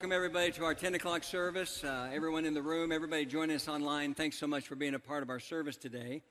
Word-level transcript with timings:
Welcome, 0.00 0.14
everybody, 0.14 0.52
to 0.52 0.64
our 0.64 0.74
10 0.74 0.94
o'clock 0.94 1.24
service. 1.24 1.82
Uh, 1.82 2.08
everyone 2.12 2.44
in 2.44 2.54
the 2.54 2.62
room, 2.62 2.92
everybody 2.92 3.26
joining 3.26 3.56
us 3.56 3.66
online, 3.66 4.14
thanks 4.14 4.38
so 4.38 4.46
much 4.46 4.68
for 4.68 4.76
being 4.76 4.94
a 4.94 4.98
part 5.00 5.24
of 5.24 5.28
our 5.28 5.40
service 5.40 5.76
today. 5.76 6.22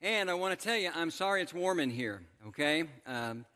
And 0.00 0.30
I 0.30 0.34
want 0.34 0.56
to 0.56 0.64
tell 0.64 0.76
you, 0.76 0.92
I'm 0.94 1.10
sorry 1.10 1.42
it's 1.42 1.52
warm 1.52 1.80
in 1.80 1.90
here, 1.90 2.22
okay? 2.46 2.84
Um, 3.08 3.46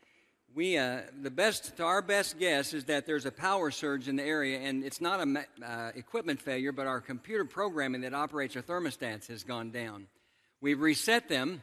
we, 0.57 0.77
uh, 0.77 1.03
the 1.23 1.31
best, 1.31 1.77
to 1.77 1.85
our 1.85 2.03
best 2.03 2.37
guess 2.37 2.75
is 2.75 2.87
that 2.87 3.07
there's 3.07 3.27
a 3.27 3.31
power 3.31 3.71
surge 3.71 4.09
in 4.09 4.17
the 4.17 4.25
area, 4.25 4.59
and 4.59 4.83
it's 4.83 5.01
not 5.01 5.21
a 5.21 5.45
uh, 5.65 5.93
equipment 5.95 6.41
failure, 6.41 6.73
but 6.73 6.89
our 6.89 7.01
computer 7.01 7.45
programming 7.45 8.01
that 8.01 8.13
operates 8.13 8.57
our 8.57 8.63
thermostats 8.63 9.29
has 9.29 9.45
gone 9.45 9.71
down. 9.71 10.09
We've 10.61 10.81
reset 10.81 11.29
them, 11.29 11.63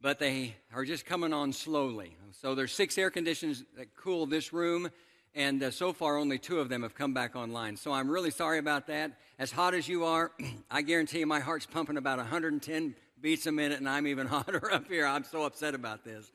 but 0.00 0.18
they 0.18 0.56
are 0.74 0.84
just 0.84 1.06
coming 1.06 1.32
on 1.32 1.52
slowly. 1.52 2.16
So 2.42 2.56
there's 2.56 2.72
six 2.72 2.98
air 2.98 3.10
conditioners 3.10 3.62
that 3.76 3.94
cool 3.94 4.26
this 4.26 4.52
room 4.52 4.90
and 5.34 5.62
uh, 5.62 5.70
so 5.70 5.92
far 5.92 6.16
only 6.16 6.38
two 6.38 6.60
of 6.60 6.68
them 6.68 6.82
have 6.82 6.94
come 6.94 7.14
back 7.14 7.36
online. 7.36 7.76
So 7.76 7.92
I'm 7.92 8.10
really 8.10 8.30
sorry 8.30 8.58
about 8.58 8.86
that. 8.88 9.12
As 9.38 9.52
hot 9.52 9.74
as 9.74 9.88
you 9.88 10.04
are, 10.04 10.32
I 10.70 10.82
guarantee 10.82 11.20
you 11.20 11.26
my 11.26 11.40
heart's 11.40 11.66
pumping 11.66 11.96
about 11.96 12.18
110 12.18 12.94
beats 13.20 13.46
a 13.46 13.52
minute, 13.52 13.78
and 13.78 13.88
I'm 13.88 14.06
even 14.06 14.26
hotter 14.28 14.72
up 14.72 14.88
here. 14.88 15.06
I'm 15.06 15.24
so 15.24 15.44
upset 15.44 15.74
about 15.74 16.04
this. 16.04 16.30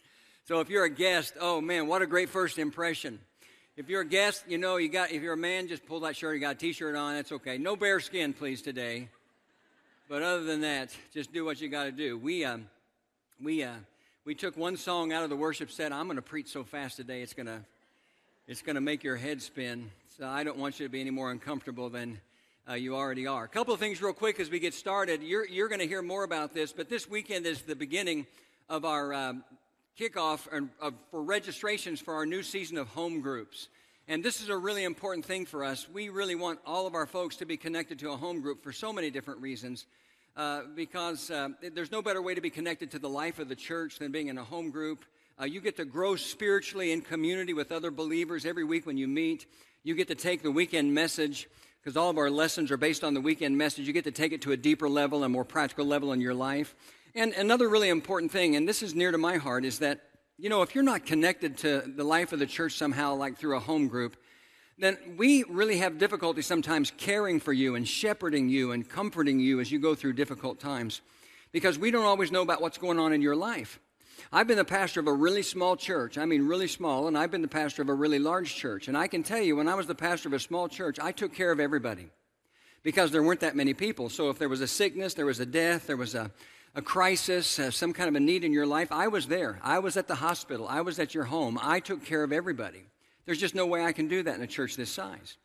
So 0.45 0.59
if 0.59 0.69
you're 0.69 0.85
a 0.85 0.89
guest, 0.89 1.33
oh 1.39 1.61
man, 1.61 1.87
what 1.87 2.01
a 2.01 2.07
great 2.07 2.29
first 2.29 2.59
impression. 2.59 3.19
If 3.75 3.89
you're 3.89 4.01
a 4.01 4.05
guest, 4.05 4.43
you 4.47 4.57
know 4.57 4.77
you 4.77 4.89
got. 4.89 5.11
If 5.11 5.23
you're 5.23 5.33
a 5.33 5.37
man, 5.37 5.67
just 5.67 5.85
pull 5.85 6.01
that 6.01 6.15
shirt. 6.15 6.35
You 6.35 6.41
got 6.41 6.55
a 6.55 6.59
t-shirt 6.59 6.95
on. 6.95 7.15
That's 7.15 7.31
okay. 7.31 7.57
No 7.57 7.75
bare 7.75 7.99
skin, 7.99 8.33
please, 8.33 8.61
today. 8.61 9.09
But 10.07 10.21
other 10.21 10.43
than 10.43 10.61
that, 10.61 10.95
just 11.11 11.33
do 11.33 11.43
what 11.43 11.59
you 11.59 11.69
got 11.69 11.85
to 11.85 11.91
do. 11.91 12.17
We 12.17 12.45
um, 12.45 12.67
we 13.41 13.63
uh, 13.63 13.73
we 14.25 14.35
took 14.35 14.55
one 14.57 14.77
song 14.77 15.11
out 15.11 15.23
of 15.23 15.29
the 15.29 15.35
worship 15.35 15.71
set. 15.71 15.91
I'm 15.91 16.05
going 16.05 16.17
to 16.17 16.21
preach 16.21 16.49
so 16.49 16.63
fast 16.63 16.97
today, 16.97 17.21
it's 17.21 17.33
going 17.33 17.47
to 17.47 17.61
it's 18.45 18.61
going 18.61 18.75
to 18.75 18.81
make 18.81 19.05
your 19.05 19.15
head 19.15 19.41
spin. 19.41 19.89
So 20.17 20.27
I 20.27 20.43
don't 20.43 20.57
want 20.57 20.77
you 20.77 20.85
to 20.85 20.91
be 20.91 20.99
any 20.99 21.11
more 21.11 21.31
uncomfortable 21.31 21.89
than 21.89 22.19
uh, 22.69 22.73
you 22.73 22.93
already 22.93 23.25
are. 23.25 23.45
A 23.45 23.47
couple 23.47 23.73
of 23.73 23.79
things, 23.79 24.01
real 24.01 24.11
quick, 24.11 24.37
as 24.37 24.49
we 24.49 24.59
get 24.59 24.73
started. 24.73 25.23
You're, 25.23 25.47
you're 25.47 25.69
going 25.69 25.79
to 25.79 25.87
hear 25.87 26.01
more 26.01 26.25
about 26.25 26.53
this, 26.53 26.73
but 26.73 26.89
this 26.89 27.09
weekend 27.09 27.45
is 27.45 27.61
the 27.61 27.75
beginning 27.75 28.27
of 28.67 28.83
our 28.83 29.13
um, 29.13 29.45
kickoff 29.97 30.47
and, 30.51 30.69
for 31.09 31.23
registrations 31.23 32.01
for 32.01 32.15
our 32.15 32.25
new 32.25 32.43
season 32.43 32.77
of 32.77 32.89
home 32.89 33.21
groups. 33.21 33.69
And 34.09 34.21
this 34.21 34.41
is 34.41 34.49
a 34.49 34.57
really 34.57 34.83
important 34.83 35.25
thing 35.25 35.45
for 35.45 35.63
us. 35.63 35.87
We 35.87 36.09
really 36.09 36.35
want 36.35 36.59
all 36.65 36.85
of 36.85 36.95
our 36.95 37.05
folks 37.05 37.37
to 37.37 37.45
be 37.45 37.55
connected 37.55 37.99
to 37.99 38.11
a 38.11 38.17
home 38.17 38.41
group 38.41 38.61
for 38.61 38.73
so 38.73 38.91
many 38.91 39.09
different 39.09 39.39
reasons. 39.39 39.85
Uh, 40.35 40.63
because 40.75 41.29
uh, 41.29 41.49
there's 41.75 41.91
no 41.91 42.01
better 42.01 42.21
way 42.21 42.33
to 42.33 42.41
be 42.41 42.49
connected 42.49 42.89
to 42.89 42.97
the 42.97 43.07
life 43.07 43.37
of 43.37 43.47
the 43.47 43.55
church 43.55 43.99
than 43.99 44.11
being 44.11 44.29
in 44.29 44.37
a 44.39 44.43
home 44.43 44.71
group. 44.71 45.05
Uh, 45.41 45.45
you 45.45 45.61
get 45.61 45.77
to 45.77 45.85
grow 45.85 46.15
spiritually 46.15 46.91
in 46.91 47.01
community 47.01 47.53
with 47.53 47.71
other 47.71 47.89
believers 47.89 48.45
every 48.45 48.63
week 48.63 48.85
when 48.85 48.97
you 48.97 49.07
meet. 49.07 49.47
You 49.83 49.95
get 49.95 50.07
to 50.09 50.15
take 50.15 50.43
the 50.43 50.51
weekend 50.51 50.93
message, 50.93 51.49
because 51.81 51.97
all 51.97 52.11
of 52.11 52.19
our 52.19 52.29
lessons 52.29 52.69
are 52.69 52.77
based 52.77 53.03
on 53.03 53.15
the 53.15 53.21
weekend 53.21 53.57
message. 53.57 53.87
You 53.87 53.93
get 53.93 54.03
to 54.03 54.11
take 54.11 54.31
it 54.31 54.43
to 54.43 54.51
a 54.51 54.57
deeper 54.57 54.87
level, 54.87 55.23
a 55.23 55.29
more 55.29 55.43
practical 55.43 55.85
level 55.85 56.13
in 56.13 56.21
your 56.21 56.35
life. 56.35 56.75
And 57.15 57.33
another 57.33 57.67
really 57.67 57.89
important 57.89 58.31
thing, 58.31 58.55
and 58.55 58.69
this 58.69 58.83
is 58.83 58.93
near 58.93 59.11
to 59.11 59.17
my 59.17 59.37
heart, 59.37 59.65
is 59.65 59.79
that, 59.79 60.01
you 60.37 60.49
know, 60.49 60.61
if 60.61 60.75
you're 60.75 60.83
not 60.83 61.05
connected 61.05 61.57
to 61.59 61.81
the 61.81 62.03
life 62.03 62.31
of 62.31 62.37
the 62.37 62.45
church 62.45 62.77
somehow, 62.77 63.15
like 63.15 63.37
through 63.37 63.57
a 63.57 63.59
home 63.59 63.87
group, 63.87 64.15
then 64.77 64.97
we 65.17 65.43
really 65.49 65.77
have 65.77 65.97
difficulty 65.97 66.43
sometimes 66.43 66.91
caring 66.95 67.39
for 67.39 67.53
you 67.53 67.73
and 67.73 67.87
shepherding 67.87 68.49
you 68.49 68.71
and 68.71 68.87
comforting 68.87 69.39
you 69.39 69.59
as 69.59 69.71
you 69.71 69.79
go 69.79 69.95
through 69.95 70.13
difficult 70.13 70.59
times 70.59 71.01
because 71.51 71.77
we 71.77 71.89
don't 71.91 72.05
always 72.05 72.31
know 72.31 72.41
about 72.43 72.61
what's 72.61 72.77
going 72.77 72.99
on 72.99 73.13
in 73.13 73.21
your 73.21 73.35
life. 73.35 73.79
I've 74.31 74.47
been 74.47 74.57
the 74.57 74.65
pastor 74.65 74.99
of 74.99 75.07
a 75.07 75.13
really 75.13 75.43
small 75.43 75.75
church. 75.75 76.17
I 76.17 76.25
mean, 76.25 76.47
really 76.47 76.67
small, 76.67 77.07
and 77.07 77.17
I've 77.17 77.31
been 77.31 77.41
the 77.41 77.47
pastor 77.47 77.81
of 77.81 77.89
a 77.89 77.93
really 77.93 78.19
large 78.19 78.55
church. 78.55 78.87
And 78.87 78.97
I 78.97 79.07
can 79.07 79.23
tell 79.23 79.41
you, 79.41 79.55
when 79.55 79.67
I 79.67 79.75
was 79.75 79.87
the 79.87 79.95
pastor 79.95 80.29
of 80.29 80.33
a 80.33 80.39
small 80.39 80.67
church, 80.67 80.99
I 80.99 81.11
took 81.11 81.33
care 81.33 81.51
of 81.51 81.59
everybody 81.59 82.09
because 82.83 83.11
there 83.11 83.23
weren't 83.23 83.39
that 83.41 83.55
many 83.55 83.73
people. 83.73 84.09
So 84.09 84.29
if 84.29 84.37
there 84.37 84.49
was 84.49 84.61
a 84.61 84.67
sickness, 84.67 85.13
there 85.13 85.25
was 85.25 85.39
a 85.39 85.45
death, 85.45 85.87
there 85.87 85.97
was 85.97 86.15
a, 86.15 86.31
a 86.75 86.81
crisis, 86.81 87.59
uh, 87.59 87.71
some 87.71 87.93
kind 87.93 88.09
of 88.09 88.15
a 88.15 88.19
need 88.19 88.43
in 88.43 88.51
your 88.51 88.65
life, 88.65 88.91
I 88.91 89.07
was 89.07 89.27
there. 89.27 89.59
I 89.63 89.79
was 89.79 89.97
at 89.97 90.07
the 90.07 90.15
hospital. 90.15 90.67
I 90.67 90.81
was 90.81 90.99
at 90.99 91.13
your 91.13 91.25
home. 91.25 91.59
I 91.61 91.79
took 91.79 92.03
care 92.03 92.23
of 92.23 92.31
everybody. 92.31 92.83
There's 93.25 93.39
just 93.39 93.55
no 93.55 93.65
way 93.65 93.83
I 93.85 93.93
can 93.93 94.07
do 94.07 94.23
that 94.23 94.35
in 94.35 94.41
a 94.41 94.47
church 94.47 94.75
this 94.75 94.91
size. 94.91 95.37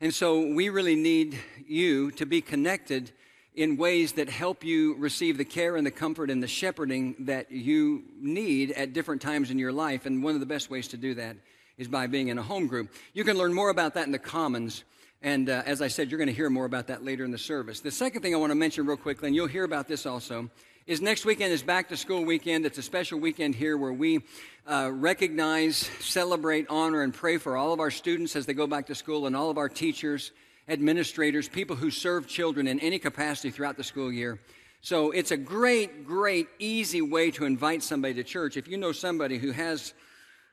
And 0.00 0.12
so 0.12 0.40
we 0.40 0.68
really 0.68 0.96
need 0.96 1.38
you 1.66 2.10
to 2.12 2.26
be 2.26 2.40
connected 2.40 3.12
in 3.54 3.76
ways 3.76 4.12
that 4.12 4.28
help 4.28 4.64
you 4.64 4.94
receive 4.96 5.36
the 5.36 5.44
care 5.44 5.76
and 5.76 5.86
the 5.86 5.90
comfort 5.90 6.30
and 6.30 6.42
the 6.42 6.48
shepherding 6.48 7.14
that 7.20 7.52
you 7.52 8.02
need 8.18 8.72
at 8.72 8.92
different 8.92 9.20
times 9.20 9.50
in 9.50 9.58
your 9.58 9.72
life. 9.72 10.06
And 10.06 10.22
one 10.22 10.34
of 10.34 10.40
the 10.40 10.46
best 10.46 10.70
ways 10.70 10.88
to 10.88 10.96
do 10.96 11.14
that 11.14 11.36
is 11.76 11.88
by 11.88 12.06
being 12.06 12.28
in 12.28 12.38
a 12.38 12.42
home 12.42 12.66
group. 12.66 12.90
You 13.12 13.24
can 13.24 13.36
learn 13.36 13.52
more 13.52 13.68
about 13.68 13.94
that 13.94 14.06
in 14.06 14.12
the 14.12 14.18
Commons. 14.18 14.84
And 15.20 15.50
uh, 15.50 15.62
as 15.66 15.82
I 15.82 15.88
said, 15.88 16.10
you're 16.10 16.18
going 16.18 16.28
to 16.28 16.34
hear 16.34 16.50
more 16.50 16.64
about 16.64 16.86
that 16.88 17.04
later 17.04 17.24
in 17.24 17.30
the 17.30 17.38
service. 17.38 17.80
The 17.80 17.90
second 17.90 18.22
thing 18.22 18.34
I 18.34 18.38
want 18.38 18.50
to 18.50 18.56
mention 18.56 18.86
real 18.86 18.96
quickly, 18.96 19.28
and 19.28 19.36
you'll 19.36 19.46
hear 19.46 19.64
about 19.64 19.86
this 19.86 20.06
also, 20.06 20.50
is 20.86 21.00
next 21.00 21.24
weekend 21.24 21.52
is 21.52 21.62
back 21.62 21.90
to 21.90 21.96
school 21.96 22.24
weekend. 22.24 22.66
It's 22.66 22.78
a 22.78 22.82
special 22.82 23.20
weekend 23.20 23.54
here 23.54 23.76
where 23.76 23.92
we 23.92 24.20
uh, 24.66 24.90
recognize, 24.92 25.76
celebrate, 26.00 26.66
honor, 26.68 27.02
and 27.02 27.14
pray 27.14 27.36
for 27.36 27.56
all 27.56 27.72
of 27.72 27.80
our 27.80 27.90
students 27.90 28.34
as 28.34 28.46
they 28.46 28.54
go 28.54 28.66
back 28.66 28.86
to 28.86 28.94
school 28.94 29.26
and 29.26 29.36
all 29.36 29.50
of 29.50 29.58
our 29.58 29.68
teachers 29.68 30.32
administrators, 30.68 31.48
people 31.48 31.76
who 31.76 31.90
serve 31.90 32.26
children 32.26 32.66
in 32.66 32.78
any 32.80 32.98
capacity 32.98 33.50
throughout 33.50 33.76
the 33.76 33.84
school 33.84 34.12
year. 34.12 34.40
So 34.80 35.10
it's 35.12 35.30
a 35.30 35.36
great, 35.36 36.06
great, 36.06 36.48
easy 36.58 37.02
way 37.02 37.30
to 37.32 37.44
invite 37.44 37.82
somebody 37.82 38.14
to 38.14 38.24
church. 38.24 38.56
If 38.56 38.66
you 38.66 38.76
know 38.76 38.92
somebody 38.92 39.38
who 39.38 39.52
has 39.52 39.94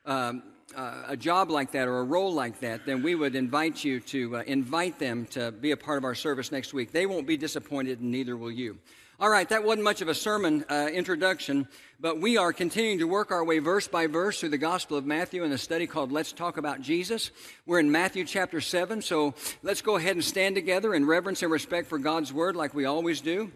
um, 0.05 0.43
uh, 0.75 1.03
a 1.07 1.17
job 1.17 1.49
like 1.49 1.71
that 1.71 1.87
or 1.87 1.99
a 1.99 2.03
role 2.03 2.31
like 2.31 2.59
that, 2.59 2.85
then 2.85 3.01
we 3.01 3.15
would 3.15 3.35
invite 3.35 3.83
you 3.83 3.99
to 4.01 4.37
uh, 4.37 4.43
invite 4.45 4.99
them 4.99 5.25
to 5.27 5.51
be 5.51 5.71
a 5.71 5.77
part 5.77 5.97
of 5.97 6.03
our 6.03 6.15
service 6.15 6.51
next 6.51 6.73
week. 6.73 6.91
They 6.91 7.05
won't 7.05 7.25
be 7.25 7.37
disappointed, 7.37 8.01
and 8.01 8.11
neither 8.11 8.37
will 8.37 8.51
you. 8.51 8.77
All 9.21 9.29
right, 9.29 9.49
that 9.49 9.65
wasn't 9.65 9.83
much 9.83 10.01
of 10.01 10.07
a 10.07 10.15
sermon 10.15 10.63
uh, 10.69 10.87
introduction, 10.93 11.67
but 11.99 12.21
we 12.21 12.37
are 12.37 12.53
continuing 12.53 12.99
to 12.99 13.03
work 13.05 13.31
our 13.31 13.43
way 13.43 13.59
verse 13.59 13.85
by 13.85 14.07
verse 14.07 14.39
through 14.39 14.47
the 14.47 14.57
Gospel 14.57 14.95
of 14.95 15.05
Matthew 15.05 15.43
in 15.43 15.51
a 15.51 15.57
study 15.57 15.87
called 15.87 16.13
Let's 16.13 16.31
Talk 16.31 16.55
About 16.55 16.79
Jesus. 16.79 17.31
We're 17.65 17.81
in 17.81 17.91
Matthew 17.91 18.23
chapter 18.23 18.61
7, 18.61 19.01
so 19.01 19.33
let's 19.61 19.81
go 19.81 19.97
ahead 19.97 20.15
and 20.15 20.23
stand 20.23 20.55
together 20.55 20.95
in 20.95 21.05
reverence 21.05 21.41
and 21.41 21.51
respect 21.51 21.89
for 21.89 21.99
God's 21.99 22.31
Word 22.31 22.55
like 22.55 22.73
we 22.73 22.85
always 22.85 23.19
do. 23.19 23.51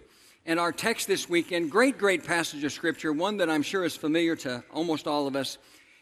And 0.45 0.59
our 0.59 0.73
text 0.73 1.07
this 1.07 1.29
weekend, 1.29 1.71
great, 1.71 1.97
great 1.97 2.25
passage 2.25 2.65
of 2.65 2.73
Scripture, 2.73 3.13
one 3.13 3.37
that 3.37 3.49
I'm 3.49 3.63
sure 3.63 3.85
is 3.85 3.95
familiar 3.95 4.35
to 4.35 4.65
almost 4.73 5.07
all 5.07 5.27
of 5.27 5.37
us, 5.37 5.57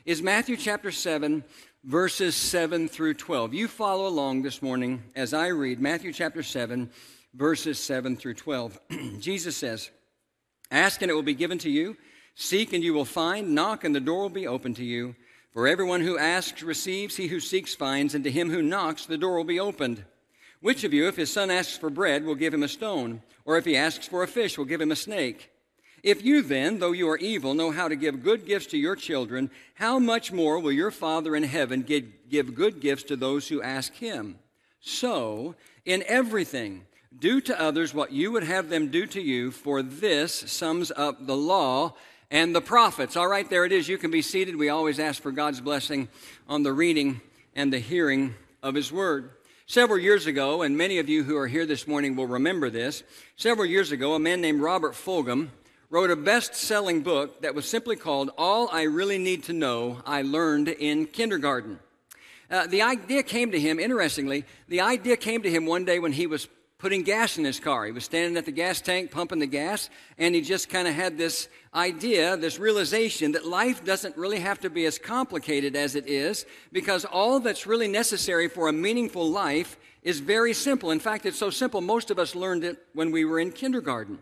is 0.06 0.24
Matthew 0.24 0.58
chapter 0.58 0.90
7, 0.90 1.44
verses 1.84 2.36
7 2.36 2.88
through 2.88 3.14
12. 3.14 3.54
You 3.54 3.68
follow 3.68 4.08
along 4.08 4.42
this 4.42 4.64
morning 4.64 5.04
as 5.16 5.36
I 5.36 5.50
read 5.50 5.80
Matthew 5.80 6.14
chapter 6.14 6.42
7 6.42 6.90
verses 7.34 7.80
7 7.80 8.16
through 8.16 8.36
12. 8.36 8.80
Jesus 9.20 9.56
says, 9.56 9.90
Ask 10.70 11.02
and 11.02 11.12
it 11.12 11.14
will 11.14 11.24
be 11.24 11.34
given 11.34 11.58
to 11.60 11.70
you, 11.70 11.98
seek 12.36 12.74
and 12.74 12.84
you 12.84 12.94
will 12.94 13.06
find, 13.06 13.54
knock 13.54 13.84
and 13.84 13.94
the 13.94 14.00
door 14.00 14.22
will 14.22 14.30
be 14.30 14.48
opened 14.48 14.78
to 14.78 14.86
you. 14.86 15.16
For 15.52 15.68
everyone 15.68 16.02
who 16.02 16.18
asks 16.18 16.64
receives, 16.64 17.18
he 17.18 17.28
who 17.28 17.42
seeks 17.42 17.76
finds, 17.76 18.16
and 18.16 18.24
to 18.24 18.32
him 18.32 18.50
who 18.50 18.62
knocks 18.62 19.06
the 19.06 19.18
door 19.18 19.36
will 19.36 19.44
be 19.44 19.60
opened. 19.60 20.06
Which 20.62 20.84
of 20.84 20.94
you, 20.94 21.08
if 21.08 21.18
his 21.18 21.34
son 21.34 21.52
asks 21.52 21.78
for 21.78 21.90
bread, 21.90 22.24
will 22.24 22.36
give 22.36 22.54
him 22.54 22.64
a 22.64 22.70
stone? 22.70 23.22
Or 23.44 23.58
if 23.58 23.66
he 23.66 23.76
asks 23.76 24.08
for 24.08 24.24
a 24.24 24.28
fish, 24.28 24.58
will 24.58 24.66
give 24.66 24.80
him 24.80 24.92
a 24.92 24.96
snake? 24.96 25.50
If 26.04 26.24
you 26.24 26.42
then, 26.42 26.80
though 26.80 26.94
you 26.94 27.10
are 27.10 27.18
evil, 27.18 27.54
know 27.54 27.72
how 27.72 27.88
to 27.88 27.96
give 27.96 28.24
good 28.24 28.46
gifts 28.46 28.68
to 28.68 28.78
your 28.78 28.96
children, 28.96 29.52
how 29.76 30.00
much 30.00 30.32
more 30.32 30.60
will 30.60 30.72
your 30.72 30.90
Father 30.90 31.36
in 31.36 31.44
heaven 31.44 31.82
give 31.82 32.56
good 32.56 32.80
gifts 32.80 33.04
to 33.04 33.16
those 33.16 33.48
who 33.48 33.62
ask 33.62 33.94
him? 33.94 34.40
So, 34.80 35.56
in 35.86 36.04
everything, 36.08 36.86
do 37.18 37.42
to 37.42 37.60
others 37.60 37.94
what 37.94 38.12
you 38.12 38.32
would 38.32 38.44
have 38.44 38.70
them 38.70 38.90
do 38.90 39.06
to 39.08 39.22
you, 39.22 39.52
for 39.52 39.82
this 39.82 40.34
sums 40.34 40.92
up 40.96 41.26
the 41.26 41.36
law 41.36 41.94
and 42.30 42.56
the 42.56 42.62
prophets. 42.62 43.18
All 43.18 43.28
right, 43.28 43.50
there 43.50 43.66
it 43.66 43.72
is. 43.72 43.90
You 43.90 43.98
can 43.98 44.12
be 44.12 44.22
seated. 44.22 44.56
We 44.56 44.70
always 44.70 45.00
ask 45.00 45.22
for 45.22 45.32
God's 45.32 45.62
blessing 45.62 46.08
on 46.48 46.64
the 46.64 46.74
reading 46.74 47.22
and 47.56 47.72
the 47.72 47.80
hearing 47.80 48.34
of 48.64 48.76
His 48.76 48.92
Word. 48.92 49.32
Several 49.68 50.00
years 50.00 50.26
ago, 50.26 50.62
and 50.62 50.78
many 50.78 51.00
of 51.00 51.10
you 51.10 51.24
who 51.24 51.38
are 51.38 51.48
here 51.48 51.66
this 51.66 51.88
morning 51.88 52.16
will 52.16 52.28
remember 52.28 52.70
this, 52.70 53.04
several 53.36 53.66
years 53.66 53.92
ago, 53.92 54.16
a 54.16 54.20
man 54.20 54.42
named 54.42 54.62
Robert 54.62 54.94
Fulghum 54.94 55.50
wrote 55.90 56.10
a 56.10 56.16
best 56.16 56.56
selling 56.56 57.02
book 57.02 57.42
that 57.42 57.54
was 57.54 57.68
simply 57.68 57.98
called 57.98 58.32
All 58.38 58.70
I 58.72 58.84
Really 58.84 59.18
Need 59.18 59.44
to 59.44 59.54
Know 59.54 60.02
I 60.06 60.22
Learned 60.22 60.70
in 60.70 61.06
Kindergarten. 61.06 61.80
Uh, 62.50 62.68
the 62.68 62.82
idea 62.82 63.24
came 63.24 63.52
to 63.52 63.60
him, 63.60 63.80
interestingly, 63.80 64.46
the 64.68 64.82
idea 64.82 65.18
came 65.18 65.42
to 65.44 65.50
him 65.50 65.66
one 65.66 65.86
day 65.86 66.00
when 66.00 66.14
he 66.14 66.28
was 66.28 66.48
putting 66.82 67.04
gas 67.04 67.38
in 67.38 67.46
his 67.46 67.60
car. 67.60 67.86
He 67.86 67.92
was 67.92 68.06
standing 68.06 68.36
at 68.38 68.46
the 68.46 68.52
gas 68.52 68.82
tank 68.82 69.12
pumping 69.12 69.38
the 69.38 69.46
gas, 69.46 69.92
and 70.18 70.34
he 70.34 70.42
just 70.42 70.68
kind 70.68 70.88
of 70.88 70.96
had 70.96 71.16
this 71.16 71.48
idea, 71.76 72.36
this 72.36 72.58
realization 72.58 73.34
that 73.34 73.46
life 73.46 73.86
doesn't 73.86 74.18
really 74.18 74.40
have 74.40 74.60
to 74.62 74.70
be 74.70 74.88
as 74.88 74.98
complicated 74.98 75.76
as 75.76 75.96
it 75.96 76.08
is, 76.08 76.44
because 76.72 77.06
all 77.06 77.40
that's 77.40 77.68
really 77.68 77.88
necessary 77.88 78.50
for 78.50 78.68
a 78.68 78.74
meaningful 78.74 79.30
life 79.30 79.78
is 80.02 80.20
very 80.20 80.56
simple. 80.56 80.90
In 80.90 81.00
fact, 81.00 81.28
it's 81.28 81.38
so 81.38 81.52
simple, 81.52 81.82
most 81.82 82.10
of 82.10 82.18
us 82.18 82.34
learned 82.34 82.64
it 82.64 82.80
when 82.94 83.12
we 83.12 83.26
were 83.26 83.40
in 83.40 83.52
kindergarten. 83.52 84.18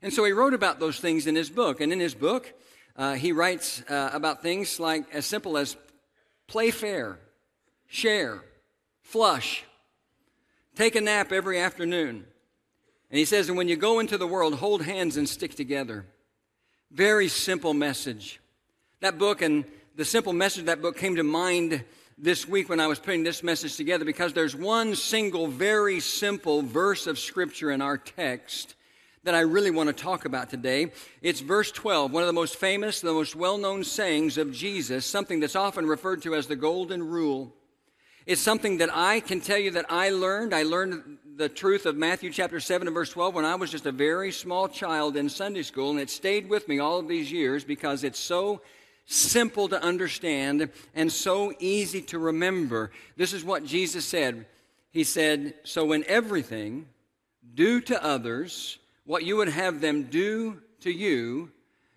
And 0.00 0.10
so 0.10 0.24
he 0.24 0.32
wrote 0.32 0.54
about 0.54 0.80
those 0.80 0.98
things 0.98 1.26
in 1.26 1.34
his 1.36 1.50
book. 1.50 1.82
And 1.82 1.92
in 1.92 2.00
his 2.00 2.14
book, 2.14 2.50
uh, 2.96 3.12
he 3.12 3.32
writes 3.32 3.82
uh, 3.90 4.08
about 4.14 4.40
things 4.40 4.80
like 4.80 5.04
as 5.14 5.26
simple 5.26 5.58
as 5.58 5.76
play 6.46 6.70
fair, 6.70 7.18
share, 7.88 8.42
flush, 9.02 9.64
take 10.74 10.94
a 10.94 11.00
nap 11.00 11.32
every 11.32 11.58
afternoon. 11.58 12.24
And 13.10 13.18
he 13.18 13.24
says, 13.24 13.48
and 13.48 13.58
when 13.58 13.68
you 13.68 13.76
go 13.76 13.98
into 13.98 14.16
the 14.16 14.26
world, 14.26 14.54
hold 14.54 14.82
hands 14.82 15.16
and 15.16 15.28
stick 15.28 15.54
together. 15.54 16.06
Very 16.90 17.28
simple 17.28 17.74
message. 17.74 18.40
That 19.00 19.18
book 19.18 19.42
and 19.42 19.64
the 19.96 20.04
simple 20.04 20.32
message 20.32 20.66
that 20.66 20.80
book 20.80 20.96
came 20.96 21.16
to 21.16 21.24
mind 21.24 21.84
this 22.16 22.46
week 22.46 22.68
when 22.68 22.80
I 22.80 22.86
was 22.86 22.98
putting 22.98 23.22
this 23.22 23.42
message 23.42 23.76
together 23.76 24.04
because 24.04 24.32
there's 24.32 24.54
one 24.54 24.94
single, 24.94 25.46
very 25.46 26.00
simple 26.00 26.62
verse 26.62 27.06
of 27.06 27.18
Scripture 27.18 27.70
in 27.70 27.80
our 27.80 27.96
text 27.96 28.74
that 29.24 29.34
I 29.34 29.40
really 29.40 29.70
want 29.70 29.88
to 29.88 29.92
talk 29.92 30.24
about 30.24 30.50
today. 30.50 30.92
It's 31.22 31.40
verse 31.40 31.72
12, 31.72 32.12
one 32.12 32.22
of 32.22 32.26
the 32.26 32.32
most 32.32 32.56
famous, 32.56 33.00
the 33.00 33.12
most 33.12 33.36
well 33.36 33.58
known 33.58 33.84
sayings 33.84 34.38
of 34.38 34.52
Jesus, 34.52 35.04
something 35.04 35.40
that's 35.40 35.56
often 35.56 35.86
referred 35.86 36.22
to 36.22 36.34
as 36.34 36.46
the 36.46 36.56
Golden 36.56 37.02
Rule. 37.02 37.54
It's 38.26 38.40
something 38.40 38.78
that 38.78 38.90
I 38.92 39.20
can 39.20 39.40
tell 39.40 39.56
you 39.56 39.70
that 39.72 39.86
I 39.88 40.10
learned. 40.10 40.54
I 40.54 40.62
learned 40.62 41.18
the 41.36 41.48
truth 41.48 41.86
of 41.86 41.96
Matthew 41.96 42.30
chapter 42.30 42.60
7 42.60 42.86
and 42.86 42.94
verse 42.94 43.08
12 43.10 43.34
when 43.34 43.46
I 43.46 43.54
was 43.54 43.70
just 43.70 43.86
a 43.86 43.92
very 43.92 44.30
small 44.30 44.68
child 44.68 45.16
in 45.16 45.30
Sunday 45.30 45.62
school, 45.62 45.90
and 45.90 46.00
it 46.00 46.10
stayed 46.10 46.48
with 46.48 46.68
me 46.68 46.78
all 46.78 46.98
of 46.98 47.08
these 47.08 47.32
years 47.32 47.64
because 47.64 48.04
it's 48.04 48.18
so 48.18 48.60
simple 49.06 49.68
to 49.68 49.82
understand 49.82 50.68
and 50.94 51.10
so 51.10 51.54
easy 51.60 52.02
to 52.02 52.18
remember. 52.18 52.90
This 53.16 53.32
is 53.32 53.42
what 53.42 53.64
Jesus 53.64 54.04
said. 54.04 54.44
He 54.90 55.02
said, 55.02 55.54
So 55.64 55.92
in 55.92 56.04
everything, 56.06 56.88
do 57.54 57.80
to 57.80 58.04
others 58.04 58.78
what 59.04 59.24
you 59.24 59.36
would 59.36 59.48
have 59.48 59.80
them 59.80 60.04
do 60.04 60.60
to 60.80 60.90
you, 60.90 61.50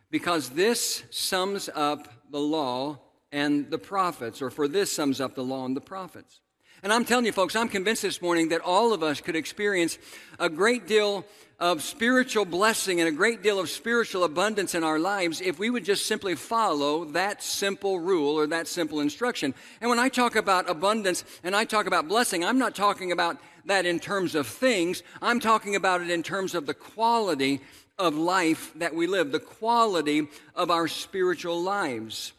because 0.10 0.52
this 0.52 1.04
sums 1.12 1.70
up 1.76 2.08
the 2.32 2.40
law 2.40 3.00
and 3.34 3.70
the 3.72 3.80
prophets, 3.80 4.42
or 4.42 4.50
for 4.50 4.70
this 4.70 4.92
sums 4.92 5.20
up 5.20 5.36
the 5.36 5.44
law 5.44 5.66
and 5.66 5.76
the 5.76 5.82
prophets. 5.82 6.40
And 6.84 6.94
I'm 6.94 7.04
telling 7.04 7.26
you, 7.26 7.32
folks, 7.32 7.56
I'm 7.56 7.70
convinced 7.70 8.04
this 8.04 8.22
morning 8.22 8.50
that 8.50 8.62
all 8.62 8.94
of 8.94 9.02
us 9.02 9.22
could 9.22 9.36
experience 9.36 9.98
a 10.38 10.50
great 10.50 10.86
deal 10.86 11.26
of 11.60 11.82
spiritual 11.82 12.46
blessing 12.46 13.00
and 13.00 13.08
a 13.08 13.12
great 13.12 13.42
deal 13.42 13.60
of 13.60 13.70
spiritual 13.70 14.24
abundance 14.24 14.76
in 14.76 14.84
our 14.84 15.00
lives 15.00 15.40
if 15.42 15.58
we 15.58 15.70
would 15.70 15.86
just 15.86 16.06
simply 16.06 16.36
follow 16.36 17.06
that 17.06 17.42
simple 17.42 18.00
rule 18.00 18.38
or 18.38 18.46
that 18.48 18.68
simple 18.68 19.00
instruction. 19.00 19.54
And 19.82 19.90
when 19.90 20.00
I 20.00 20.10
talk 20.10 20.36
about 20.36 20.70
abundance 20.70 21.24
and 21.44 21.56
I 21.56 21.64
talk 21.64 21.88
about 21.88 22.08
blessing, 22.08 22.44
I'm 22.44 22.60
not 22.60 22.76
talking 22.76 23.12
about 23.12 23.38
that 23.66 23.86
in 23.86 24.00
terms 24.00 24.36
of 24.36 24.46
things, 24.46 25.04
I'm 25.22 25.40
talking 25.40 25.76
about 25.76 26.02
it 26.02 26.10
in 26.10 26.22
terms 26.22 26.54
of 26.54 26.66
the 26.66 26.74
quality 26.74 27.62
of 27.98 28.16
life 28.16 28.74
that 28.76 28.94
we 28.94 29.08
live, 29.08 29.32
the 29.32 29.40
quality 29.40 30.28
of 30.54 30.70
our 30.70 30.88
spiritual 30.88 31.62
lives. 31.62 32.34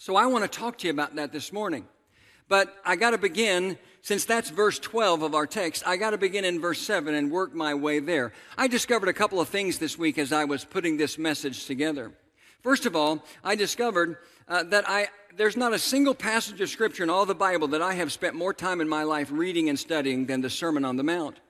So 0.00 0.16
I 0.16 0.24
want 0.24 0.50
to 0.50 0.58
talk 0.58 0.78
to 0.78 0.86
you 0.86 0.94
about 0.94 1.16
that 1.16 1.30
this 1.30 1.52
morning. 1.52 1.86
But 2.48 2.74
I 2.86 2.96
got 2.96 3.10
to 3.10 3.18
begin, 3.18 3.76
since 4.00 4.24
that's 4.24 4.48
verse 4.48 4.78
12 4.78 5.20
of 5.20 5.34
our 5.34 5.46
text, 5.46 5.82
I 5.86 5.98
got 5.98 6.12
to 6.12 6.18
begin 6.18 6.46
in 6.46 6.58
verse 6.58 6.80
7 6.80 7.14
and 7.14 7.30
work 7.30 7.54
my 7.54 7.74
way 7.74 7.98
there. 7.98 8.32
I 8.56 8.66
discovered 8.66 9.10
a 9.10 9.12
couple 9.12 9.42
of 9.42 9.50
things 9.50 9.76
this 9.76 9.98
week 9.98 10.16
as 10.16 10.32
I 10.32 10.46
was 10.46 10.64
putting 10.64 10.96
this 10.96 11.18
message 11.18 11.66
together. 11.66 12.12
First 12.62 12.86
of 12.86 12.96
all, 12.96 13.22
I 13.44 13.56
discovered 13.56 14.16
uh, 14.48 14.62
that 14.64 14.88
I, 14.88 15.08
there's 15.36 15.58
not 15.58 15.74
a 15.74 15.78
single 15.78 16.14
passage 16.14 16.62
of 16.62 16.70
Scripture 16.70 17.02
in 17.02 17.10
all 17.10 17.26
the 17.26 17.34
Bible 17.34 17.68
that 17.68 17.82
I 17.82 17.92
have 17.92 18.10
spent 18.10 18.34
more 18.34 18.54
time 18.54 18.80
in 18.80 18.88
my 18.88 19.02
life 19.02 19.28
reading 19.30 19.68
and 19.68 19.78
studying 19.78 20.24
than 20.24 20.40
the 20.40 20.48
Sermon 20.48 20.86
on 20.86 20.96
the 20.96 21.04
Mount. 21.04 21.40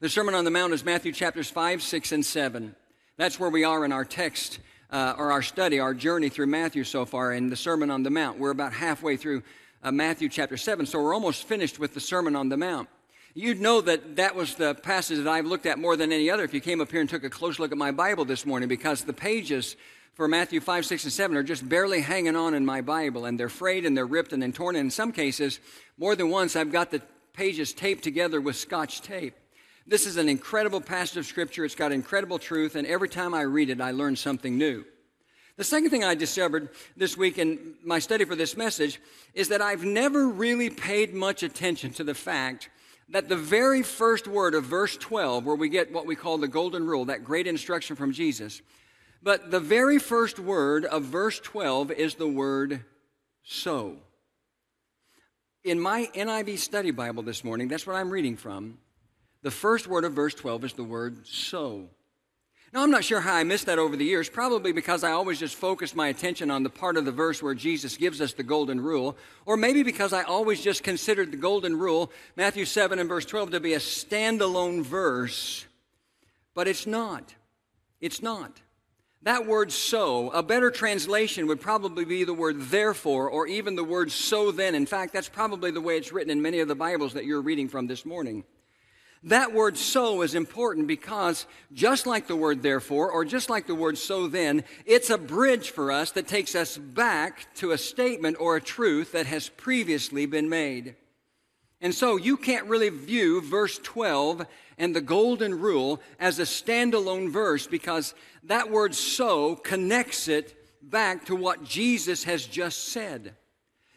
The 0.00 0.08
Sermon 0.08 0.34
on 0.34 0.46
the 0.46 0.50
Mount 0.50 0.72
is 0.72 0.82
Matthew 0.82 1.12
chapters 1.12 1.50
5, 1.50 1.82
6, 1.82 2.12
and 2.12 2.24
7. 2.24 2.74
That's 3.18 3.38
where 3.38 3.50
we 3.50 3.64
are 3.64 3.84
in 3.84 3.92
our 3.92 4.06
text 4.06 4.60
uh, 4.92 5.14
or 5.16 5.32
our 5.32 5.42
study, 5.42 5.80
our 5.80 5.94
journey 5.94 6.28
through 6.28 6.46
Matthew 6.46 6.84
so 6.84 7.04
far 7.04 7.32
in 7.32 7.48
the 7.48 7.56
Sermon 7.56 7.90
on 7.90 8.02
the 8.02 8.10
Mount. 8.10 8.38
We're 8.38 8.50
about 8.50 8.74
halfway 8.74 9.16
through 9.16 9.42
uh, 9.82 9.90
Matthew 9.90 10.28
chapter 10.28 10.56
7. 10.56 10.86
So 10.86 11.02
we're 11.02 11.14
almost 11.14 11.44
finished 11.44 11.78
with 11.78 11.94
the 11.94 12.00
Sermon 12.00 12.36
on 12.36 12.50
the 12.50 12.56
Mount. 12.56 12.88
You'd 13.34 13.60
know 13.60 13.80
that 13.80 14.16
that 14.16 14.36
was 14.36 14.54
the 14.56 14.74
passage 14.74 15.16
that 15.16 15.26
I've 15.26 15.46
looked 15.46 15.64
at 15.64 15.78
more 15.78 15.96
than 15.96 16.12
any 16.12 16.30
other 16.30 16.44
if 16.44 16.52
you 16.52 16.60
came 16.60 16.82
up 16.82 16.90
here 16.90 17.00
and 17.00 17.08
took 17.08 17.24
a 17.24 17.30
close 17.30 17.58
look 17.58 17.72
at 17.72 17.78
my 17.78 17.90
Bible 17.90 18.26
this 18.26 18.44
morning 18.44 18.68
because 18.68 19.04
the 19.04 19.14
pages 19.14 19.76
for 20.12 20.28
Matthew 20.28 20.60
5, 20.60 20.84
6, 20.84 21.04
and 21.04 21.12
7 21.12 21.36
are 21.38 21.42
just 21.42 21.66
barely 21.66 22.02
hanging 22.02 22.36
on 22.36 22.52
in 22.52 22.66
my 22.66 22.82
Bible 22.82 23.24
and 23.24 23.40
they're 23.40 23.48
frayed 23.48 23.86
and 23.86 23.96
they're 23.96 24.04
ripped 24.04 24.34
and 24.34 24.42
then 24.42 24.52
torn. 24.52 24.76
And 24.76 24.84
in 24.84 24.90
some 24.90 25.12
cases, 25.12 25.60
more 25.96 26.14
than 26.14 26.28
once, 26.28 26.54
I've 26.54 26.70
got 26.70 26.90
the 26.90 27.00
pages 27.32 27.72
taped 27.72 28.04
together 28.04 28.38
with 28.38 28.56
scotch 28.56 29.00
tape. 29.00 29.34
This 29.86 30.06
is 30.06 30.16
an 30.16 30.28
incredible 30.28 30.80
passage 30.80 31.16
of 31.16 31.26
Scripture. 31.26 31.64
It's 31.64 31.74
got 31.74 31.90
incredible 31.90 32.38
truth, 32.38 32.76
and 32.76 32.86
every 32.86 33.08
time 33.08 33.34
I 33.34 33.42
read 33.42 33.68
it, 33.68 33.80
I 33.80 33.90
learn 33.90 34.14
something 34.14 34.56
new. 34.56 34.84
The 35.56 35.64
second 35.64 35.90
thing 35.90 36.04
I 36.04 36.14
discovered 36.14 36.70
this 36.96 37.16
week 37.16 37.36
in 37.36 37.74
my 37.84 37.98
study 37.98 38.24
for 38.24 38.36
this 38.36 38.56
message 38.56 39.00
is 39.34 39.48
that 39.48 39.60
I've 39.60 39.84
never 39.84 40.28
really 40.28 40.70
paid 40.70 41.14
much 41.14 41.42
attention 41.42 41.92
to 41.94 42.04
the 42.04 42.14
fact 42.14 42.70
that 43.08 43.28
the 43.28 43.36
very 43.36 43.82
first 43.82 44.28
word 44.28 44.54
of 44.54 44.64
verse 44.64 44.96
12, 44.96 45.44
where 45.44 45.56
we 45.56 45.68
get 45.68 45.92
what 45.92 46.06
we 46.06 46.16
call 46.16 46.38
the 46.38 46.48
golden 46.48 46.86
rule, 46.86 47.04
that 47.06 47.24
great 47.24 47.46
instruction 47.46 47.96
from 47.96 48.12
Jesus, 48.12 48.62
but 49.22 49.50
the 49.50 49.60
very 49.60 49.98
first 49.98 50.38
word 50.38 50.84
of 50.84 51.02
verse 51.02 51.38
12 51.40 51.90
is 51.90 52.14
the 52.14 52.26
word 52.26 52.84
so. 53.42 53.96
In 55.64 55.78
my 55.78 56.08
NIV 56.14 56.58
study 56.58 56.92
Bible 56.92 57.22
this 57.22 57.44
morning, 57.44 57.68
that's 57.68 57.86
what 57.86 57.96
I'm 57.96 58.10
reading 58.10 58.36
from, 58.36 58.78
the 59.42 59.50
first 59.50 59.86
word 59.86 60.04
of 60.04 60.12
verse 60.12 60.34
12 60.34 60.64
is 60.64 60.72
the 60.74 60.84
word 60.84 61.26
so. 61.26 61.88
Now, 62.72 62.82
I'm 62.82 62.90
not 62.90 63.04
sure 63.04 63.20
how 63.20 63.34
I 63.34 63.44
missed 63.44 63.66
that 63.66 63.78
over 63.78 63.96
the 63.96 64.04
years, 64.04 64.30
probably 64.30 64.72
because 64.72 65.04
I 65.04 65.10
always 65.10 65.38
just 65.38 65.56
focused 65.56 65.94
my 65.94 66.08
attention 66.08 66.50
on 66.50 66.62
the 66.62 66.70
part 66.70 66.96
of 66.96 67.04
the 67.04 67.12
verse 67.12 67.42
where 67.42 67.54
Jesus 67.54 67.98
gives 67.98 68.22
us 68.22 68.32
the 68.32 68.42
golden 68.42 68.80
rule, 68.80 69.14
or 69.44 69.58
maybe 69.58 69.82
because 69.82 70.14
I 70.14 70.22
always 70.22 70.62
just 70.62 70.82
considered 70.82 71.32
the 71.32 71.36
golden 71.36 71.78
rule, 71.78 72.10
Matthew 72.34 72.64
7 72.64 72.98
and 72.98 73.10
verse 73.10 73.26
12, 73.26 73.50
to 73.50 73.60
be 73.60 73.74
a 73.74 73.78
standalone 73.78 74.82
verse. 74.82 75.66
But 76.54 76.66
it's 76.66 76.86
not. 76.86 77.34
It's 78.00 78.22
not. 78.22 78.62
That 79.24 79.46
word 79.46 79.70
so, 79.70 80.30
a 80.30 80.42
better 80.42 80.70
translation 80.70 81.46
would 81.48 81.60
probably 81.60 82.06
be 82.06 82.24
the 82.24 82.32
word 82.32 82.58
therefore, 82.58 83.28
or 83.28 83.46
even 83.46 83.76
the 83.76 83.84
word 83.84 84.10
so 84.10 84.50
then. 84.50 84.74
In 84.74 84.86
fact, 84.86 85.12
that's 85.12 85.28
probably 85.28 85.70
the 85.72 85.80
way 85.80 85.98
it's 85.98 86.10
written 86.10 86.30
in 86.30 86.40
many 86.40 86.60
of 86.60 86.68
the 86.68 86.74
Bibles 86.74 87.12
that 87.12 87.26
you're 87.26 87.42
reading 87.42 87.68
from 87.68 87.86
this 87.86 88.06
morning. 88.06 88.44
That 89.24 89.52
word 89.52 89.76
so 89.76 90.22
is 90.22 90.34
important 90.34 90.88
because 90.88 91.46
just 91.72 92.06
like 92.06 92.26
the 92.26 92.34
word 92.34 92.62
therefore, 92.62 93.10
or 93.10 93.24
just 93.24 93.48
like 93.48 93.68
the 93.68 93.74
word 93.74 93.96
so 93.96 94.26
then, 94.26 94.64
it's 94.84 95.10
a 95.10 95.18
bridge 95.18 95.70
for 95.70 95.92
us 95.92 96.10
that 96.12 96.26
takes 96.26 96.56
us 96.56 96.76
back 96.76 97.54
to 97.56 97.70
a 97.70 97.78
statement 97.78 98.36
or 98.40 98.56
a 98.56 98.60
truth 98.60 99.12
that 99.12 99.26
has 99.26 99.48
previously 99.48 100.26
been 100.26 100.48
made. 100.48 100.96
And 101.80 101.94
so 101.94 102.16
you 102.16 102.36
can't 102.36 102.66
really 102.66 102.88
view 102.88 103.40
verse 103.40 103.78
12 103.78 104.44
and 104.78 104.94
the 104.94 105.00
golden 105.00 105.60
rule 105.60 106.00
as 106.18 106.38
a 106.38 106.42
standalone 106.42 107.30
verse 107.30 107.66
because 107.66 108.14
that 108.44 108.70
word 108.70 108.94
so 108.94 109.54
connects 109.54 110.26
it 110.26 110.56
back 110.82 111.26
to 111.26 111.36
what 111.36 111.62
Jesus 111.62 112.24
has 112.24 112.44
just 112.44 112.88
said. 112.88 113.36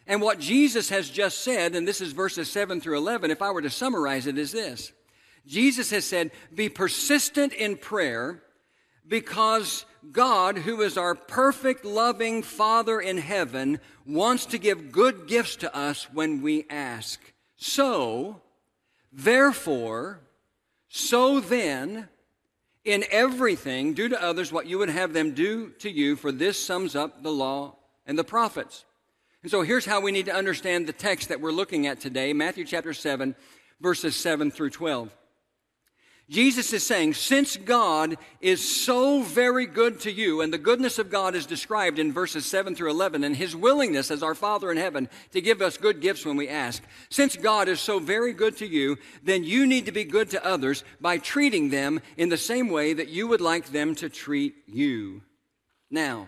And 0.06 0.22
what 0.22 0.38
Jesus 0.38 0.88
has 0.90 1.10
just 1.10 1.38
said, 1.38 1.74
and 1.74 1.86
this 1.86 2.00
is 2.00 2.12
verses 2.12 2.50
7 2.50 2.80
through 2.80 2.96
11, 2.96 3.32
if 3.32 3.42
I 3.42 3.50
were 3.50 3.62
to 3.62 3.70
summarize 3.70 4.28
it, 4.28 4.38
is 4.38 4.52
this 4.52 4.92
Jesus 5.46 5.90
has 5.90 6.04
said, 6.04 6.30
be 6.54 6.68
persistent 6.68 7.52
in 7.52 7.76
prayer 7.76 8.42
because 9.06 9.84
God, 10.12 10.58
who 10.58 10.82
is 10.82 10.96
our 10.96 11.14
perfect, 11.14 11.84
loving 11.84 12.42
Father 12.42 13.00
in 13.00 13.18
heaven, 13.18 13.80
wants 14.04 14.46
to 14.46 14.58
give 14.58 14.92
good 14.92 15.26
gifts 15.26 15.56
to 15.56 15.74
us 15.76 16.08
when 16.12 16.42
we 16.42 16.66
ask. 16.68 17.20
So, 17.56 18.40
therefore, 19.12 20.20
so 20.88 21.40
then, 21.40 22.08
in 22.84 23.04
everything, 23.10 23.94
do 23.94 24.08
to 24.08 24.22
others 24.22 24.52
what 24.52 24.66
you 24.66 24.78
would 24.78 24.90
have 24.90 25.12
them 25.12 25.32
do 25.32 25.70
to 25.78 25.90
you, 25.90 26.16
for 26.16 26.30
this 26.30 26.62
sums 26.62 26.94
up 26.94 27.22
the 27.22 27.32
law 27.32 27.76
and 28.06 28.18
the 28.18 28.24
prophets. 28.24 28.84
And 29.42 29.50
so 29.50 29.62
here's 29.62 29.84
how 29.84 30.00
we 30.00 30.12
need 30.12 30.26
to 30.26 30.34
understand 30.34 30.86
the 30.86 30.92
text 30.92 31.28
that 31.28 31.40
we're 31.40 31.52
looking 31.52 31.86
at 31.86 32.00
today 32.00 32.32
Matthew 32.32 32.64
chapter 32.64 32.92
7, 32.92 33.34
verses 33.80 34.16
7 34.16 34.50
through 34.50 34.70
12. 34.70 35.10
Jesus 36.28 36.72
is 36.72 36.84
saying, 36.84 37.14
since 37.14 37.56
God 37.56 38.18
is 38.40 38.84
so 38.84 39.22
very 39.22 39.64
good 39.64 40.00
to 40.00 40.10
you, 40.10 40.40
and 40.40 40.52
the 40.52 40.58
goodness 40.58 40.98
of 40.98 41.08
God 41.08 41.36
is 41.36 41.46
described 41.46 42.00
in 42.00 42.12
verses 42.12 42.44
7 42.46 42.74
through 42.74 42.90
11, 42.90 43.22
and 43.22 43.36
his 43.36 43.54
willingness 43.54 44.10
as 44.10 44.24
our 44.24 44.34
Father 44.34 44.72
in 44.72 44.76
heaven 44.76 45.08
to 45.30 45.40
give 45.40 45.62
us 45.62 45.76
good 45.76 46.00
gifts 46.00 46.26
when 46.26 46.36
we 46.36 46.48
ask, 46.48 46.82
since 47.10 47.36
God 47.36 47.68
is 47.68 47.78
so 47.78 48.00
very 48.00 48.32
good 48.32 48.56
to 48.56 48.66
you, 48.66 48.96
then 49.22 49.44
you 49.44 49.68
need 49.68 49.86
to 49.86 49.92
be 49.92 50.02
good 50.02 50.28
to 50.30 50.44
others 50.44 50.82
by 51.00 51.18
treating 51.18 51.70
them 51.70 52.00
in 52.16 52.28
the 52.28 52.36
same 52.36 52.70
way 52.70 52.92
that 52.92 53.08
you 53.08 53.28
would 53.28 53.40
like 53.40 53.66
them 53.66 53.94
to 53.94 54.08
treat 54.08 54.56
you. 54.66 55.22
Now, 55.92 56.26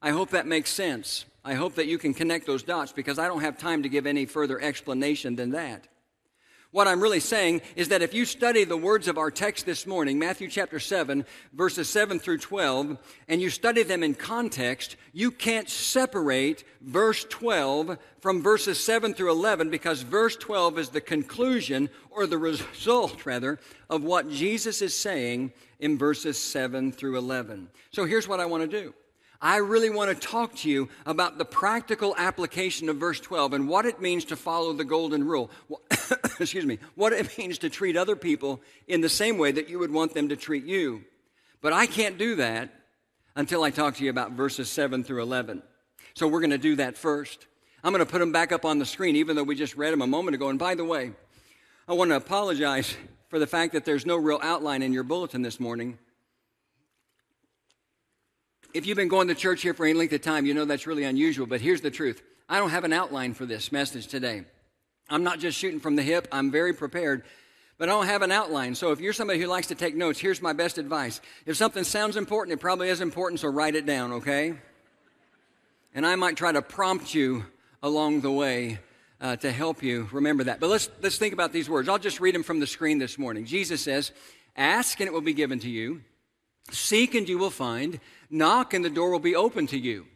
I 0.00 0.10
hope 0.10 0.30
that 0.30 0.46
makes 0.46 0.70
sense. 0.70 1.26
I 1.44 1.52
hope 1.52 1.74
that 1.74 1.86
you 1.86 1.98
can 1.98 2.14
connect 2.14 2.46
those 2.46 2.62
dots 2.62 2.92
because 2.92 3.18
I 3.18 3.28
don't 3.28 3.42
have 3.42 3.58
time 3.58 3.82
to 3.82 3.90
give 3.90 4.06
any 4.06 4.24
further 4.24 4.58
explanation 4.58 5.36
than 5.36 5.50
that. 5.50 5.86
What 6.72 6.88
I'm 6.88 7.02
really 7.02 7.20
saying 7.20 7.60
is 7.76 7.88
that 7.88 8.00
if 8.00 8.14
you 8.14 8.24
study 8.24 8.64
the 8.64 8.78
words 8.78 9.06
of 9.06 9.18
our 9.18 9.30
text 9.30 9.66
this 9.66 9.86
morning, 9.86 10.18
Matthew 10.18 10.48
chapter 10.48 10.80
7, 10.80 11.26
verses 11.52 11.86
7 11.90 12.18
through 12.18 12.38
12, 12.38 12.96
and 13.28 13.42
you 13.42 13.50
study 13.50 13.82
them 13.82 14.02
in 14.02 14.14
context, 14.14 14.96
you 15.12 15.30
can't 15.30 15.68
separate 15.68 16.64
verse 16.80 17.26
12 17.28 17.98
from 18.20 18.42
verses 18.42 18.82
7 18.82 19.12
through 19.12 19.32
11 19.32 19.68
because 19.68 20.00
verse 20.00 20.34
12 20.36 20.78
is 20.78 20.88
the 20.88 21.02
conclusion 21.02 21.90
or 22.08 22.26
the 22.26 22.38
result, 22.38 23.26
rather, 23.26 23.60
of 23.90 24.02
what 24.02 24.30
Jesus 24.30 24.80
is 24.80 24.96
saying 24.96 25.52
in 25.78 25.98
verses 25.98 26.38
7 26.38 26.90
through 26.90 27.18
11. 27.18 27.68
So 27.90 28.06
here's 28.06 28.26
what 28.26 28.40
I 28.40 28.46
want 28.46 28.62
to 28.62 28.80
do. 28.82 28.94
I 29.44 29.56
really 29.56 29.90
want 29.90 30.08
to 30.08 30.26
talk 30.28 30.54
to 30.58 30.70
you 30.70 30.88
about 31.04 31.36
the 31.36 31.44
practical 31.44 32.14
application 32.16 32.88
of 32.88 32.98
verse 32.98 33.18
12 33.18 33.54
and 33.54 33.68
what 33.68 33.86
it 33.86 34.00
means 34.00 34.24
to 34.26 34.36
follow 34.36 34.72
the 34.72 34.84
golden 34.84 35.24
rule. 35.24 35.50
Excuse 36.38 36.64
me, 36.64 36.78
what 36.94 37.12
it 37.12 37.36
means 37.36 37.58
to 37.58 37.68
treat 37.68 37.96
other 37.96 38.14
people 38.14 38.60
in 38.86 39.00
the 39.00 39.08
same 39.08 39.38
way 39.38 39.50
that 39.50 39.68
you 39.68 39.80
would 39.80 39.90
want 39.90 40.14
them 40.14 40.28
to 40.28 40.36
treat 40.36 40.64
you. 40.64 41.02
But 41.60 41.72
I 41.72 41.86
can't 41.86 42.18
do 42.18 42.36
that 42.36 42.72
until 43.34 43.64
I 43.64 43.70
talk 43.70 43.96
to 43.96 44.04
you 44.04 44.10
about 44.10 44.32
verses 44.32 44.70
7 44.70 45.02
through 45.02 45.22
11. 45.22 45.64
So 46.14 46.28
we're 46.28 46.40
going 46.40 46.50
to 46.50 46.58
do 46.58 46.76
that 46.76 46.96
first. 46.96 47.46
I'm 47.82 47.92
going 47.92 48.04
to 48.04 48.10
put 48.10 48.20
them 48.20 48.30
back 48.30 48.52
up 48.52 48.64
on 48.64 48.78
the 48.78 48.86
screen, 48.86 49.16
even 49.16 49.34
though 49.34 49.42
we 49.42 49.56
just 49.56 49.76
read 49.76 49.92
them 49.92 50.02
a 50.02 50.06
moment 50.06 50.36
ago. 50.36 50.50
And 50.50 50.58
by 50.58 50.76
the 50.76 50.84
way, 50.84 51.10
I 51.88 51.94
want 51.94 52.10
to 52.10 52.16
apologize 52.16 52.94
for 53.28 53.40
the 53.40 53.46
fact 53.48 53.72
that 53.72 53.84
there's 53.84 54.06
no 54.06 54.16
real 54.16 54.38
outline 54.40 54.82
in 54.82 54.92
your 54.92 55.02
bulletin 55.02 55.42
this 55.42 55.58
morning. 55.58 55.98
If 58.74 58.86
you've 58.86 58.96
been 58.96 59.08
going 59.08 59.28
to 59.28 59.34
church 59.34 59.60
here 59.60 59.74
for 59.74 59.84
any 59.84 59.92
length 59.92 60.14
of 60.14 60.22
time, 60.22 60.46
you 60.46 60.54
know 60.54 60.64
that's 60.64 60.86
really 60.86 61.04
unusual, 61.04 61.46
but 61.46 61.60
here's 61.60 61.82
the 61.82 61.90
truth. 61.90 62.22
I 62.48 62.58
don't 62.58 62.70
have 62.70 62.84
an 62.84 62.92
outline 62.92 63.34
for 63.34 63.44
this 63.44 63.70
message 63.70 64.06
today. 64.06 64.44
I'm 65.10 65.22
not 65.22 65.40
just 65.40 65.58
shooting 65.58 65.78
from 65.78 65.94
the 65.94 66.02
hip, 66.02 66.26
I'm 66.32 66.50
very 66.50 66.72
prepared, 66.72 67.22
but 67.76 67.90
I 67.90 67.92
don't 67.92 68.06
have 68.06 68.22
an 68.22 68.32
outline. 68.32 68.74
So 68.74 68.90
if 68.92 69.00
you're 69.00 69.12
somebody 69.12 69.40
who 69.40 69.46
likes 69.46 69.66
to 69.66 69.74
take 69.74 69.94
notes, 69.94 70.18
here's 70.18 70.40
my 70.40 70.54
best 70.54 70.78
advice. 70.78 71.20
If 71.44 71.56
something 71.56 71.84
sounds 71.84 72.16
important, 72.16 72.54
it 72.54 72.60
probably 72.60 72.88
is 72.88 73.02
important, 73.02 73.40
so 73.40 73.48
write 73.48 73.74
it 73.74 73.84
down, 73.84 74.12
okay? 74.12 74.54
And 75.94 76.06
I 76.06 76.16
might 76.16 76.36
try 76.36 76.52
to 76.52 76.62
prompt 76.62 77.14
you 77.14 77.44
along 77.82 78.22
the 78.22 78.32
way 78.32 78.78
uh, 79.20 79.36
to 79.36 79.52
help 79.52 79.82
you 79.82 80.08
remember 80.12 80.44
that. 80.44 80.60
But 80.60 80.70
let's, 80.70 80.88
let's 81.02 81.18
think 81.18 81.34
about 81.34 81.52
these 81.52 81.68
words. 81.68 81.90
I'll 81.90 81.98
just 81.98 82.20
read 82.20 82.34
them 82.34 82.42
from 82.42 82.58
the 82.58 82.66
screen 82.66 82.98
this 82.98 83.18
morning. 83.18 83.44
Jesus 83.44 83.82
says, 83.82 84.12
Ask 84.56 84.98
and 85.00 85.08
it 85.08 85.12
will 85.12 85.20
be 85.20 85.34
given 85.34 85.58
to 85.60 85.68
you, 85.68 86.00
seek 86.70 87.14
and 87.14 87.28
you 87.28 87.36
will 87.36 87.50
find. 87.50 88.00
Knock, 88.32 88.74
and 88.74 88.84
the 88.84 88.90
door 88.90 89.12
will 89.12 89.20
be 89.20 89.36
open 89.36 89.68
to 89.68 89.78
you. 89.78 90.06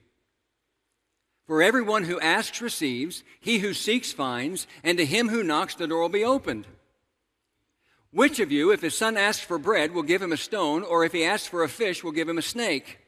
For 1.47 1.63
everyone 1.63 2.05
who 2.05 2.19
asks 2.19 2.61
receives, 2.61 3.23
he 3.41 3.59
who 3.59 3.73
seeks 3.73 4.13
finds, 4.13 4.67
and 4.83 4.99
to 4.99 5.05
him 5.05 5.29
who 5.29 5.45
knocks 5.45 5.77
the 5.77 5.87
door 5.87 6.01
will 6.01 6.09
be 6.09 6.25
opened. 6.25 6.67
Which 8.11 8.41
of 8.41 8.51
you, 8.51 8.73
if 8.73 8.81
his 8.81 8.97
son 8.97 9.17
asks 9.17 9.45
for 9.45 9.59
bread, 9.59 9.93
will 9.93 10.03
give 10.03 10.23
him 10.23 10.33
a 10.33 10.37
stone, 10.37 10.83
or 10.83 11.05
if 11.05 11.13
he 11.13 11.25
asks 11.25 11.47
for 11.47 11.63
a 11.63 11.69
fish, 11.69 12.03
will 12.03 12.13
give 12.13 12.29
him 12.29 12.39
a 12.39 12.43
snake? 12.43 12.99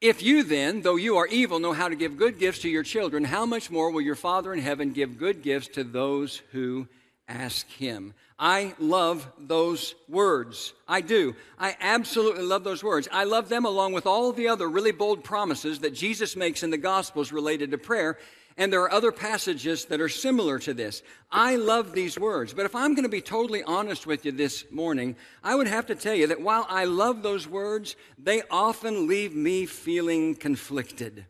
If 0.00 0.22
you 0.22 0.42
then, 0.42 0.82
though 0.82 0.96
you 0.96 1.16
are 1.16 1.26
evil, 1.26 1.58
know 1.58 1.72
how 1.72 1.88
to 1.88 1.96
give 1.96 2.18
good 2.18 2.38
gifts 2.38 2.58
to 2.60 2.68
your 2.68 2.82
children, 2.82 3.24
how 3.24 3.46
much 3.46 3.70
more 3.70 3.90
will 3.90 4.02
your 4.02 4.14
Father 4.14 4.52
in 4.52 4.60
heaven 4.60 4.92
give 4.92 5.18
good 5.18 5.42
gifts 5.42 5.68
to 5.68 5.82
those 5.82 6.42
who 6.52 6.86
ask 7.28 7.68
him? 7.68 8.14
I 8.38 8.74
love 8.78 9.30
those 9.38 9.94
words. 10.08 10.72
I 10.88 11.00
do. 11.00 11.34
I 11.58 11.76
absolutely 11.80 12.44
love 12.44 12.64
those 12.64 12.82
words. 12.82 13.08
I 13.12 13.24
love 13.24 13.48
them 13.48 13.64
along 13.64 13.92
with 13.92 14.06
all 14.06 14.32
the 14.32 14.48
other 14.48 14.68
really 14.68 14.92
bold 14.92 15.24
promises 15.24 15.78
that 15.80 15.94
Jesus 15.94 16.36
makes 16.36 16.62
in 16.62 16.70
the 16.70 16.78
Gospels 16.78 17.32
related 17.32 17.70
to 17.70 17.78
prayer. 17.78 18.18
And 18.56 18.72
there 18.72 18.82
are 18.82 18.92
other 18.92 19.10
passages 19.10 19.86
that 19.86 20.00
are 20.00 20.08
similar 20.08 20.58
to 20.60 20.74
this. 20.74 21.02
I 21.30 21.56
love 21.56 21.92
these 21.92 22.18
words. 22.18 22.54
But 22.54 22.66
if 22.66 22.74
I'm 22.76 22.94
going 22.94 23.04
to 23.04 23.08
be 23.08 23.20
totally 23.20 23.64
honest 23.64 24.06
with 24.06 24.24
you 24.24 24.32
this 24.32 24.64
morning, 24.70 25.16
I 25.42 25.56
would 25.56 25.66
have 25.66 25.86
to 25.86 25.96
tell 25.96 26.14
you 26.14 26.28
that 26.28 26.40
while 26.40 26.66
I 26.68 26.84
love 26.84 27.22
those 27.22 27.48
words, 27.48 27.96
they 28.16 28.42
often 28.50 29.08
leave 29.08 29.34
me 29.34 29.66
feeling 29.66 30.36
conflicted. 30.36 31.26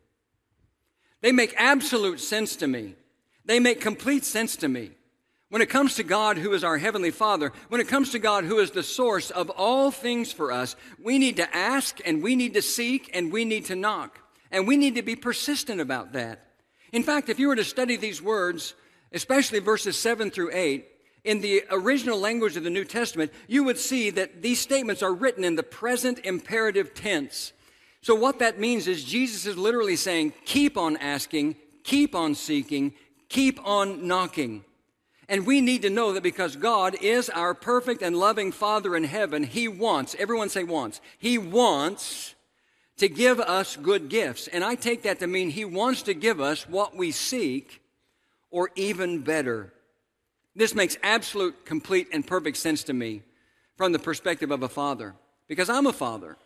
They 1.21 1.31
make 1.31 1.55
absolute 1.57 2.19
sense 2.19 2.55
to 2.57 2.67
me. 2.67 2.95
They 3.43 3.59
make 3.59 3.81
complete 3.81 4.23
sense 4.23 4.55
to 4.57 4.67
me. 4.67 4.91
When 5.55 5.61
it 5.61 5.69
comes 5.69 5.95
to 5.95 6.03
God, 6.03 6.37
who 6.37 6.51
is 6.51 6.65
our 6.65 6.77
Heavenly 6.77 7.11
Father, 7.11 7.53
when 7.69 7.79
it 7.79 7.87
comes 7.87 8.11
to 8.11 8.19
God, 8.19 8.43
who 8.43 8.59
is 8.59 8.71
the 8.71 8.83
source 8.83 9.31
of 9.31 9.49
all 9.51 9.89
things 9.89 10.33
for 10.33 10.51
us, 10.51 10.75
we 11.01 11.17
need 11.17 11.37
to 11.37 11.55
ask 11.55 12.01
and 12.03 12.21
we 12.21 12.35
need 12.35 12.55
to 12.55 12.61
seek 12.61 13.09
and 13.13 13.31
we 13.31 13.45
need 13.45 13.63
to 13.67 13.75
knock. 13.77 14.19
And 14.51 14.67
we 14.67 14.75
need 14.75 14.95
to 14.95 15.01
be 15.01 15.15
persistent 15.15 15.79
about 15.79 16.11
that. 16.11 16.45
In 16.91 17.03
fact, 17.03 17.29
if 17.29 17.39
you 17.39 17.47
were 17.47 17.55
to 17.55 17.63
study 17.63 17.95
these 17.95 18.21
words, 18.21 18.73
especially 19.13 19.59
verses 19.59 19.95
7 19.95 20.29
through 20.29 20.49
8, 20.51 20.87
in 21.23 21.39
the 21.39 21.63
original 21.71 22.19
language 22.19 22.57
of 22.57 22.65
the 22.65 22.69
New 22.69 22.83
Testament, 22.83 23.31
you 23.47 23.63
would 23.63 23.77
see 23.77 24.09
that 24.09 24.41
these 24.41 24.59
statements 24.59 25.01
are 25.01 25.13
written 25.13 25.45
in 25.45 25.55
the 25.55 25.63
present 25.63 26.19
imperative 26.25 26.93
tense. 26.93 27.53
So, 28.01 28.13
what 28.13 28.39
that 28.39 28.59
means 28.59 28.89
is 28.89 29.05
Jesus 29.05 29.45
is 29.45 29.57
literally 29.57 29.95
saying, 29.95 30.33
keep 30.43 30.75
on 30.75 30.97
asking, 30.97 31.55
keep 31.83 32.13
on 32.13 32.35
seeking, 32.35 32.93
keep 33.29 33.65
on 33.65 34.05
knocking. 34.05 34.65
And 35.27 35.45
we 35.45 35.61
need 35.61 35.81
to 35.81 35.89
know 35.89 36.13
that 36.13 36.23
because 36.23 36.55
God 36.55 36.95
is 37.01 37.29
our 37.29 37.53
perfect 37.53 38.01
and 38.01 38.15
loving 38.17 38.51
Father 38.51 38.95
in 38.95 39.03
heaven, 39.03 39.43
He 39.43 39.67
wants, 39.67 40.15
everyone 40.19 40.49
say 40.49 40.63
wants, 40.63 41.01
He 41.17 41.37
wants 41.37 42.35
to 42.97 43.09
give 43.09 43.39
us 43.39 43.75
good 43.75 44.09
gifts. 44.09 44.47
And 44.47 44.63
I 44.63 44.75
take 44.75 45.03
that 45.03 45.19
to 45.19 45.27
mean 45.27 45.49
He 45.49 45.65
wants 45.65 46.03
to 46.03 46.13
give 46.13 46.39
us 46.39 46.69
what 46.69 46.95
we 46.95 47.11
seek 47.11 47.81
or 48.51 48.69
even 48.75 49.21
better. 49.21 49.73
This 50.55 50.75
makes 50.75 50.97
absolute, 51.03 51.65
complete, 51.65 52.07
and 52.13 52.25
perfect 52.25 52.57
sense 52.57 52.83
to 52.83 52.93
me 52.93 53.23
from 53.75 53.91
the 53.91 53.99
perspective 53.99 54.51
of 54.51 54.63
a 54.63 54.69
father 54.69 55.15
because 55.47 55.69
I'm 55.69 55.87
a 55.87 55.93
father. 55.93 56.37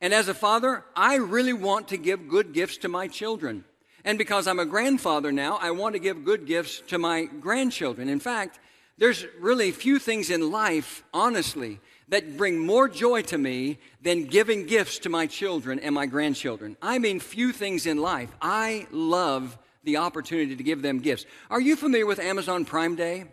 And 0.00 0.14
as 0.14 0.28
a 0.28 0.34
father, 0.34 0.84
I 0.94 1.16
really 1.16 1.52
want 1.52 1.88
to 1.88 1.96
give 1.96 2.28
good 2.28 2.52
gifts 2.52 2.78
to 2.78 2.88
my 2.88 3.08
children. 3.08 3.64
And 4.08 4.16
because 4.16 4.46
I'm 4.46 4.58
a 4.58 4.64
grandfather 4.64 5.30
now, 5.30 5.58
I 5.60 5.70
want 5.70 5.92
to 5.92 5.98
give 5.98 6.24
good 6.24 6.46
gifts 6.46 6.82
to 6.86 6.96
my 6.98 7.26
grandchildren. 7.26 8.08
In 8.08 8.20
fact, 8.20 8.58
there's 8.96 9.26
really 9.38 9.70
few 9.70 9.98
things 9.98 10.30
in 10.30 10.50
life, 10.50 11.04
honestly, 11.12 11.78
that 12.08 12.38
bring 12.38 12.58
more 12.58 12.88
joy 12.88 13.20
to 13.20 13.36
me 13.36 13.78
than 14.00 14.24
giving 14.24 14.64
gifts 14.64 14.98
to 15.00 15.10
my 15.10 15.26
children 15.26 15.78
and 15.78 15.94
my 15.94 16.06
grandchildren. 16.06 16.78
I 16.80 16.98
mean, 16.98 17.20
few 17.20 17.52
things 17.52 17.84
in 17.84 17.98
life. 17.98 18.34
I 18.40 18.86
love 18.92 19.58
the 19.84 19.98
opportunity 19.98 20.56
to 20.56 20.62
give 20.62 20.80
them 20.80 21.00
gifts. 21.00 21.26
Are 21.50 21.60
you 21.60 21.76
familiar 21.76 22.06
with 22.06 22.18
Amazon 22.18 22.64
Prime 22.64 22.96
Day? 22.96 23.26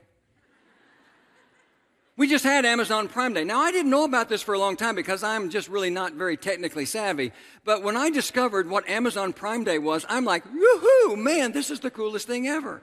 We 2.18 2.30
just 2.30 2.46
had 2.46 2.66
Amazon 2.66 3.10
Prime 3.10 3.34
Day. 3.34 3.44
Now, 3.44 3.60
I 3.60 3.74
didn't 3.74 3.92
know 3.92 4.06
about 4.06 4.30
this 4.30 4.42
for 4.42 4.56
a 4.56 4.60
long 4.60 4.78
time 4.78 4.96
because 4.96 5.22
I'm 5.22 5.50
just 5.50 5.68
really 5.68 5.90
not 5.90 6.14
very 6.14 6.38
technically 6.38 6.86
savvy. 6.86 7.34
But 7.66 7.84
when 7.84 7.98
I 7.98 8.10
discovered 8.10 8.70
what 8.70 8.88
Amazon 8.88 9.34
Prime 9.34 9.66
Day 9.66 9.80
was, 9.80 10.06
I'm 10.08 10.24
like, 10.24 10.46
woohoo, 10.46 11.18
man, 11.18 11.52
this 11.52 11.70
is 11.70 11.82
the 11.82 11.92
coolest 11.92 12.26
thing 12.26 12.48
ever. 12.48 12.82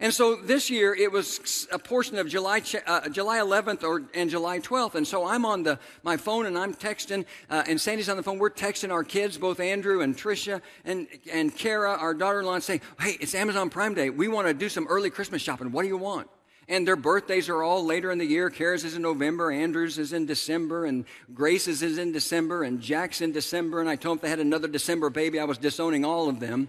And 0.00 0.12
so 0.12 0.36
this 0.36 0.70
year 0.70 0.94
it 0.94 1.12
was 1.12 1.68
a 1.70 1.78
portion 1.78 2.16
of 2.16 2.28
July, 2.28 2.62
uh, 2.86 3.10
July 3.10 3.40
11th 3.40 3.84
or, 3.84 4.04
and 4.14 4.30
July 4.30 4.58
12th. 4.58 4.94
And 4.94 5.06
so 5.06 5.26
I'm 5.26 5.44
on 5.44 5.64
the, 5.64 5.78
my 6.02 6.16
phone 6.16 6.46
and 6.46 6.58
I'm 6.58 6.72
texting, 6.72 7.26
uh, 7.50 7.64
and 7.68 7.78
Sandy's 7.78 8.08
on 8.08 8.16
the 8.16 8.22
phone. 8.22 8.38
We're 8.38 8.48
texting 8.48 8.90
our 8.90 9.04
kids, 9.04 9.36
both 9.36 9.60
Andrew 9.60 10.00
and 10.00 10.16
Tricia 10.16 10.62
and, 10.86 11.08
and 11.30 11.54
Kara, 11.54 11.92
our 11.92 12.14
daughter 12.14 12.40
in 12.40 12.46
law, 12.46 12.58
saying, 12.58 12.80
Hey, 12.98 13.18
it's 13.20 13.34
Amazon 13.34 13.68
Prime 13.68 13.92
Day. 13.92 14.08
We 14.08 14.28
want 14.28 14.48
to 14.48 14.54
do 14.54 14.70
some 14.70 14.86
early 14.88 15.10
Christmas 15.10 15.42
shopping. 15.42 15.72
What 15.72 15.82
do 15.82 15.88
you 15.88 15.98
want? 15.98 16.28
And 16.68 16.86
their 16.86 16.96
birthdays 16.96 17.48
are 17.48 17.62
all 17.62 17.84
later 17.84 18.10
in 18.10 18.18
the 18.18 18.24
year. 18.24 18.48
Kara's 18.48 18.84
is 18.84 18.94
in 18.94 19.02
November, 19.02 19.50
Andrew's 19.50 19.98
is 19.98 20.12
in 20.12 20.26
December, 20.26 20.86
and 20.86 21.04
Grace's 21.34 21.82
is 21.82 21.98
in 21.98 22.12
December, 22.12 22.62
and 22.62 22.80
Jack's 22.80 23.20
in 23.20 23.32
December. 23.32 23.80
And 23.80 23.88
I 23.90 23.96
told 23.96 24.18
them 24.18 24.18
if 24.18 24.22
they 24.22 24.30
had 24.30 24.40
another 24.40 24.68
December 24.68 25.10
baby, 25.10 25.40
I 25.40 25.44
was 25.44 25.58
disowning 25.58 26.04
all 26.04 26.28
of 26.28 26.40
them. 26.40 26.68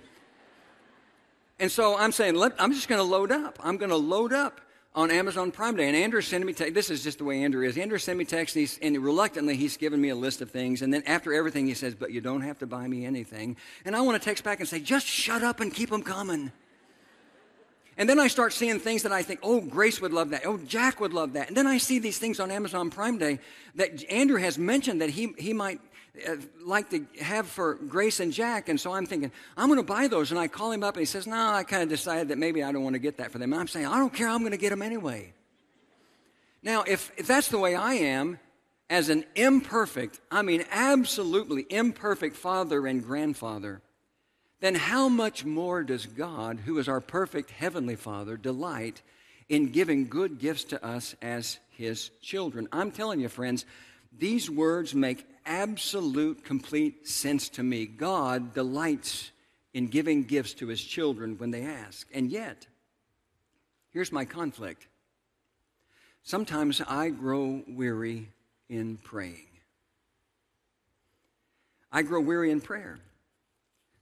And 1.59 1.71
so 1.71 1.97
I'm 1.97 2.11
saying, 2.11 2.35
let, 2.35 2.53
I'm 2.59 2.73
just 2.73 2.87
going 2.87 2.99
to 2.99 3.07
load 3.07 3.31
up. 3.31 3.59
I'm 3.63 3.77
going 3.77 3.91
to 3.91 3.97
load 3.97 4.33
up 4.33 4.59
on 4.95 5.11
Amazon 5.11 5.51
Prime 5.51 5.75
Day. 5.75 5.87
And 5.87 5.95
Andrew 5.95 6.21
sent 6.21 6.45
me 6.45 6.53
text. 6.53 6.73
This 6.73 6.89
is 6.89 7.03
just 7.03 7.19
the 7.19 7.23
way 7.23 7.43
Andrew 7.43 7.65
is. 7.65 7.77
Andrew 7.77 7.97
sent 7.97 8.17
me 8.17 8.25
text, 8.25 8.55
and, 8.55 8.69
and 8.81 8.97
reluctantly, 8.97 9.55
he's 9.55 9.77
given 9.77 10.01
me 10.01 10.09
a 10.09 10.15
list 10.15 10.41
of 10.41 10.51
things. 10.51 10.81
And 10.81 10.93
then 10.93 11.03
after 11.05 11.33
everything, 11.33 11.67
he 11.67 11.73
says, 11.73 11.95
But 11.95 12.11
you 12.11 12.21
don't 12.21 12.41
have 12.41 12.59
to 12.59 12.67
buy 12.67 12.87
me 12.87 13.05
anything. 13.05 13.57
And 13.85 13.95
I 13.95 14.01
want 14.01 14.21
to 14.21 14.25
text 14.25 14.43
back 14.43 14.59
and 14.59 14.67
say, 14.67 14.79
Just 14.79 15.05
shut 15.05 15.43
up 15.43 15.59
and 15.59 15.73
keep 15.73 15.89
them 15.89 16.03
coming. 16.03 16.51
And 17.97 18.09
then 18.09 18.19
I 18.19 18.27
start 18.27 18.53
seeing 18.53 18.79
things 18.79 19.03
that 19.03 19.11
I 19.11 19.21
think, 19.21 19.39
oh, 19.43 19.61
Grace 19.61 20.01
would 20.01 20.13
love 20.13 20.31
that. 20.31 20.45
Oh, 20.45 20.57
Jack 20.57 20.99
would 20.99 21.13
love 21.13 21.33
that. 21.33 21.47
And 21.47 21.57
then 21.57 21.67
I 21.67 21.77
see 21.77 21.99
these 21.99 22.17
things 22.17 22.39
on 22.39 22.49
Amazon 22.49 22.89
Prime 22.89 23.17
Day 23.17 23.39
that 23.75 24.03
Andrew 24.09 24.39
has 24.39 24.57
mentioned 24.57 25.01
that 25.01 25.11
he, 25.11 25.33
he 25.37 25.53
might 25.53 25.79
uh, 26.27 26.35
like 26.63 26.89
to 26.89 27.05
have 27.21 27.47
for 27.47 27.75
Grace 27.75 28.19
and 28.19 28.33
Jack. 28.33 28.69
And 28.69 28.79
so 28.79 28.93
I'm 28.93 29.05
thinking, 29.05 29.31
I'm 29.55 29.67
going 29.67 29.79
to 29.79 29.83
buy 29.85 30.07
those. 30.07 30.31
And 30.31 30.39
I 30.39 30.47
call 30.47 30.71
him 30.71 30.83
up 30.83 30.95
and 30.95 31.01
he 31.01 31.05
says, 31.05 31.27
no, 31.27 31.53
I 31.53 31.63
kind 31.63 31.83
of 31.83 31.89
decided 31.89 32.29
that 32.29 32.37
maybe 32.37 32.63
I 32.63 32.71
don't 32.71 32.83
want 32.83 32.95
to 32.95 32.99
get 32.99 33.17
that 33.17 33.31
for 33.31 33.37
them. 33.37 33.53
And 33.53 33.59
I'm 33.59 33.67
saying, 33.67 33.85
I 33.85 33.97
don't 33.97 34.13
care. 34.13 34.27
I'm 34.27 34.39
going 34.39 34.51
to 34.51 34.57
get 34.57 34.69
them 34.71 34.81
anyway. 34.81 35.33
Now, 36.63 36.83
if, 36.87 37.11
if 37.17 37.27
that's 37.27 37.49
the 37.49 37.59
way 37.59 37.75
I 37.75 37.93
am, 37.95 38.39
as 38.89 39.09
an 39.09 39.25
imperfect, 39.35 40.19
I 40.29 40.43
mean, 40.43 40.65
absolutely 40.71 41.65
imperfect 41.69 42.35
father 42.35 42.85
and 42.85 43.03
grandfather, 43.03 43.81
then 44.63 44.75
how 44.75 45.09
much 45.09 45.43
more 45.43 45.83
does 45.83 46.05
God, 46.05 46.57
who 46.57 46.77
is 46.77 46.87
our 46.87 47.01
perfect 47.01 47.51
heavenly 47.51 47.97
Father, 47.97 48.37
delight 48.37 49.01
in 49.49 49.73
giving 49.73 50.07
good 50.07 50.39
gifts 50.39 50.63
to 50.63 50.81
us 50.81 51.17
as 51.21 51.59
his 51.71 52.11
children. 52.21 52.69
I'm 52.71 52.89
telling 52.89 53.19
you, 53.19 53.27
friends, 53.27 53.65
these 54.17 54.49
words 54.49 54.95
make 54.95 55.27
absolute, 55.45 56.45
complete 56.45 57.09
sense 57.09 57.49
to 57.49 57.61
me. 57.61 57.85
God 57.85 58.53
delights 58.53 59.31
in 59.73 59.87
giving 59.87 60.23
gifts 60.23 60.53
to 60.53 60.67
his 60.67 60.81
children 60.81 61.37
when 61.37 61.51
they 61.51 61.63
ask. 61.63 62.07
And 62.13 62.31
yet, 62.31 62.65
here's 63.91 64.13
my 64.13 64.23
conflict. 64.23 64.87
Sometimes 66.23 66.79
I 66.87 67.09
grow 67.09 67.63
weary 67.67 68.29
in 68.69 68.95
praying. 68.95 69.49
I 71.91 72.03
grow 72.03 72.21
weary 72.21 72.49
in 72.49 72.61
prayer. 72.61 73.01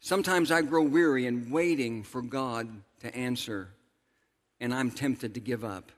Sometimes 0.03 0.51
I 0.51 0.63
grow 0.63 0.81
weary 0.81 1.27
in 1.27 1.51
waiting 1.51 2.01
for 2.01 2.23
God 2.23 2.67
to 3.01 3.15
answer, 3.15 3.69
and 4.59 4.73
I'm 4.73 4.89
tempted 4.89 5.35
to 5.35 5.39
give 5.39 5.63
up. 5.63 5.91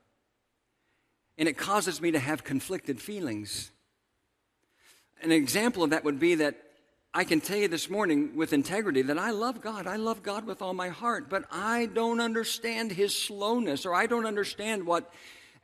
And 1.37 1.47
it 1.47 1.57
causes 1.57 2.01
me 2.01 2.11
to 2.11 2.19
have 2.19 2.43
conflicted 2.43 3.01
feelings. 3.01 3.71
An 5.21 5.31
example 5.31 5.83
of 5.83 5.91
that 5.91 6.03
would 6.03 6.19
be 6.19 6.35
that 6.35 6.57
I 7.13 7.23
can 7.23 7.39
tell 7.39 7.57
you 7.57 7.69
this 7.69 7.89
morning 7.89 8.35
with 8.35 8.51
integrity 8.51 9.03
that 9.03 9.17
I 9.17 9.31
love 9.31 9.61
God. 9.61 9.87
I 9.87 9.95
love 9.95 10.21
God 10.21 10.45
with 10.45 10.61
all 10.61 10.73
my 10.73 10.89
heart, 10.89 11.29
but 11.29 11.45
I 11.49 11.85
don't 11.85 12.19
understand 12.19 12.91
His 12.91 13.15
slowness 13.15 13.85
or 13.85 13.95
I 13.95 14.05
don't 14.05 14.25
understand 14.25 14.85
what 14.85 15.09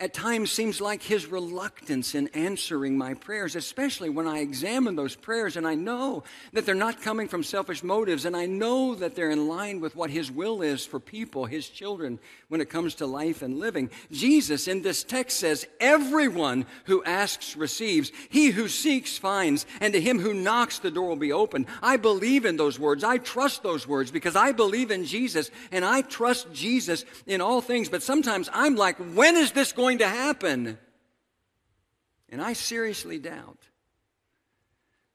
at 0.01 0.13
times 0.13 0.49
seems 0.49 0.79
like 0.79 1.03
his 1.03 1.27
reluctance 1.27 2.15
in 2.15 2.29
answering 2.29 2.97
my 2.97 3.13
prayers, 3.13 3.57
especially 3.57 4.09
when 4.09 4.27
I 4.27 4.39
examine 4.39 4.95
those 4.95 5.15
prayers 5.15 5.57
and 5.57 5.67
I 5.67 5.75
know 5.75 6.23
that 6.53 6.65
they're 6.65 6.73
not 6.73 7.01
coming 7.01 7.27
from 7.27 7.43
selfish 7.43 7.83
motives 7.83 8.23
and 8.23 8.35
I 8.35 8.45
know 8.45 8.95
that 8.95 9.15
they're 9.15 9.29
in 9.29 9.49
line 9.49 9.81
with 9.81 9.97
what 9.97 10.09
his 10.09 10.31
will 10.31 10.61
is 10.61 10.85
for 10.85 11.01
people, 11.01 11.45
his 11.45 11.67
children, 11.67 12.17
when 12.47 12.61
it 12.61 12.69
comes 12.69 12.95
to 12.95 13.05
life 13.05 13.41
and 13.41 13.59
living. 13.59 13.89
Jesus 14.09 14.69
in 14.69 14.83
this 14.83 15.03
text 15.03 15.37
says, 15.37 15.67
Everyone 15.81 16.65
who 16.85 17.03
asks 17.03 17.57
receives, 17.57 18.11
he 18.29 18.51
who 18.51 18.69
seeks 18.69 19.17
finds, 19.17 19.65
and 19.81 19.91
to 19.93 19.99
him 19.99 20.19
who 20.19 20.33
knocks 20.33 20.79
the 20.79 20.91
door 20.91 21.09
will 21.09 21.17
be 21.17 21.33
opened. 21.33 21.65
I 21.83 21.97
believe 21.97 22.45
in 22.45 22.55
those 22.55 22.79
words. 22.79 23.03
I 23.03 23.17
trust 23.17 23.63
those 23.63 23.85
words 23.85 24.11
because 24.11 24.37
I 24.37 24.53
believe 24.53 24.91
in 24.91 25.03
Jesus 25.03 25.51
and 25.71 25.83
I 25.83 26.03
trust 26.03 26.53
Jesus 26.53 27.03
in 27.27 27.41
all 27.41 27.59
things. 27.59 27.89
But 27.89 28.01
sometimes 28.01 28.49
I'm 28.53 28.75
like, 28.75 28.95
when 29.13 29.35
is 29.35 29.51
this 29.51 29.73
going 29.73 29.88
going 29.89 29.97
to 29.99 30.07
happen. 30.07 30.77
And 32.29 32.41
I 32.43 32.53
seriously 32.53 33.17
doubt 33.17 33.57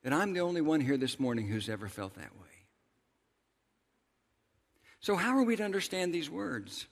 that 0.02 0.12
I'm 0.12 0.32
the 0.32 0.40
only 0.40 0.60
one 0.60 0.80
here 0.80 0.96
this 0.96 1.20
morning 1.20 1.46
who's 1.46 1.68
ever 1.68 1.86
felt 1.86 2.14
that 2.14 2.34
way. 2.34 2.48
So, 4.98 5.14
how 5.14 5.36
are 5.36 5.44
we 5.44 5.54
to 5.54 5.62
understand 5.62 6.12
these 6.12 6.28
words? 6.28 6.88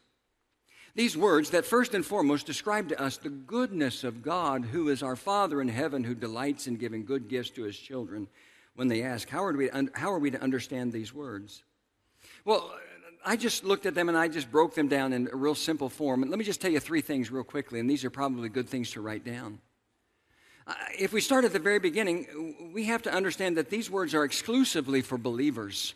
These 0.95 1.17
words 1.17 1.51
that 1.51 1.65
first 1.65 1.93
and 1.93 2.07
foremost 2.07 2.47
describe 2.47 2.91
to 2.91 3.03
us 3.03 3.17
the 3.17 3.31
goodness 3.31 4.05
of 4.05 4.23
God, 4.23 4.67
who 4.67 4.89
is 4.89 5.03
our 5.03 5.17
Father 5.17 5.61
in 5.61 5.69
heaven, 5.69 6.05
who 6.05 6.15
delights 6.15 6.69
in 6.69 6.77
giving 6.77 7.05
good 7.05 7.29
gifts 7.29 7.51
to 7.51 7.65
his 7.65 7.77
children 7.77 8.29
when 8.77 8.87
they 8.87 9.03
ask, 9.03 9.29
How 9.29 9.43
are 9.43 9.53
we, 9.55 9.71
how 9.95 10.13
are 10.13 10.21
we 10.21 10.31
to 10.31 10.41
understand 10.41 10.93
these 10.93 11.13
words? 11.13 11.65
Well, 12.45 12.73
I 13.25 13.37
just 13.37 13.65
looked 13.65 13.87
at 13.87 13.95
them 13.95 14.09
and 14.09 14.19
I 14.19 14.29
just 14.29 14.51
broke 14.51 14.75
them 14.75 14.89
down 14.89 15.13
in 15.13 15.29
a 15.33 15.37
real 15.37 15.55
simple 15.55 15.89
form. 15.89 16.23
And 16.23 16.31
let 16.31 16.39
me 16.39 16.45
just 16.45 16.61
tell 16.61 16.71
you 16.71 16.81
three 16.81 17.01
things 17.01 17.31
real 17.31 17.45
quickly, 17.45 17.81
and 17.81 17.89
these 17.89 18.05
are 18.05 18.11
probably 18.11 18.49
good 18.49 18.69
things 18.69 18.91
to 18.93 19.01
write 19.01 19.25
down. 19.25 19.59
Uh, 20.67 20.75
if 20.99 21.13
we 21.13 21.21
start 21.21 21.45
at 21.45 21.53
the 21.53 21.59
very 21.59 21.79
beginning, 21.79 22.71
we 22.73 22.85
have 22.85 23.03
to 23.03 23.13
understand 23.13 23.57
that 23.57 23.71
these 23.71 23.91
words 23.91 24.15
are 24.15 24.25
exclusively 24.25 25.03
for 25.03 25.19
believers. 25.19 25.95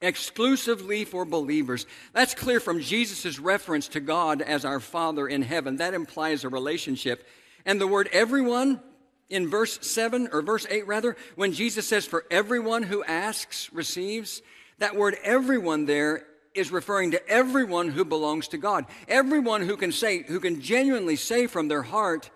Exclusively 0.00 1.04
for 1.04 1.24
believers. 1.24 1.86
That's 2.12 2.34
clear 2.34 2.60
from 2.60 2.80
Jesus' 2.80 3.40
reference 3.40 3.88
to 3.88 4.00
God 4.00 4.42
as 4.42 4.64
our 4.64 4.78
Father 4.78 5.26
in 5.26 5.42
heaven. 5.42 5.76
That 5.76 5.94
implies 5.94 6.44
a 6.44 6.48
relationship. 6.48 7.26
And 7.66 7.80
the 7.80 7.88
word 7.88 8.08
everyone 8.12 8.80
in 9.28 9.48
verse 9.48 9.78
7, 9.82 10.28
or 10.32 10.40
verse 10.40 10.66
8 10.70 10.86
rather, 10.86 11.16
when 11.34 11.52
Jesus 11.52 11.86
says, 11.86 12.06
For 12.06 12.24
everyone 12.30 12.84
who 12.84 13.02
asks 13.04 13.72
receives, 13.72 14.40
that 14.78 14.96
word 14.96 15.16
everyone 15.22 15.86
there 15.86 16.24
is 16.54 16.70
referring 16.70 17.12
to 17.12 17.28
everyone 17.28 17.88
who 17.88 18.04
belongs 18.04 18.48
to 18.48 18.58
God. 18.58 18.86
Everyone 19.06 19.62
who 19.62 19.76
can 19.76 19.92
say, 19.92 20.22
who 20.22 20.40
can 20.40 20.60
genuinely 20.60 21.16
say 21.16 21.46
from 21.46 21.68
their 21.68 21.82
heart 21.82 22.30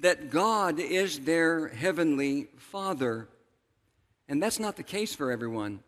that 0.00 0.30
God 0.30 0.78
is 0.78 1.20
their 1.20 1.68
heavenly 1.68 2.48
Father. 2.56 3.28
And 4.28 4.42
that's 4.42 4.58
not 4.58 4.76
the 4.76 4.82
case 4.82 5.14
for 5.14 5.30
everyone. 5.30 5.80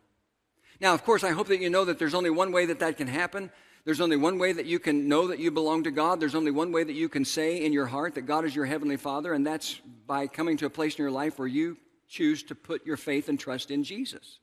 Now, 0.81 0.95
of 0.95 1.05
course, 1.05 1.25
I 1.25 1.31
hope 1.31 1.49
that 1.49 1.61
you 1.61 1.71
know 1.71 1.85
that 1.85 1.99
there's 1.99 2.15
only 2.15 2.31
one 2.31 2.53
way 2.53 2.67
that 2.67 2.79
that 2.81 2.97
can 2.97 3.09
happen. 3.09 3.51
There's 3.85 4.01
only 4.01 4.17
one 4.17 4.39
way 4.39 4.53
that 4.53 4.67
you 4.67 4.79
can 4.79 5.09
know 5.09 5.29
that 5.29 5.39
you 5.39 5.51
belong 5.51 5.85
to 5.85 5.91
God. 5.91 6.21
There's 6.21 6.35
only 6.35 6.51
one 6.51 6.73
way 6.73 6.85
that 6.85 6.93
you 6.93 7.09
can 7.09 7.25
say 7.25 7.65
in 7.65 7.73
your 7.73 7.87
heart 7.87 8.15
that 8.15 8.23
God 8.23 8.45
is 8.45 8.55
your 8.55 8.67
heavenly 8.67 8.97
Father, 8.97 9.33
and 9.33 9.47
that's 9.47 9.81
by 10.07 10.27
coming 10.27 10.57
to 10.59 10.67
a 10.67 10.71
place 10.71 10.95
in 10.97 11.03
your 11.03 11.11
life 11.11 11.39
where 11.39 11.49
you 11.49 11.77
choose 12.09 12.43
to 12.45 12.55
put 12.55 12.87
your 12.87 12.97
faith 12.97 13.29
and 13.29 13.39
trust 13.39 13.71
in 13.71 13.83
Jesus. 13.85 14.39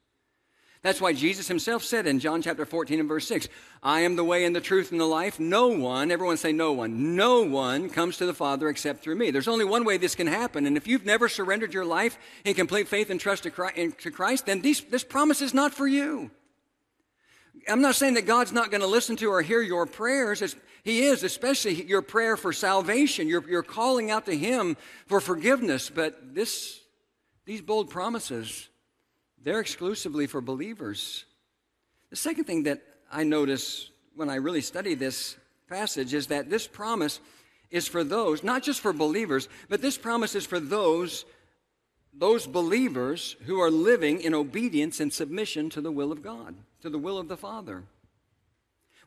That's 0.85 1.01
why 1.01 1.13
Jesus 1.13 1.47
himself 1.47 1.83
said 1.83 2.05
in 2.05 2.19
John 2.19 2.43
chapter 2.43 2.63
14 2.63 2.99
and 2.99 3.09
verse 3.09 3.27
6, 3.27 3.47
I 3.81 4.01
am 4.01 4.15
the 4.15 4.23
way 4.23 4.45
and 4.45 4.55
the 4.55 4.61
truth 4.61 4.91
and 4.91 5.01
the 5.01 5.05
life. 5.05 5.39
No 5.39 5.69
one, 5.69 6.11
everyone 6.11 6.37
say 6.37 6.51
no 6.51 6.73
one, 6.73 7.15
no 7.15 7.41
one 7.41 7.89
comes 7.89 8.17
to 8.17 8.27
the 8.27 8.35
Father 8.35 8.69
except 8.69 9.01
through 9.01 9.15
me. 9.15 9.31
There's 9.31 9.47
only 9.47 9.65
one 9.65 9.83
way 9.83 9.97
this 9.97 10.13
can 10.13 10.27
happen. 10.27 10.67
And 10.67 10.77
if 10.77 10.85
you've 10.85 11.03
never 11.03 11.27
surrendered 11.27 11.73
your 11.73 11.85
life 11.85 12.19
in 12.43 12.53
complete 12.53 12.87
faith 12.87 13.09
and 13.09 13.19
trust 13.19 13.41
to 13.41 13.49
Christ, 13.49 14.45
then 14.45 14.61
these, 14.61 14.81
this 14.83 15.03
promise 15.03 15.41
is 15.41 15.55
not 15.55 15.73
for 15.73 15.87
you. 15.87 16.29
I'm 17.67 17.81
not 17.81 17.95
saying 17.95 18.13
that 18.13 18.27
God's 18.27 18.51
not 18.51 18.69
going 18.69 18.81
to 18.81 18.87
listen 18.87 19.15
to 19.15 19.31
or 19.31 19.41
hear 19.41 19.63
your 19.63 19.87
prayers. 19.87 20.43
It's, 20.43 20.55
he 20.83 21.05
is, 21.05 21.23
especially 21.23 21.83
your 21.83 22.03
prayer 22.03 22.37
for 22.37 22.53
salvation. 22.53 23.27
You're, 23.27 23.49
you're 23.49 23.63
calling 23.63 24.11
out 24.11 24.27
to 24.27 24.37
Him 24.37 24.77
for 25.07 25.19
forgiveness. 25.19 25.89
But 25.89 26.35
this, 26.35 26.79
these 27.47 27.61
bold 27.61 27.89
promises, 27.89 28.69
they're 29.45 29.61
exclusively 29.61 30.27
for 30.27 30.41
believers. 30.41 31.23
The 32.09 32.15
second 32.17 32.43
thing 32.43 32.63
that 32.63 32.81
I 33.11 33.23
notice 33.23 33.91
when 34.15 34.29
I 34.29 34.35
really 34.35 34.61
study 34.61 34.95
this 34.95 35.37
passage 35.69 36.13
is 36.13 36.27
that 36.27 36.49
this 36.49 36.67
promise 36.67 37.19
is 37.69 37.87
for 37.87 38.03
those, 38.03 38.43
not 38.43 38.63
just 38.63 38.81
for 38.81 38.91
believers, 38.91 39.47
but 39.69 39.81
this 39.81 39.97
promise 39.97 40.35
is 40.35 40.45
for 40.45 40.59
those 40.59 41.23
those 42.17 42.47
believers 42.47 43.35
who 43.45 43.59
are 43.59 43.69
living 43.69 44.21
in 44.21 44.33
obedience 44.33 45.01
and 45.01 45.11
submission 45.11 45.69
to 45.69 45.81
the 45.81 45.91
will 45.91 46.13
of 46.13 46.23
God, 46.23 46.55
to 46.81 46.89
the 46.89 46.97
will 46.97 47.17
of 47.17 47.27
the 47.27 47.35
Father. 47.35 47.83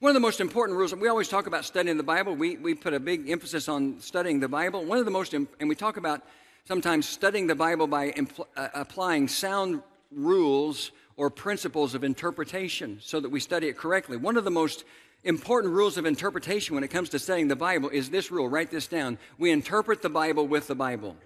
One 0.01 0.11
of 0.11 0.15
the 0.15 0.21
most 0.21 0.41
important 0.41 0.77
rules, 0.77 0.93
and 0.93 1.01
we 1.01 1.09
always 1.09 1.27
talk 1.27 1.47
about 1.47 1.65
studying 1.65 1.97
the 1.97 2.03
Bible. 2.03 2.35
We, 2.35 2.59
we 2.59 2.75
put 2.75 2.93
a 2.93 3.01
big 3.01 3.31
emphasis 3.31 3.67
on 3.67 3.99
studying 4.01 4.41
the 4.41 4.49
Bible. 4.49 4.85
One 4.85 4.99
of 4.99 5.07
the 5.07 5.11
most, 5.11 5.33
and 5.33 5.49
we 5.61 5.75
talk 5.75 5.97
about 5.97 6.21
sometimes 6.67 7.09
studying 7.09 7.47
the 7.47 7.55
Bible 7.55 7.87
by 7.87 8.11
impl- 8.11 8.47
uh, 8.55 8.69
applying 8.75 9.27
sound 9.27 9.83
rules 10.11 10.91
or 11.17 11.31
principles 11.31 11.95
of 11.95 12.05
interpretation 12.05 12.99
so 13.03 13.21
that 13.21 13.29
we 13.29 13.41
study 13.41 13.69
it 13.69 13.77
correctly. 13.77 14.17
One 14.17 14.37
of 14.37 14.45
the 14.45 14.51
most 14.51 14.85
important 15.25 15.75
rules 15.75 15.99
of 15.99 16.07
interpretation 16.07 16.75
when 16.75 16.85
it 16.85 16.89
comes 16.89 17.09
to 17.11 17.19
studying 17.19 17.49
the 17.49 17.57
Bible 17.57 17.89
is 17.89 18.11
this 18.11 18.31
rule. 18.31 18.49
Write 18.49 18.71
this 18.71 18.87
down. 18.87 19.19
We 19.37 19.51
interpret 19.51 20.03
the 20.03 20.09
Bible 20.09 20.47
with 20.47 20.69
the 20.69 20.75
Bible. 20.75 21.17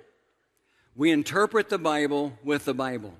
We 0.96 1.10
interpret 1.10 1.68
the 1.68 1.78
Bible 1.78 2.38
with 2.42 2.64
the 2.64 2.74
Bible. 2.74 3.14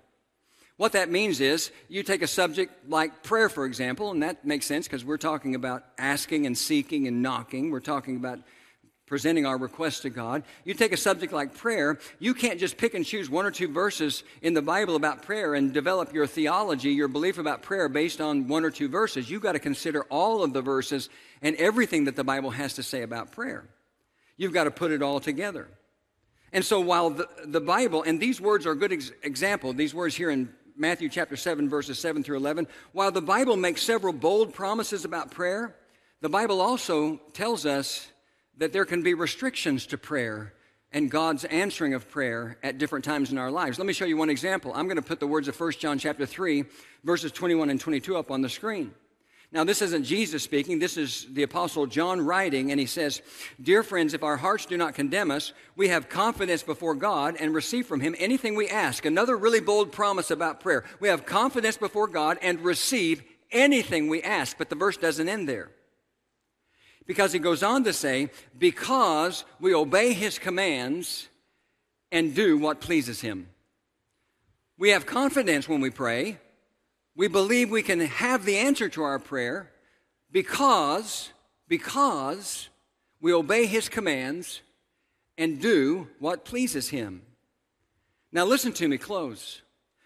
What 0.77 0.93
that 0.93 1.11
means 1.11 1.41
is 1.41 1.71
you 1.89 2.03
take 2.03 2.23
a 2.23 2.27
subject 2.27 2.89
like 2.89 3.23
prayer, 3.23 3.49
for 3.49 3.67
example, 3.67 4.11
and 4.11 4.23
that 4.23 4.45
makes 4.45 4.67
sense 4.67 4.89
because 4.89 5.05
we're 5.05 5.19
talking 5.19 5.55
about 5.55 5.85
asking 5.99 6.47
and 6.47 6.57
seeking 6.57 7.07
and 7.07 7.23
knocking. 7.23 7.71
We're 7.71 7.81
talking 7.81 8.17
about 8.17 8.41
presenting 9.13 9.45
our 9.45 9.59
request 9.59 10.01
to 10.01 10.09
God. 10.09 10.43
You 10.65 10.73
take 10.73 10.91
a 10.91 10.97
subject 10.97 11.35
like 11.35 11.55
prayer, 11.55 11.99
you 12.19 12.33
can't 12.33 12.59
just 12.59 12.79
pick 12.79 12.95
and 12.95 13.05
choose 13.05 13.29
one 13.29 13.45
or 13.45 13.51
two 13.51 13.69
verses 13.69 14.25
in 14.41 14.55
the 14.55 14.63
Bible 14.63 14.97
about 14.97 15.21
prayer 15.21 15.53
and 15.55 15.71
develop 15.71 16.15
your 16.15 16.27
theology, 16.27 16.93
your 16.93 17.09
belief 17.09 17.37
about 17.37 17.61
prayer 17.61 17.91
based 17.91 18.23
on 18.23 18.49
one 18.49 18.65
or 18.65 18.71
two 18.71 18.89
verses. 18.89 19.29
You've 19.29 19.43
got 19.43 19.53
to 19.53 19.59
consider 19.59 20.05
all 20.05 20.43
of 20.43 20.55
the 20.55 20.63
verses 20.63 21.11
and 21.43 21.55
everything 21.57 22.05
that 22.05 22.17
the 22.17 22.25
Bible 22.25 22.53
has 22.53 22.73
to 22.77 22.83
say 22.83 23.03
about 23.03 23.33
prayer. 23.33 23.69
You've 24.39 24.55
got 24.55 24.65
to 24.65 24.71
put 24.71 24.91
it 24.91 25.03
all 25.03 25.21
together. 25.21 25.69
And 26.51 26.65
so 26.65 26.81
while 26.81 27.11
the, 27.11 27.29
the 27.45 27.61
Bible, 27.61 28.03
and 28.05 28.19
these 28.19 28.41
words 28.41 28.65
are 28.65 28.73
a 28.73 28.77
good 28.77 28.95
ex- 28.95 29.13
example, 29.23 29.75
these 29.75 29.93
words 29.93 30.17
here 30.17 30.31
in 30.31 30.49
Matthew 30.75 31.11
chapter 31.11 31.37
7, 31.37 31.69
verses 31.69 31.99
7 31.99 32.25
through 32.25 32.39
11, 32.39 32.67
while 32.93 33.13
the 33.13 33.21
Bible 33.21 33.59
makes 33.59 33.83
several 33.83 34.15
bold 34.15 34.55
promises 34.55 35.05
about 35.05 35.31
prayer, 35.31 35.77
the 36.23 36.31
Bible 36.31 36.63
also 36.63 37.21
tells 37.35 37.67
us 37.67 38.09
that 38.59 38.73
there 38.73 38.85
can 38.85 39.03
be 39.03 39.15
restrictions 39.15 39.87
to 39.87 39.99
prayer 39.99 40.53
and 40.93 41.11
God's 41.11 41.45
answering 41.45 41.95
of 41.95 42.09
prayer 42.11 42.59
at 42.63 42.79
different 42.79 43.05
times 43.05 43.33
in 43.33 43.39
our 43.39 43.51
lives. 43.51 43.79
Let 43.79 43.87
me 43.87 43.93
show 43.93 44.05
you 44.05 44.17
one 44.17 44.31
example. 44.31 44.73
I'm 44.75 44.87
going 44.87 44.97
to 44.97 45.03
put 45.03 45.21
the 45.21 45.27
words 45.27 45.49
of 45.49 45.59
1 45.59 45.73
John 45.73 45.99
chapter 45.99 46.27
3 46.27 46.65
verses 47.03 47.33
21 47.33 47.71
and 47.71 47.81
22 47.81 48.17
up 48.17 48.31
on 48.31 48.43
the 48.43 48.49
screen. 48.49 48.93
Now, 49.53 49.65
this 49.65 49.83
isn't 49.83 50.05
Jesus 50.05 50.43
speaking. 50.43 50.79
This 50.79 50.97
is 50.97 51.27
the 51.31 51.43
Apostle 51.43 51.87
John 51.87 52.23
writing, 52.23 52.71
and 52.71 52.81
he 52.81 52.87
says, 52.87 53.21
Dear 53.61 53.83
friends, 53.83 54.15
if 54.15 54.23
our 54.23 54.39
hearts 54.39 54.65
do 54.65 54.79
not 54.79 54.95
condemn 54.95 55.31
us, 55.31 55.53
we 55.77 55.89
have 55.89 56.09
confidence 56.09 56.63
before 56.63 56.95
God 56.95 57.37
and 57.39 57.55
receive 57.55 57.87
from 57.87 58.01
him 58.01 58.15
anything 58.19 58.55
we 58.55 58.71
ask. 58.71 59.05
Another 59.05 59.37
really 59.37 59.61
bold 59.61 59.93
promise 59.93 60.31
about 60.31 60.61
prayer. 60.61 60.85
We 61.01 61.09
have 61.09 61.27
confidence 61.27 61.77
before 61.77 62.07
God 62.07 62.39
and 62.41 62.61
receive 62.61 63.23
anything 63.51 64.09
we 64.09 64.23
ask. 64.23 64.57
But 64.57 64.71
the 64.71 64.75
verse 64.75 64.97
doesn't 64.97 65.29
end 65.29 65.47
there. 65.47 65.69
Because 67.07 67.33
he 67.33 67.39
goes 67.39 67.63
on 67.63 67.85
to 67.85 67.93
say, 67.93 68.31
because 68.57 69.45
we 69.61 69.75
obey 69.75 70.13
his 70.13 70.39
commands 70.39 71.29
and 72.11 72.35
do 72.35 72.59
what 72.59 72.81
pleases 72.81 73.21
him. 73.21 73.49
We 74.79 74.91
have 74.91 75.07
confidence 75.07 75.69
when 75.69 75.81
we 75.81 75.91
pray. 75.91 76.39
We 77.15 77.29
believe 77.29 77.71
we 77.71 77.83
can 77.83 78.01
have 78.01 78.45
the 78.45 78.57
answer 78.57 78.89
to 78.91 79.03
our 79.03 79.19
prayer 79.19 79.71
because, 80.31 81.31
because 81.69 82.69
we 83.21 83.33
obey 83.33 83.67
his 83.67 83.89
commands 83.89 84.63
and 85.37 85.61
do 85.61 86.09
what 86.19 86.45
pleases 86.45 86.89
him. 86.89 87.23
Now, 88.33 88.45
listen 88.45 88.73
to 88.75 88.89
me 88.89 88.97
close. 88.97 89.63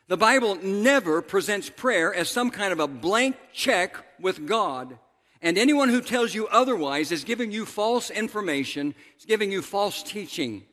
The 0.08 0.16
Bible 0.16 0.56
never 0.56 1.22
presents 1.22 1.70
prayer 1.70 2.14
as 2.14 2.28
some 2.28 2.50
kind 2.50 2.72
of 2.72 2.80
a 2.80 2.88
blank 2.88 3.36
check 3.52 3.96
with 4.20 4.46
God. 4.46 4.98
And 5.42 5.58
anyone 5.58 5.88
who 5.88 6.00
tells 6.00 6.34
you 6.34 6.46
otherwise 6.48 7.12
is 7.12 7.24
giving 7.24 7.52
you 7.52 7.66
false 7.66 8.10
information, 8.10 8.94
is 9.18 9.24
giving 9.24 9.52
you 9.52 9.62
false 9.62 10.02
teaching. 10.02 10.64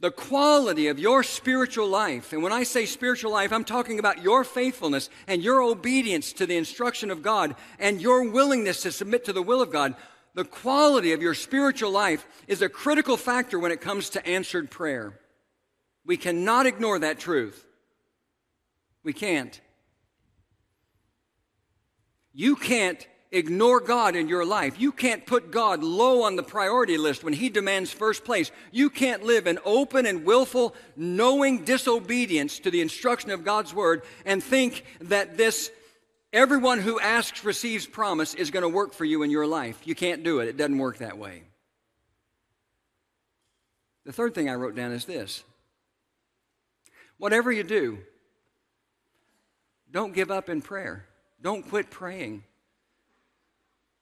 The 0.00 0.10
quality 0.10 0.88
of 0.88 0.98
your 0.98 1.22
spiritual 1.22 1.86
life, 1.86 2.32
and 2.32 2.42
when 2.42 2.52
I 2.52 2.64
say 2.64 2.86
spiritual 2.86 3.30
life, 3.30 3.52
I'm 3.52 3.64
talking 3.64 3.98
about 3.98 4.22
your 4.22 4.42
faithfulness 4.42 5.08
and 5.28 5.42
your 5.42 5.62
obedience 5.62 6.32
to 6.34 6.46
the 6.46 6.56
instruction 6.56 7.10
of 7.10 7.22
God 7.22 7.54
and 7.78 8.00
your 8.00 8.28
willingness 8.28 8.82
to 8.82 8.92
submit 8.92 9.24
to 9.26 9.32
the 9.32 9.42
will 9.42 9.62
of 9.62 9.70
God. 9.70 9.94
The 10.34 10.44
quality 10.44 11.12
of 11.12 11.22
your 11.22 11.34
spiritual 11.34 11.92
life 11.92 12.26
is 12.48 12.62
a 12.62 12.68
critical 12.68 13.16
factor 13.16 13.58
when 13.58 13.70
it 13.70 13.80
comes 13.80 14.10
to 14.10 14.26
answered 14.26 14.70
prayer. 14.70 15.20
We 16.04 16.16
cannot 16.16 16.66
ignore 16.66 16.98
that 16.98 17.20
truth. 17.20 17.64
We 19.04 19.12
can't. 19.12 19.60
You 22.32 22.56
can't 22.56 23.06
ignore 23.32 23.80
God 23.80 24.14
in 24.14 24.28
your 24.28 24.44
life. 24.44 24.78
You 24.78 24.92
can't 24.92 25.26
put 25.26 25.50
God 25.50 25.82
low 25.82 26.22
on 26.22 26.36
the 26.36 26.42
priority 26.42 26.98
list 26.98 27.24
when 27.24 27.32
He 27.32 27.48
demands 27.48 27.90
first 27.90 28.24
place. 28.24 28.50
You 28.70 28.90
can't 28.90 29.24
live 29.24 29.46
in 29.46 29.58
open 29.64 30.06
and 30.06 30.24
willful, 30.24 30.74
knowing 30.96 31.64
disobedience 31.64 32.58
to 32.60 32.70
the 32.70 32.80
instruction 32.80 33.30
of 33.30 33.44
God's 33.44 33.74
Word 33.74 34.02
and 34.24 34.42
think 34.42 34.84
that 35.00 35.36
this 35.36 35.70
everyone 36.32 36.80
who 36.80 37.00
asks 37.00 37.44
receives 37.44 37.86
promise 37.86 38.34
is 38.34 38.50
going 38.50 38.62
to 38.62 38.68
work 38.68 38.92
for 38.92 39.04
you 39.04 39.22
in 39.22 39.30
your 39.30 39.46
life. 39.46 39.80
You 39.84 39.94
can't 39.94 40.22
do 40.22 40.40
it, 40.40 40.48
it 40.48 40.56
doesn't 40.56 40.78
work 40.78 40.98
that 40.98 41.18
way. 41.18 41.42
The 44.04 44.12
third 44.12 44.34
thing 44.34 44.48
I 44.48 44.54
wrote 44.54 44.74
down 44.74 44.92
is 44.92 45.04
this 45.04 45.44
whatever 47.18 47.52
you 47.52 47.62
do, 47.62 47.98
don't 49.90 50.14
give 50.14 50.30
up 50.30 50.48
in 50.48 50.62
prayer. 50.62 51.06
Don't 51.40 51.68
quit 51.68 51.90
praying. 51.90 52.44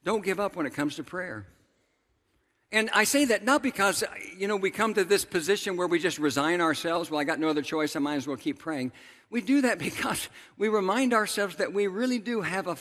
Don't 0.04 0.24
give 0.24 0.40
up 0.40 0.56
when 0.56 0.66
it 0.66 0.74
comes 0.74 0.96
to 0.96 1.04
prayer. 1.04 1.46
And 2.72 2.88
I 2.94 3.04
say 3.04 3.24
that 3.26 3.44
not 3.44 3.62
because, 3.62 4.04
you 4.36 4.46
know, 4.46 4.56
we 4.56 4.70
come 4.70 4.94
to 4.94 5.04
this 5.04 5.24
position 5.24 5.76
where 5.76 5.88
we 5.88 5.98
just 5.98 6.18
resign 6.18 6.60
ourselves. 6.60 7.10
Well, 7.10 7.20
I 7.20 7.24
got 7.24 7.40
no 7.40 7.48
other 7.48 7.62
choice. 7.62 7.96
I 7.96 7.98
might 7.98 8.16
as 8.16 8.26
well 8.28 8.36
keep 8.36 8.60
praying. 8.60 8.92
We 9.28 9.40
do 9.40 9.62
that 9.62 9.78
because 9.80 10.28
we 10.56 10.68
remind 10.68 11.12
ourselves 11.12 11.56
that 11.56 11.72
we 11.72 11.86
really 11.88 12.18
do 12.18 12.42
have 12.42 12.66
a 12.66 12.76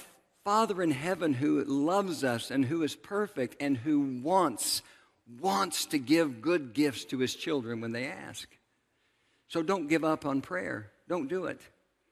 Father 0.45 0.81
in 0.81 0.91
heaven 0.91 1.33
who 1.33 1.63
loves 1.63 2.23
us 2.23 2.49
and 2.51 2.63
who 2.65 2.83
is 2.83 2.95
perfect 2.95 3.57
and 3.59 3.75
who 3.75 4.21
wants, 4.23 4.81
wants 5.39 5.87
to 5.87 5.99
give 5.99 6.41
good 6.41 6.73
gifts 6.73 7.05
to 7.05 7.17
his 7.17 7.35
children 7.35 7.81
when 7.81 7.91
they 7.91 8.07
ask. 8.07 8.47
So 9.47 9.63
don't 9.63 9.87
give 9.87 10.03
up 10.03 10.25
on 10.25 10.41
prayer. 10.41 10.91
Don't 11.07 11.27
do 11.27 11.45
it. 11.45 11.59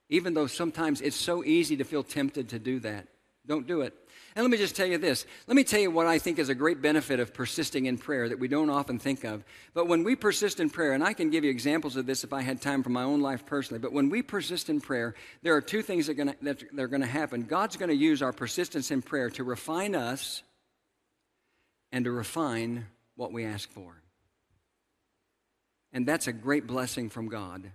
Even 0.09 0.33
though 0.33 0.47
sometimes 0.47 1.01
it's 1.01 1.15
so 1.15 1.43
easy 1.43 1.77
to 1.77 1.83
feel 1.83 2.03
tempted 2.03 2.49
to 2.49 2.59
do 2.59 2.79
that. 2.79 3.07
Don't 3.47 3.65
do 3.65 3.81
it. 3.81 3.93
And 4.35 4.43
let 4.43 4.51
me 4.51 4.57
just 4.57 4.75
tell 4.75 4.85
you 4.85 4.97
this. 4.97 5.25
Let 5.47 5.55
me 5.55 5.63
tell 5.63 5.79
you 5.79 5.89
what 5.89 6.05
I 6.05 6.19
think 6.19 6.37
is 6.37 6.49
a 6.49 6.55
great 6.55 6.81
benefit 6.81 7.19
of 7.19 7.33
persisting 7.33 7.87
in 7.87 7.97
prayer 7.97 8.29
that 8.29 8.37
we 8.37 8.47
don't 8.47 8.69
often 8.69 8.99
think 8.99 9.23
of. 9.23 9.43
But 9.73 9.87
when 9.87 10.03
we 10.03 10.15
persist 10.15 10.59
in 10.59 10.69
prayer, 10.69 10.93
and 10.93 11.03
I 11.03 11.13
can 11.13 11.31
give 11.31 11.43
you 11.43 11.49
examples 11.49 11.95
of 11.95 12.05
this 12.05 12.23
if 12.23 12.33
I 12.33 12.41
had 12.41 12.61
time 12.61 12.83
from 12.83 12.93
my 12.93 13.03
own 13.03 13.21
life 13.21 13.45
personally, 13.45 13.79
but 13.79 13.93
when 13.93 14.09
we 14.09 14.21
persist 14.21 14.69
in 14.69 14.79
prayer, 14.79 15.15
there 15.41 15.55
are 15.55 15.61
two 15.61 15.81
things 15.81 16.05
that 16.05 16.19
are 16.19 16.25
to, 16.25 16.35
that 16.43 16.81
are 16.81 16.87
going 16.87 17.01
to 17.01 17.07
happen. 17.07 17.43
God's 17.43 17.77
going 17.77 17.89
to 17.89 17.95
use 17.95 18.21
our 18.21 18.33
persistence 18.33 18.91
in 18.91 19.01
prayer 19.01 19.29
to 19.31 19.43
refine 19.43 19.95
us 19.95 20.43
and 21.91 22.05
to 22.05 22.11
refine 22.11 22.85
what 23.15 23.31
we 23.31 23.45
ask 23.45 23.69
for. 23.71 24.03
And 25.93 26.05
that's 26.05 26.27
a 26.27 26.33
great 26.33 26.67
blessing 26.67 27.09
from 27.09 27.29
God. 27.29 27.71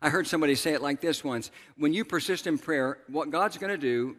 I 0.00 0.10
heard 0.10 0.26
somebody 0.26 0.56
say 0.56 0.72
it 0.72 0.82
like 0.82 1.00
this 1.00 1.24
once 1.24 1.50
When 1.76 1.94
you 1.94 2.04
persist 2.04 2.46
in 2.46 2.58
prayer, 2.58 2.98
what 3.08 3.30
God's 3.30 3.56
going 3.56 3.72
to 3.72 3.78
do 3.78 4.16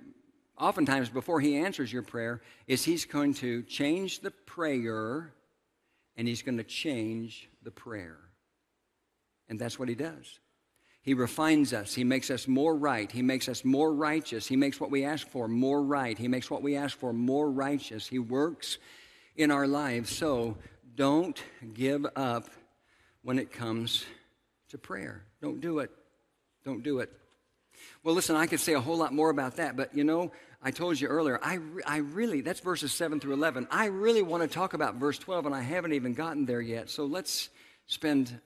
oftentimes 0.57 1.09
before 1.09 1.39
he 1.39 1.57
answers 1.57 1.91
your 1.91 2.03
prayer 2.03 2.41
is 2.67 2.83
he's 2.83 3.05
going 3.05 3.33
to 3.35 3.63
change 3.63 4.21
the 4.21 4.31
prayer 4.31 5.33
and 6.15 6.27
he's 6.27 6.41
going 6.41 6.57
to 6.57 6.63
change 6.63 7.49
the 7.63 7.71
prayer. 7.71 8.17
And 9.49 9.59
that's 9.59 9.77
what 9.77 9.89
he 9.89 9.95
does. 9.95 10.39
He 11.01 11.13
refines 11.13 11.73
us. 11.73 11.93
He 11.93 12.05
makes 12.05 12.31
us 12.31 12.47
more 12.47 12.75
right. 12.75 13.11
He 13.11 13.21
makes 13.21 13.49
us 13.49 13.65
more 13.65 13.93
righteous. 13.93 14.47
He 14.47 14.55
makes 14.55 14.79
what 14.79 14.89
we 14.89 15.03
ask 15.03 15.27
for 15.27 15.49
more 15.49 15.83
right. 15.83 16.17
He 16.17 16.29
makes 16.29 16.49
what 16.49 16.61
we 16.61 16.77
ask 16.77 16.97
for 16.97 17.11
more 17.11 17.51
righteous. 17.51 18.07
He 18.07 18.19
works 18.19 18.77
in 19.35 19.51
our 19.51 19.67
lives. 19.67 20.15
So 20.15 20.57
don't 20.95 21.41
give 21.73 22.05
up 22.15 22.49
when 23.21 23.37
it 23.37 23.51
comes 23.51 24.05
to 24.69 24.77
prayer. 24.77 25.25
Don't 25.41 25.59
do 25.59 25.79
it. 25.79 25.91
Don't 26.63 26.83
do 26.83 26.99
it. 26.99 27.11
Well, 28.03 28.15
listen, 28.15 28.35
I 28.35 28.47
could 28.47 28.59
say 28.59 28.73
a 28.73 28.81
whole 28.81 28.97
lot 28.97 29.13
more 29.13 29.29
about 29.29 29.55
that, 29.55 29.77
but 29.77 29.95
you 29.95 30.03
know, 30.03 30.33
I 30.61 30.71
told 30.71 30.99
you 30.99 31.07
earlier, 31.07 31.39
I, 31.41 31.55
re- 31.55 31.83
I 31.85 31.97
really, 31.97 32.41
that's 32.41 32.59
verses 32.59 32.91
7 32.91 33.21
through 33.21 33.33
11. 33.33 33.67
I 33.71 33.85
really 33.85 34.21
want 34.21 34.43
to 34.43 34.49
talk 34.49 34.73
about 34.73 34.95
verse 34.95 35.17
12, 35.17 35.45
and 35.45 35.55
I 35.55 35.61
haven't 35.61 35.93
even 35.93 36.13
gotten 36.13 36.45
there 36.45 36.59
yet. 36.59 36.89
So 36.89 37.05
let's 37.05 37.49
spend 37.85 38.37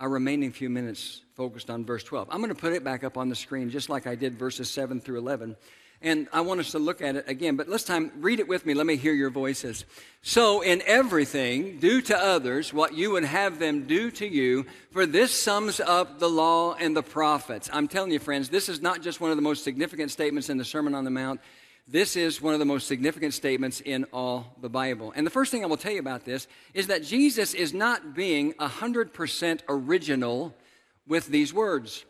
our 0.00 0.08
remaining 0.08 0.52
few 0.52 0.70
minutes 0.70 1.20
focused 1.34 1.68
on 1.68 1.84
verse 1.84 2.02
12. 2.02 2.28
I'm 2.30 2.38
going 2.38 2.48
to 2.48 2.60
put 2.60 2.72
it 2.72 2.82
back 2.82 3.04
up 3.04 3.18
on 3.18 3.28
the 3.28 3.34
screen 3.34 3.68
just 3.68 3.90
like 3.90 4.06
I 4.06 4.14
did 4.14 4.38
verses 4.38 4.70
7 4.70 5.00
through 5.00 5.18
11. 5.18 5.54
And 6.02 6.28
I 6.32 6.42
want 6.42 6.60
us 6.60 6.72
to 6.72 6.78
look 6.78 7.00
at 7.00 7.16
it 7.16 7.24
again, 7.28 7.56
but 7.56 7.68
let's 7.68 7.84
time 7.84 8.12
read 8.16 8.38
it 8.38 8.46
with 8.46 8.66
me. 8.66 8.74
Let 8.74 8.84
me 8.84 8.96
hear 8.96 9.14
your 9.14 9.30
voices. 9.30 9.86
So 10.20 10.60
in 10.60 10.82
everything, 10.86 11.78
do 11.78 12.02
to 12.02 12.16
others 12.16 12.74
what 12.74 12.94
you 12.94 13.12
would 13.12 13.24
have 13.24 13.58
them 13.58 13.86
do 13.86 14.10
to 14.10 14.26
you, 14.26 14.66
for 14.90 15.06
this 15.06 15.32
sums 15.32 15.80
up 15.80 16.18
the 16.18 16.28
law 16.28 16.74
and 16.74 16.94
the 16.94 17.02
prophets. 17.02 17.70
I'm 17.72 17.88
telling 17.88 18.12
you, 18.12 18.18
friends, 18.18 18.50
this 18.50 18.68
is 18.68 18.82
not 18.82 19.00
just 19.00 19.20
one 19.20 19.30
of 19.30 19.36
the 19.36 19.42
most 19.42 19.64
significant 19.64 20.10
statements 20.10 20.50
in 20.50 20.58
the 20.58 20.64
Sermon 20.64 20.94
on 20.94 21.04
the 21.04 21.10
Mount. 21.10 21.40
This 21.86 22.16
is 22.16 22.40
one 22.40 22.54
of 22.54 22.60
the 22.60 22.66
most 22.66 22.86
significant 22.86 23.34
statements 23.34 23.80
in 23.80 24.04
all 24.12 24.56
the 24.60 24.70
Bible. 24.70 25.12
And 25.14 25.26
the 25.26 25.30
first 25.30 25.50
thing 25.50 25.62
I 25.62 25.66
will 25.66 25.76
tell 25.76 25.92
you 25.92 26.00
about 26.00 26.24
this 26.24 26.46
is 26.72 26.86
that 26.86 27.04
Jesus 27.04 27.52
is 27.52 27.74
not 27.74 28.14
being 28.14 28.54
100% 28.54 29.60
original 29.68 30.54
with 31.06 31.26
these 31.26 31.52
words. 31.52 32.06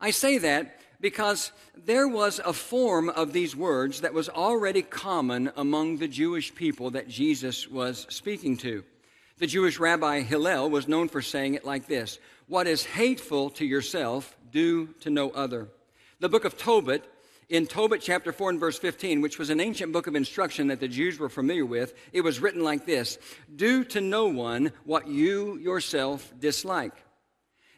I 0.00 0.10
say 0.10 0.38
that 0.38 0.80
because 1.02 1.52
there 1.76 2.08
was 2.08 2.40
a 2.42 2.52
form 2.54 3.10
of 3.10 3.34
these 3.34 3.54
words 3.54 4.00
that 4.00 4.14
was 4.14 4.30
already 4.30 4.80
common 4.80 5.50
among 5.56 5.98
the 5.98 6.08
Jewish 6.08 6.54
people 6.54 6.92
that 6.92 7.08
Jesus 7.08 7.68
was 7.68 8.06
speaking 8.08 8.56
to. 8.58 8.84
The 9.38 9.48
Jewish 9.48 9.80
rabbi 9.80 10.20
Hillel 10.20 10.70
was 10.70 10.86
known 10.88 11.08
for 11.08 11.20
saying 11.20 11.54
it 11.54 11.64
like 11.64 11.86
this 11.86 12.18
What 12.46 12.66
is 12.66 12.84
hateful 12.84 13.50
to 13.50 13.66
yourself, 13.66 14.34
do 14.50 14.86
to 15.00 15.10
no 15.10 15.30
other. 15.30 15.68
The 16.20 16.28
book 16.28 16.44
of 16.44 16.56
Tobit, 16.56 17.04
in 17.48 17.66
Tobit 17.66 18.00
chapter 18.00 18.32
4 18.32 18.50
and 18.50 18.60
verse 18.60 18.78
15, 18.78 19.20
which 19.20 19.38
was 19.38 19.50
an 19.50 19.60
ancient 19.60 19.92
book 19.92 20.06
of 20.06 20.14
instruction 20.14 20.68
that 20.68 20.78
the 20.78 20.88
Jews 20.88 21.18
were 21.18 21.28
familiar 21.28 21.66
with, 21.66 21.94
it 22.12 22.20
was 22.20 22.40
written 22.40 22.62
like 22.62 22.86
this 22.86 23.18
Do 23.56 23.82
to 23.86 24.00
no 24.00 24.26
one 24.26 24.72
what 24.84 25.08
you 25.08 25.56
yourself 25.56 26.32
dislike. 26.38 26.94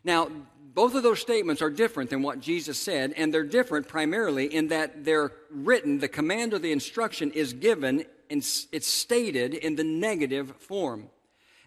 Now, 0.04 0.28
both 0.74 0.96
of 0.96 1.04
those 1.04 1.20
statements 1.20 1.62
are 1.62 1.70
different 1.70 2.10
than 2.10 2.22
what 2.22 2.40
Jesus 2.40 2.78
said, 2.78 3.14
and 3.16 3.32
they're 3.32 3.44
different 3.44 3.86
primarily 3.86 4.52
in 4.52 4.68
that 4.68 5.04
they're 5.04 5.30
written, 5.50 6.00
the 6.00 6.08
command 6.08 6.52
or 6.52 6.58
the 6.58 6.72
instruction 6.72 7.30
is 7.30 7.52
given, 7.52 8.04
and 8.28 8.38
it's 8.72 8.86
stated 8.88 9.54
in 9.54 9.76
the 9.76 9.84
negative 9.84 10.56
form. 10.56 11.08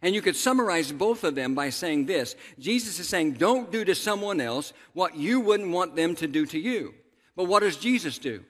And 0.02 0.14
you 0.14 0.22
could 0.22 0.36
summarize 0.36 0.92
both 0.92 1.24
of 1.24 1.36
them 1.36 1.56
by 1.56 1.70
saying 1.70 2.06
this 2.06 2.36
Jesus 2.60 3.00
is 3.00 3.08
saying, 3.08 3.34
Don't 3.34 3.72
do 3.72 3.86
to 3.86 3.96
someone 3.96 4.42
else 4.42 4.74
what 4.94 5.16
you 5.16 5.40
wouldn't 5.40 5.72
want 5.72 5.96
them 5.96 6.14
to 6.16 6.28
do 6.28 6.46
to 6.48 6.60
you. 6.60 6.94
But 7.36 7.46
what 7.46 7.62
does 7.62 7.78
Jesus 7.78 8.18
do? 8.18 8.44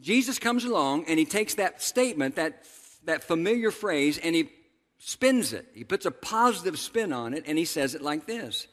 Jesus 0.00 0.38
comes 0.38 0.64
along 0.64 1.06
and 1.08 1.18
he 1.18 1.24
takes 1.24 1.54
that 1.54 1.82
statement, 1.82 2.36
that, 2.36 2.64
that 3.04 3.24
familiar 3.24 3.70
phrase, 3.70 4.18
and 4.18 4.34
he 4.34 4.50
spins 4.98 5.52
it. 5.52 5.66
He 5.74 5.84
puts 5.84 6.06
a 6.06 6.10
positive 6.10 6.78
spin 6.78 7.12
on 7.12 7.34
it, 7.34 7.44
and 7.46 7.56
he 7.56 7.64
says 7.64 7.94
it 7.94 8.02
like 8.02 8.26
this 8.26 8.68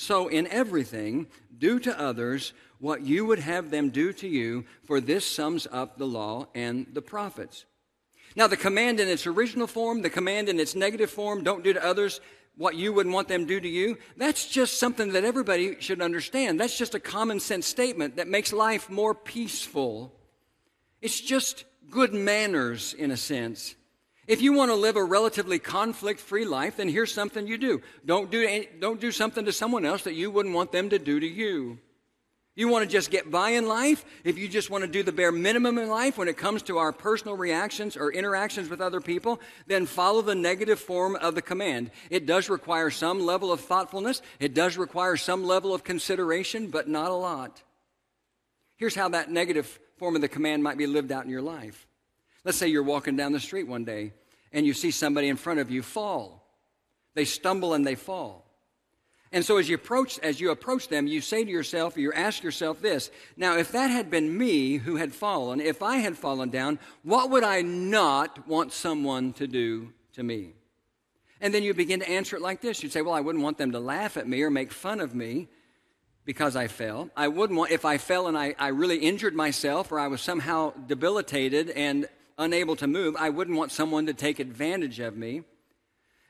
so, 0.00 0.28
in 0.28 0.46
everything, 0.46 1.26
do 1.58 1.78
to 1.80 2.00
others 2.00 2.54
what 2.78 3.02
you 3.02 3.26
would 3.26 3.38
have 3.38 3.70
them 3.70 3.90
do 3.90 4.14
to 4.14 4.26
you, 4.26 4.64
for 4.86 4.98
this 4.98 5.26
sums 5.26 5.66
up 5.70 5.98
the 5.98 6.06
law 6.06 6.46
and 6.54 6.86
the 6.94 7.02
prophets. 7.02 7.66
Now, 8.34 8.46
the 8.46 8.56
command 8.56 8.98
in 8.98 9.08
its 9.08 9.26
original 9.26 9.66
form, 9.66 10.00
the 10.00 10.08
command 10.08 10.48
in 10.48 10.58
its 10.58 10.74
negative 10.74 11.10
form, 11.10 11.44
don't 11.44 11.62
do 11.62 11.74
to 11.74 11.84
others 11.84 12.22
what 12.56 12.76
you 12.76 12.94
wouldn't 12.94 13.14
want 13.14 13.28
them 13.28 13.44
do 13.44 13.60
to 13.60 13.68
you, 13.68 13.98
that's 14.16 14.46
just 14.46 14.80
something 14.80 15.12
that 15.12 15.24
everybody 15.24 15.78
should 15.80 16.00
understand. 16.00 16.58
That's 16.58 16.78
just 16.78 16.94
a 16.94 17.00
common 17.00 17.38
sense 17.38 17.66
statement 17.66 18.16
that 18.16 18.26
makes 18.26 18.54
life 18.54 18.88
more 18.88 19.14
peaceful. 19.14 20.14
It's 21.02 21.20
just 21.20 21.66
good 21.90 22.14
manners, 22.14 22.94
in 22.94 23.10
a 23.10 23.18
sense. 23.18 23.74
If 24.30 24.42
you 24.42 24.52
want 24.52 24.70
to 24.70 24.76
live 24.76 24.94
a 24.94 25.02
relatively 25.02 25.58
conflict 25.58 26.20
free 26.20 26.44
life, 26.44 26.76
then 26.76 26.88
here's 26.88 27.12
something 27.12 27.48
you 27.48 27.58
do. 27.58 27.82
Don't 28.06 28.30
do, 28.30 28.64
don't 28.78 29.00
do 29.00 29.10
something 29.10 29.44
to 29.44 29.52
someone 29.52 29.84
else 29.84 30.04
that 30.04 30.14
you 30.14 30.30
wouldn't 30.30 30.54
want 30.54 30.70
them 30.70 30.88
to 30.90 31.00
do 31.00 31.18
to 31.18 31.26
you. 31.26 31.80
You 32.54 32.68
want 32.68 32.84
to 32.84 32.88
just 32.88 33.10
get 33.10 33.28
by 33.28 33.50
in 33.50 33.66
life? 33.66 34.04
If 34.22 34.38
you 34.38 34.46
just 34.46 34.70
want 34.70 34.84
to 34.84 34.88
do 34.88 35.02
the 35.02 35.10
bare 35.10 35.32
minimum 35.32 35.78
in 35.78 35.88
life 35.88 36.16
when 36.16 36.28
it 36.28 36.36
comes 36.36 36.62
to 36.62 36.78
our 36.78 36.92
personal 36.92 37.36
reactions 37.36 37.96
or 37.96 38.12
interactions 38.12 38.70
with 38.70 38.80
other 38.80 39.00
people, 39.00 39.40
then 39.66 39.84
follow 39.84 40.22
the 40.22 40.36
negative 40.36 40.78
form 40.78 41.16
of 41.16 41.34
the 41.34 41.42
command. 41.42 41.90
It 42.08 42.24
does 42.24 42.48
require 42.48 42.88
some 42.90 43.26
level 43.26 43.50
of 43.50 43.58
thoughtfulness, 43.58 44.22
it 44.38 44.54
does 44.54 44.76
require 44.76 45.16
some 45.16 45.42
level 45.42 45.74
of 45.74 45.82
consideration, 45.82 46.68
but 46.68 46.88
not 46.88 47.10
a 47.10 47.14
lot. 47.14 47.64
Here's 48.76 48.94
how 48.94 49.08
that 49.08 49.28
negative 49.28 49.80
form 49.96 50.14
of 50.14 50.20
the 50.20 50.28
command 50.28 50.62
might 50.62 50.78
be 50.78 50.86
lived 50.86 51.10
out 51.10 51.24
in 51.24 51.30
your 51.30 51.42
life. 51.42 51.88
Let's 52.44 52.58
say 52.58 52.68
you're 52.68 52.82
walking 52.82 53.16
down 53.16 53.32
the 53.32 53.40
street 53.40 53.68
one 53.68 53.84
day 53.84 54.12
and 54.52 54.66
you 54.66 54.72
see 54.72 54.90
somebody 54.90 55.28
in 55.28 55.36
front 55.36 55.60
of 55.60 55.70
you 55.70 55.82
fall. 55.82 56.46
They 57.14 57.24
stumble 57.24 57.74
and 57.74 57.86
they 57.86 57.94
fall. 57.94 58.46
And 59.32 59.44
so 59.44 59.58
as 59.58 59.68
you 59.68 59.76
approach 59.76 60.18
as 60.20 60.40
you 60.40 60.50
approach 60.50 60.88
them, 60.88 61.06
you 61.06 61.20
say 61.20 61.44
to 61.44 61.50
yourself, 61.50 61.96
you 61.96 62.12
ask 62.12 62.42
yourself 62.42 62.80
this, 62.80 63.10
now 63.36 63.56
if 63.56 63.70
that 63.72 63.88
had 63.88 64.10
been 64.10 64.36
me 64.36 64.76
who 64.76 64.96
had 64.96 65.14
fallen, 65.14 65.60
if 65.60 65.82
I 65.82 65.96
had 65.96 66.16
fallen 66.16 66.50
down, 66.50 66.80
what 67.04 67.30
would 67.30 67.44
I 67.44 67.62
not 67.62 68.48
want 68.48 68.72
someone 68.72 69.32
to 69.34 69.46
do 69.46 69.92
to 70.14 70.22
me? 70.24 70.54
And 71.40 71.54
then 71.54 71.62
you 71.62 71.74
begin 71.74 72.00
to 72.00 72.10
answer 72.10 72.36
it 72.36 72.42
like 72.42 72.60
this. 72.60 72.82
You'd 72.82 72.92
say, 72.92 73.02
Well, 73.02 73.14
I 73.14 73.20
wouldn't 73.20 73.44
want 73.44 73.56
them 73.56 73.72
to 73.72 73.80
laugh 73.80 74.16
at 74.16 74.28
me 74.28 74.42
or 74.42 74.50
make 74.50 74.72
fun 74.72 75.00
of 75.00 75.14
me 75.14 75.48
because 76.24 76.56
I 76.56 76.66
fell. 76.66 77.08
I 77.16 77.28
wouldn't 77.28 77.58
want, 77.58 77.70
if 77.70 77.84
I 77.84 77.98
fell 77.98 78.26
and 78.26 78.36
I, 78.36 78.54
I 78.58 78.68
really 78.68 78.98
injured 78.98 79.34
myself 79.34 79.90
or 79.92 79.98
I 79.98 80.08
was 80.08 80.20
somehow 80.20 80.72
debilitated 80.86 81.70
and 81.70 82.08
unable 82.40 82.74
to 82.76 82.86
move, 82.86 83.14
I 83.16 83.28
wouldn't 83.28 83.56
want 83.56 83.70
someone 83.70 84.06
to 84.06 84.14
take 84.14 84.40
advantage 84.40 84.98
of 84.98 85.16
me. 85.16 85.42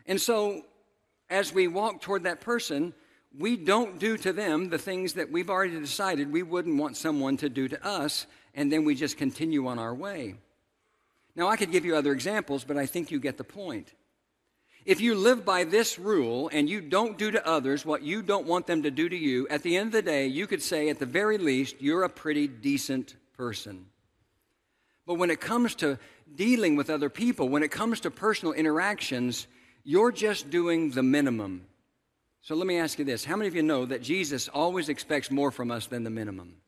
And 0.06 0.20
so 0.20 0.62
as 1.30 1.54
we 1.54 1.68
walk 1.68 2.02
toward 2.02 2.24
that 2.24 2.40
person, 2.40 2.92
we 3.38 3.56
don't 3.56 3.98
do 3.98 4.16
to 4.18 4.32
them 4.32 4.68
the 4.68 4.78
things 4.78 5.14
that 5.14 5.30
we've 5.30 5.48
already 5.48 5.78
decided 5.78 6.32
we 6.32 6.42
wouldn't 6.42 6.76
want 6.76 6.96
someone 6.96 7.36
to 7.38 7.48
do 7.48 7.68
to 7.68 7.86
us, 7.86 8.26
and 8.54 8.72
then 8.72 8.84
we 8.84 8.94
just 8.94 9.16
continue 9.16 9.68
on 9.68 9.78
our 9.78 9.94
way. 9.94 10.34
Now, 11.36 11.46
I 11.46 11.56
could 11.56 11.70
give 11.70 11.84
you 11.84 11.94
other 11.94 12.12
examples, 12.12 12.64
but 12.64 12.76
I 12.76 12.86
think 12.86 13.10
you 13.10 13.20
get 13.20 13.38
the 13.38 13.44
point. 13.44 13.94
If 14.84 15.00
you 15.00 15.14
live 15.14 15.44
by 15.44 15.64
this 15.64 15.98
rule 15.98 16.50
and 16.52 16.68
you 16.68 16.80
don't 16.80 17.16
do 17.16 17.30
to 17.30 17.46
others 17.46 17.86
what 17.86 18.02
you 18.02 18.22
don't 18.22 18.46
want 18.46 18.66
them 18.66 18.82
to 18.82 18.90
do 18.90 19.08
to 19.08 19.16
you, 19.16 19.46
at 19.48 19.62
the 19.62 19.76
end 19.76 19.88
of 19.88 19.92
the 19.92 20.02
day, 20.02 20.26
you 20.26 20.48
could 20.48 20.62
say, 20.62 20.88
at 20.88 20.98
the 20.98 21.06
very 21.06 21.38
least, 21.38 21.80
you're 21.80 22.02
a 22.02 22.08
pretty 22.08 22.48
decent 22.48 23.14
person. 23.36 23.86
But 25.10 25.18
when 25.18 25.32
it 25.32 25.40
comes 25.40 25.74
to 25.74 25.98
dealing 26.36 26.76
with 26.76 26.88
other 26.88 27.10
people, 27.10 27.48
when 27.48 27.64
it 27.64 27.72
comes 27.72 27.98
to 28.02 28.12
personal 28.12 28.54
interactions, 28.54 29.48
you're 29.82 30.12
just 30.12 30.50
doing 30.50 30.92
the 30.92 31.02
minimum. 31.02 31.66
So 32.42 32.54
let 32.54 32.64
me 32.68 32.78
ask 32.78 32.96
you 32.96 33.04
this 33.04 33.24
How 33.24 33.34
many 33.34 33.48
of 33.48 33.56
you 33.56 33.64
know 33.64 33.86
that 33.86 34.02
Jesus 34.02 34.46
always 34.46 34.88
expects 34.88 35.28
more 35.28 35.50
from 35.50 35.72
us 35.72 35.88
than 35.88 36.04
the 36.04 36.10
minimum? 36.10 36.58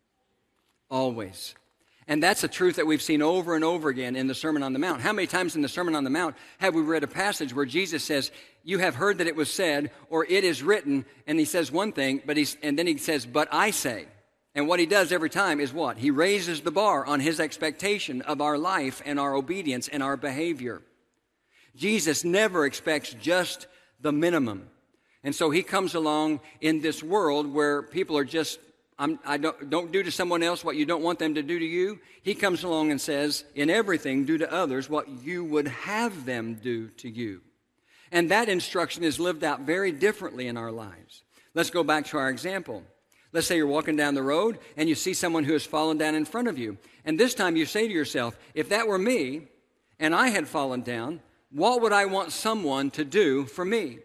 Always. 0.90 1.54
And 2.08 2.20
that's 2.20 2.42
a 2.42 2.48
truth 2.48 2.74
that 2.74 2.86
we've 2.88 3.00
seen 3.00 3.22
over 3.22 3.54
and 3.54 3.62
over 3.62 3.90
again 3.90 4.16
in 4.16 4.26
the 4.26 4.34
Sermon 4.34 4.64
on 4.64 4.72
the 4.72 4.80
Mount. 4.80 5.02
How 5.02 5.12
many 5.12 5.28
times 5.28 5.54
in 5.54 5.62
the 5.62 5.68
Sermon 5.68 5.94
on 5.94 6.02
the 6.02 6.10
Mount 6.10 6.34
have 6.58 6.74
we 6.74 6.82
read 6.82 7.04
a 7.04 7.06
passage 7.06 7.54
where 7.54 7.64
Jesus 7.64 8.02
says, 8.02 8.32
You 8.64 8.78
have 8.78 8.96
heard 8.96 9.18
that 9.18 9.28
it 9.28 9.36
was 9.36 9.52
said, 9.52 9.92
or 10.10 10.24
it 10.24 10.42
is 10.42 10.64
written, 10.64 11.04
and 11.28 11.38
he 11.38 11.44
says 11.44 11.70
one 11.70 11.92
thing, 11.92 12.22
but 12.26 12.36
he's, 12.36 12.56
and 12.60 12.76
then 12.76 12.88
he 12.88 12.96
says, 12.96 13.24
But 13.24 13.46
I 13.52 13.70
say. 13.70 14.08
And 14.54 14.68
what 14.68 14.80
he 14.80 14.86
does 14.86 15.12
every 15.12 15.30
time 15.30 15.60
is 15.60 15.72
what? 15.72 15.96
He 15.96 16.10
raises 16.10 16.60
the 16.60 16.70
bar 16.70 17.06
on 17.06 17.20
his 17.20 17.40
expectation 17.40 18.20
of 18.22 18.40
our 18.40 18.58
life 18.58 19.00
and 19.04 19.18
our 19.18 19.34
obedience 19.34 19.88
and 19.88 20.02
our 20.02 20.16
behavior. 20.16 20.82
Jesus 21.74 22.22
never 22.22 22.66
expects 22.66 23.14
just 23.14 23.66
the 24.00 24.12
minimum. 24.12 24.68
And 25.24 25.34
so 25.34 25.50
he 25.50 25.62
comes 25.62 25.94
along 25.94 26.40
in 26.60 26.80
this 26.80 27.02
world 27.02 27.52
where 27.52 27.82
people 27.82 28.18
are 28.18 28.24
just, 28.24 28.58
I'm, 28.98 29.18
I 29.24 29.38
don't, 29.38 29.70
don't 29.70 29.90
do 29.90 30.02
to 30.02 30.10
someone 30.10 30.42
else 30.42 30.62
what 30.62 30.76
you 30.76 30.84
don't 30.84 31.02
want 31.02 31.18
them 31.18 31.36
to 31.36 31.42
do 31.42 31.58
to 31.58 31.64
you. 31.64 32.00
He 32.22 32.34
comes 32.34 32.62
along 32.62 32.90
and 32.90 33.00
says, 33.00 33.44
in 33.54 33.70
everything, 33.70 34.26
do 34.26 34.36
to 34.38 34.52
others 34.52 34.90
what 34.90 35.08
you 35.08 35.44
would 35.44 35.68
have 35.68 36.26
them 36.26 36.56
do 36.56 36.88
to 36.88 37.08
you. 37.08 37.40
And 38.10 38.30
that 38.30 38.50
instruction 38.50 39.02
is 39.02 39.18
lived 39.18 39.44
out 39.44 39.60
very 39.60 39.92
differently 39.92 40.46
in 40.46 40.58
our 40.58 40.72
lives. 40.72 41.22
Let's 41.54 41.70
go 41.70 41.82
back 41.82 42.06
to 42.06 42.18
our 42.18 42.28
example. 42.28 42.82
Let's 43.32 43.46
say 43.46 43.56
you're 43.56 43.66
walking 43.66 43.96
down 43.96 44.14
the 44.14 44.22
road 44.22 44.58
and 44.76 44.88
you 44.88 44.94
see 44.94 45.14
someone 45.14 45.44
who 45.44 45.54
has 45.54 45.64
fallen 45.64 45.96
down 45.96 46.14
in 46.14 46.24
front 46.24 46.48
of 46.48 46.58
you. 46.58 46.76
And 47.04 47.18
this 47.18 47.34
time 47.34 47.56
you 47.56 47.64
say 47.64 47.88
to 47.88 47.92
yourself, 47.92 48.38
if 48.54 48.68
that 48.68 48.86
were 48.86 48.98
me 48.98 49.48
and 49.98 50.14
I 50.14 50.28
had 50.28 50.46
fallen 50.46 50.82
down, 50.82 51.20
what 51.50 51.80
would 51.80 51.92
I 51.92 52.04
want 52.04 52.32
someone 52.32 52.90
to 52.92 53.04
do 53.04 53.46
for 53.46 53.64
me? 53.64 53.98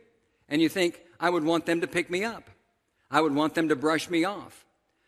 And 0.48 0.62
you 0.62 0.70
think, 0.70 1.02
I 1.20 1.30
would 1.30 1.44
want 1.44 1.66
them 1.66 1.82
to 1.82 1.88
pick 1.88 2.10
me 2.10 2.24
up. 2.24 2.50
I 3.12 3.22
would 3.22 3.34
want 3.34 3.56
them 3.56 3.70
to 3.70 3.76
brush 3.76 4.10
me 4.10 4.24
off. 4.24 4.66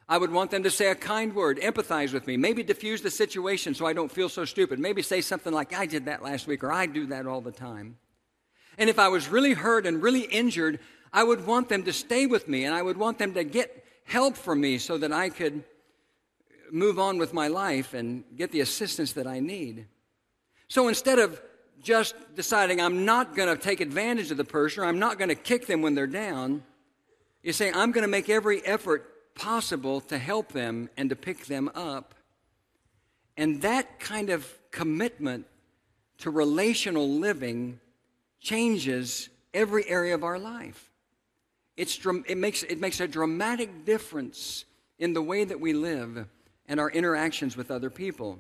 I 0.08 0.18
would 0.18 0.32
want 0.32 0.50
them 0.50 0.64
to 0.64 0.72
say 0.72 0.90
a 0.90 0.96
kind 0.96 1.36
word, 1.36 1.60
empathize 1.60 2.14
with 2.14 2.26
me, 2.26 2.36
maybe 2.36 2.64
diffuse 2.64 3.02
the 3.02 3.12
situation 3.12 3.76
so 3.76 3.86
I 3.86 3.94
don't 3.94 4.12
feel 4.12 4.28
so 4.28 4.44
stupid. 4.44 4.80
Maybe 4.80 5.04
say 5.04 5.22
something 5.22 5.54
like, 5.54 5.72
I 5.72 5.86
did 5.86 6.06
that 6.06 6.24
last 6.24 6.48
week, 6.48 6.64
or 6.64 6.72
I 6.72 6.88
do 6.88 7.06
that 7.08 7.28
all 7.28 7.42
the 7.42 7.52
time. 7.52 7.98
And 8.80 8.90
if 8.90 8.98
I 8.98 9.10
was 9.10 9.28
really 9.28 9.54
hurt 9.54 9.86
and 9.86 10.02
really 10.02 10.22
injured, 10.22 10.80
I 11.14 11.24
would 11.24 11.46
want 11.46 11.70
them 11.70 11.84
to 11.84 11.94
stay 11.94 12.26
with 12.26 12.48
me 12.48 12.66
and 12.66 12.74
I 12.74 12.82
would 12.82 12.98
want 12.98 13.20
them 13.20 13.34
to 13.36 13.44
get 13.44 13.86
help 14.10 14.36
from 14.36 14.60
me 14.60 14.80
so 14.80 14.98
that 14.98 15.14
I 15.14 15.30
could 15.30 15.64
move 16.72 16.98
on 16.98 17.20
with 17.20 17.32
my 17.32 17.48
life 17.48 17.94
and 17.94 18.24
get 18.36 18.52
the 18.52 18.62
assistance 18.62 19.14
that 19.14 19.28
I 19.28 19.40
need. 19.40 19.86
So 20.68 20.88
instead 20.88 21.20
of 21.20 21.40
just 21.84 22.16
deciding 22.36 22.82
I'm 22.82 23.06
not 23.06 23.36
going 23.36 23.56
to 23.56 23.62
take 23.62 23.82
advantage 23.82 24.32
of 24.32 24.38
the 24.38 24.44
person 24.44 24.84
or 24.84 24.88
I'm 24.88 25.00
not 25.00 25.18
going 25.18 25.30
to 25.30 25.36
kick 25.36 25.68
them 25.68 25.82
when 25.82 25.94
they're 25.96 26.08
down. 26.08 26.64
You 27.44 27.54
say, 27.54 27.72
I'm 27.72 27.92
going 27.92 28.02
to 28.02 28.10
make 28.10 28.30
every 28.30 28.66
effort 28.66 29.36
possible 29.36 30.02
to 30.02 30.18
help 30.18 30.52
them 30.52 30.90
and 30.98 31.10
to 31.10 31.16
pick 31.16 31.46
them 31.46 31.70
up. 31.76 32.16
And 33.38 33.62
that 33.62 34.00
kind 34.00 34.32
of 34.32 34.52
commitment 34.72 35.46
to 36.18 36.32
relational 36.32 37.08
living 37.08 37.80
changes 38.42 39.30
every 39.54 39.88
area 39.88 40.16
of 40.16 40.24
our 40.24 40.38
life. 40.38 40.89
It's, 41.80 41.98
it, 42.28 42.38
makes, 42.38 42.64
it 42.64 42.82
makes 42.82 43.00
a 43.00 43.08
dramatic 43.08 43.86
difference 43.86 44.66
in 44.98 45.14
the 45.14 45.22
way 45.22 45.46
that 45.46 45.62
we 45.62 45.72
live 45.72 46.28
and 46.68 46.78
our 46.78 46.92
interactions 46.92 47.56
with 47.56 47.72
other 47.72 47.90
people. 47.90 48.38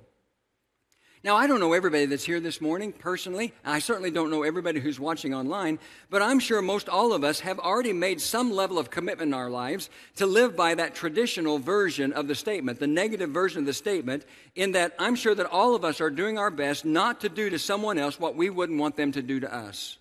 Now, 1.23 1.37
I 1.37 1.47
don't 1.47 1.61
know 1.61 1.71
everybody 1.71 2.05
that's 2.05 2.25
here 2.25 2.41
this 2.41 2.59
morning 2.59 2.91
personally. 2.91 3.53
I 3.63 3.79
certainly 3.79 4.11
don't 4.11 4.29
know 4.29 4.43
everybody 4.43 4.81
who's 4.81 4.99
watching 4.99 5.33
online, 5.33 5.79
but 6.09 6.21
I'm 6.21 6.39
sure 6.39 6.61
most 6.61 6.89
all 6.89 7.13
of 7.13 7.23
us 7.23 7.39
have 7.39 7.59
already 7.59 7.93
made 7.93 8.19
some 8.19 8.51
level 8.51 8.77
of 8.77 8.89
commitment 8.89 9.29
in 9.29 9.33
our 9.33 9.49
lives 9.49 9.89
to 10.17 10.25
live 10.25 10.57
by 10.57 10.75
that 10.75 10.93
traditional 10.93 11.59
version 11.59 12.11
of 12.11 12.27
the 12.27 12.35
statement, 12.35 12.79
the 12.79 12.87
negative 12.87 13.29
version 13.29 13.59
of 13.59 13.65
the 13.65 13.73
statement, 13.73 14.25
in 14.55 14.73
that 14.73 14.95
I'm 14.99 15.15
sure 15.15 15.33
that 15.33 15.45
all 15.45 15.75
of 15.75 15.85
us 15.85 16.01
are 16.01 16.09
doing 16.09 16.37
our 16.37 16.51
best 16.51 16.83
not 16.83 17.21
to 17.21 17.29
do 17.29 17.49
to 17.49 17.57
someone 17.57 17.97
else 17.97 18.19
what 18.19 18.35
we 18.35 18.49
wouldn't 18.49 18.81
want 18.81 18.97
them 18.97 19.13
to 19.13 19.21
do 19.21 19.39
to 19.39 19.53
us. 19.53 19.97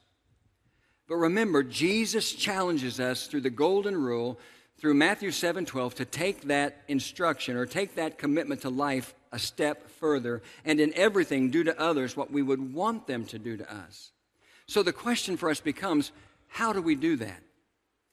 But 1.09 1.17
remember, 1.17 1.63
Jesus 1.63 2.33
challenges 2.33 3.01
us 3.01 3.27
through 3.27 3.41
the 3.41 3.51
golden 3.51 3.97
rule, 3.97 4.39
through 4.79 4.95
Matthew 4.95 5.31
7 5.31 5.65
12, 5.65 5.95
to 5.97 6.05
take 6.05 6.43
that 6.43 6.83
instruction 6.87 7.57
or 7.57 7.65
take 7.67 7.95
that 7.95 8.19
commitment 8.19 8.61
to 8.63 8.71
life 8.71 9.15
a 9.33 9.39
step 9.39 9.89
further 9.89 10.43
and 10.65 10.81
in 10.81 10.93
everything 10.95 11.51
do 11.51 11.65
to 11.65 11.81
others 11.81 12.17
what 12.17 12.31
we 12.31 12.43
would 12.43 12.75
want 12.75 13.07
them 13.07 13.25
to 13.27 13.39
do 13.39 13.57
to 13.57 13.75
us. 13.75 14.13
So 14.67 14.83
the 14.83 14.93
question 14.93 15.37
for 15.37 15.51
us 15.51 15.61
becomes 15.61 16.13
how 16.47 16.73
do 16.73 16.83
we 16.83 16.95
do 16.95 17.17
that? 17.17 17.43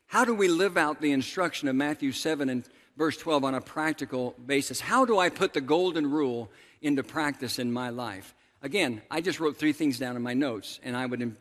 How 0.08 0.24
do 0.24 0.34
we 0.34 0.48
live 0.48 0.78
out 0.78 1.02
the 1.02 1.12
instruction 1.12 1.68
of 1.68 1.76
Matthew 1.76 2.12
7 2.12 2.50
and 2.50 2.64
verse 2.96 3.18
12 3.18 3.44
on 3.44 3.56
a 3.56 3.62
practical 3.62 4.36
basis? 4.46 4.80
How 4.80 5.04
do 5.04 5.20
I 5.20 5.30
put 5.30 5.54
the 5.54 5.62
golden 5.62 6.10
rule 6.10 6.50
into 6.82 7.04
practice 7.04 7.60
in 7.60 7.72
my 7.72 7.90
life? 7.90 8.34
Again, 8.62 9.02
I 9.12 9.22
just 9.22 9.40
wrote 9.40 9.58
three 9.58 9.74
things 9.74 10.00
down 10.00 10.16
in 10.16 10.22
my 10.22 10.34
notes, 10.34 10.80
and 10.84 10.96
I 10.96 11.06
would 11.06 11.36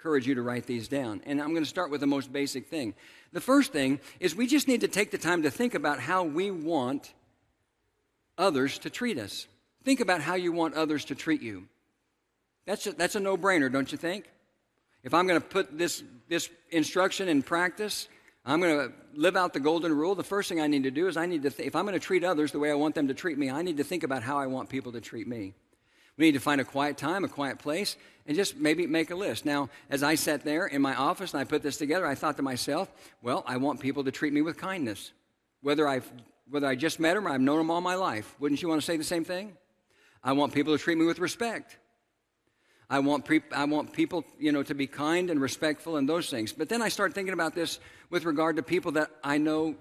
encourage 0.00 0.26
you 0.26 0.34
to 0.34 0.40
write 0.40 0.64
these 0.64 0.88
down. 0.88 1.20
And 1.26 1.42
I'm 1.42 1.50
going 1.50 1.62
to 1.62 1.68
start 1.68 1.90
with 1.90 2.00
the 2.00 2.06
most 2.06 2.32
basic 2.32 2.68
thing. 2.68 2.94
The 3.34 3.40
first 3.40 3.70
thing 3.70 4.00
is 4.18 4.34
we 4.34 4.46
just 4.46 4.66
need 4.66 4.80
to 4.80 4.88
take 4.88 5.10
the 5.10 5.18
time 5.18 5.42
to 5.42 5.50
think 5.50 5.74
about 5.74 6.00
how 6.00 6.24
we 6.24 6.50
want 6.50 7.12
others 8.38 8.78
to 8.78 8.88
treat 8.88 9.18
us. 9.18 9.46
Think 9.84 10.00
about 10.00 10.22
how 10.22 10.36
you 10.36 10.52
want 10.52 10.72
others 10.72 11.04
to 11.06 11.14
treat 11.14 11.42
you. 11.42 11.68
That's 12.64 12.86
a, 12.86 12.92
that's 12.92 13.14
a 13.14 13.20
no 13.20 13.36
brainer, 13.36 13.70
don't 13.70 13.92
you 13.92 13.98
think? 13.98 14.24
If 15.02 15.12
I'm 15.12 15.26
going 15.26 15.38
to 15.38 15.46
put 15.46 15.76
this, 15.76 16.02
this 16.30 16.48
instruction 16.70 17.28
in 17.28 17.42
practice, 17.42 18.08
I'm 18.46 18.62
going 18.62 18.88
to 18.88 18.94
live 19.14 19.36
out 19.36 19.52
the 19.52 19.60
golden 19.60 19.94
rule. 19.94 20.14
The 20.14 20.24
first 20.24 20.48
thing 20.48 20.62
I 20.62 20.66
need 20.66 20.84
to 20.84 20.90
do 20.90 21.08
is 21.08 21.18
I 21.18 21.26
need 21.26 21.42
to, 21.42 21.50
th- 21.50 21.66
if 21.66 21.76
I'm 21.76 21.84
going 21.84 21.92
to 21.92 22.00
treat 22.00 22.24
others 22.24 22.52
the 22.52 22.58
way 22.58 22.70
I 22.70 22.74
want 22.74 22.94
them 22.94 23.08
to 23.08 23.14
treat 23.14 23.36
me, 23.36 23.50
I 23.50 23.60
need 23.60 23.76
to 23.76 23.84
think 23.84 24.02
about 24.02 24.22
how 24.22 24.38
I 24.38 24.46
want 24.46 24.70
people 24.70 24.92
to 24.92 25.00
treat 25.02 25.28
me. 25.28 25.52
We 26.16 26.26
need 26.26 26.32
to 26.32 26.40
find 26.40 26.60
a 26.60 26.64
quiet 26.64 26.96
time, 26.96 27.24
a 27.24 27.28
quiet 27.28 27.58
place, 27.58 27.96
and 28.26 28.36
just 28.36 28.56
maybe 28.56 28.86
make 28.86 29.10
a 29.10 29.14
list. 29.14 29.44
Now, 29.44 29.70
as 29.88 30.02
I 30.02 30.14
sat 30.14 30.44
there 30.44 30.66
in 30.66 30.82
my 30.82 30.94
office 30.94 31.32
and 31.32 31.40
I 31.40 31.44
put 31.44 31.62
this 31.62 31.76
together, 31.76 32.06
I 32.06 32.14
thought 32.14 32.36
to 32.36 32.42
myself, 32.42 32.90
well, 33.22 33.42
I 33.46 33.56
want 33.56 33.80
people 33.80 34.04
to 34.04 34.10
treat 34.10 34.32
me 34.32 34.42
with 34.42 34.56
kindness. 34.56 35.12
Whether 35.62 35.88
I've 35.88 36.10
whether 36.50 36.66
I 36.66 36.74
just 36.74 36.98
met 36.98 37.14
them 37.14 37.26
or 37.26 37.30
I've 37.30 37.40
known 37.40 37.58
them 37.58 37.70
all 37.70 37.80
my 37.80 37.94
life. 37.94 38.34
Wouldn't 38.40 38.60
you 38.60 38.68
want 38.68 38.80
to 38.80 38.84
say 38.84 38.96
the 38.96 39.04
same 39.04 39.24
thing? 39.24 39.56
I 40.22 40.32
want 40.32 40.52
people 40.52 40.76
to 40.76 40.82
treat 40.82 40.98
me 40.98 41.06
with 41.06 41.18
respect. 41.18 41.78
I 42.90 42.98
want, 42.98 43.24
pre- 43.24 43.42
I 43.52 43.64
want 43.64 43.92
people, 43.92 44.24
you 44.38 44.50
know, 44.50 44.64
to 44.64 44.74
be 44.74 44.88
kind 44.88 45.30
and 45.30 45.40
respectful 45.40 45.96
and 45.96 46.08
those 46.08 46.28
things. 46.28 46.52
But 46.52 46.68
then 46.68 46.82
I 46.82 46.88
start 46.88 47.14
thinking 47.14 47.32
about 47.32 47.54
this 47.54 47.78
with 48.10 48.24
regard 48.24 48.56
to 48.56 48.64
people 48.64 48.92
that 48.92 49.10
I 49.22 49.38
know 49.38 49.76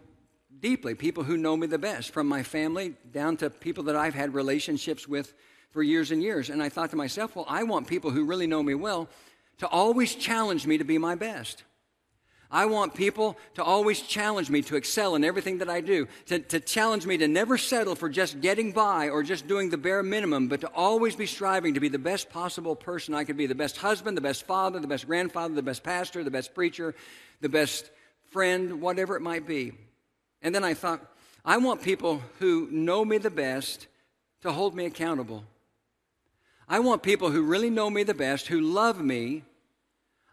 deeply, 0.59 0.93
people 0.93 1.23
who 1.23 1.37
know 1.37 1.57
me 1.57 1.65
the 1.65 1.79
best, 1.79 2.11
from 2.11 2.27
my 2.27 2.43
family 2.43 2.93
down 3.11 3.35
to 3.37 3.49
people 3.49 3.85
that 3.85 3.95
I've 3.95 4.13
had 4.13 4.35
relationships 4.35 5.07
with 5.07 5.33
for 5.71 5.83
years 5.83 6.11
and 6.11 6.21
years. 6.21 6.49
And 6.49 6.61
I 6.61 6.69
thought 6.69 6.89
to 6.91 6.95
myself, 6.95 7.35
well, 7.35 7.45
I 7.47 7.63
want 7.63 7.87
people 7.87 8.11
who 8.11 8.25
really 8.25 8.47
know 8.47 8.63
me 8.63 8.75
well 8.75 9.07
to 9.59 9.67
always 9.67 10.15
challenge 10.15 10.65
me 10.65 10.77
to 10.77 10.83
be 10.83 10.97
my 10.97 11.15
best. 11.15 11.63
I 12.51 12.65
want 12.65 12.95
people 12.95 13.37
to 13.55 13.63
always 13.63 14.01
challenge 14.01 14.49
me 14.49 14.63
to 14.63 14.75
excel 14.75 15.13
in 15.13 15.23
everything 15.23 15.59
that 15.59 15.69
I 15.69 15.81
do, 15.81 16.07
to, 16.27 16.39
to 16.39 16.59
challenge 16.59 17.05
me 17.05 17.17
to 17.17 17.27
never 17.27 17.59
settle 17.59 17.93
for 17.93 18.09
just 18.09 18.41
getting 18.41 18.71
by 18.71 19.09
or 19.09 19.21
just 19.21 19.47
doing 19.47 19.69
the 19.69 19.77
bare 19.77 20.01
minimum, 20.01 20.47
but 20.47 20.61
to 20.61 20.67
always 20.73 21.15
be 21.15 21.27
striving 21.27 21.75
to 21.75 21.79
be 21.79 21.89
the 21.89 21.99
best 21.99 22.31
possible 22.31 22.75
person 22.75 23.13
I 23.13 23.23
could 23.23 23.37
be 23.37 23.45
the 23.45 23.53
best 23.53 23.77
husband, 23.77 24.17
the 24.17 24.21
best 24.21 24.47
father, 24.47 24.79
the 24.79 24.87
best 24.87 25.05
grandfather, 25.05 25.53
the 25.53 25.61
best 25.61 25.83
pastor, 25.83 26.23
the 26.23 26.31
best 26.31 26.55
preacher, 26.55 26.95
the 27.39 27.49
best 27.49 27.91
friend, 28.31 28.81
whatever 28.81 29.15
it 29.15 29.21
might 29.21 29.45
be. 29.45 29.73
And 30.41 30.55
then 30.55 30.63
I 30.63 30.73
thought, 30.73 31.05
I 31.45 31.57
want 31.57 31.83
people 31.83 32.21
who 32.39 32.67
know 32.71 33.05
me 33.05 33.19
the 33.19 33.29
best 33.29 33.87
to 34.41 34.51
hold 34.51 34.73
me 34.73 34.85
accountable. 34.85 35.43
I 36.69 36.79
want 36.79 37.01
people 37.01 37.31
who 37.31 37.41
really 37.41 37.71
know 37.71 37.89
me 37.89 38.03
the 38.03 38.13
best, 38.13 38.47
who 38.47 38.61
love 38.61 39.01
me. 39.01 39.43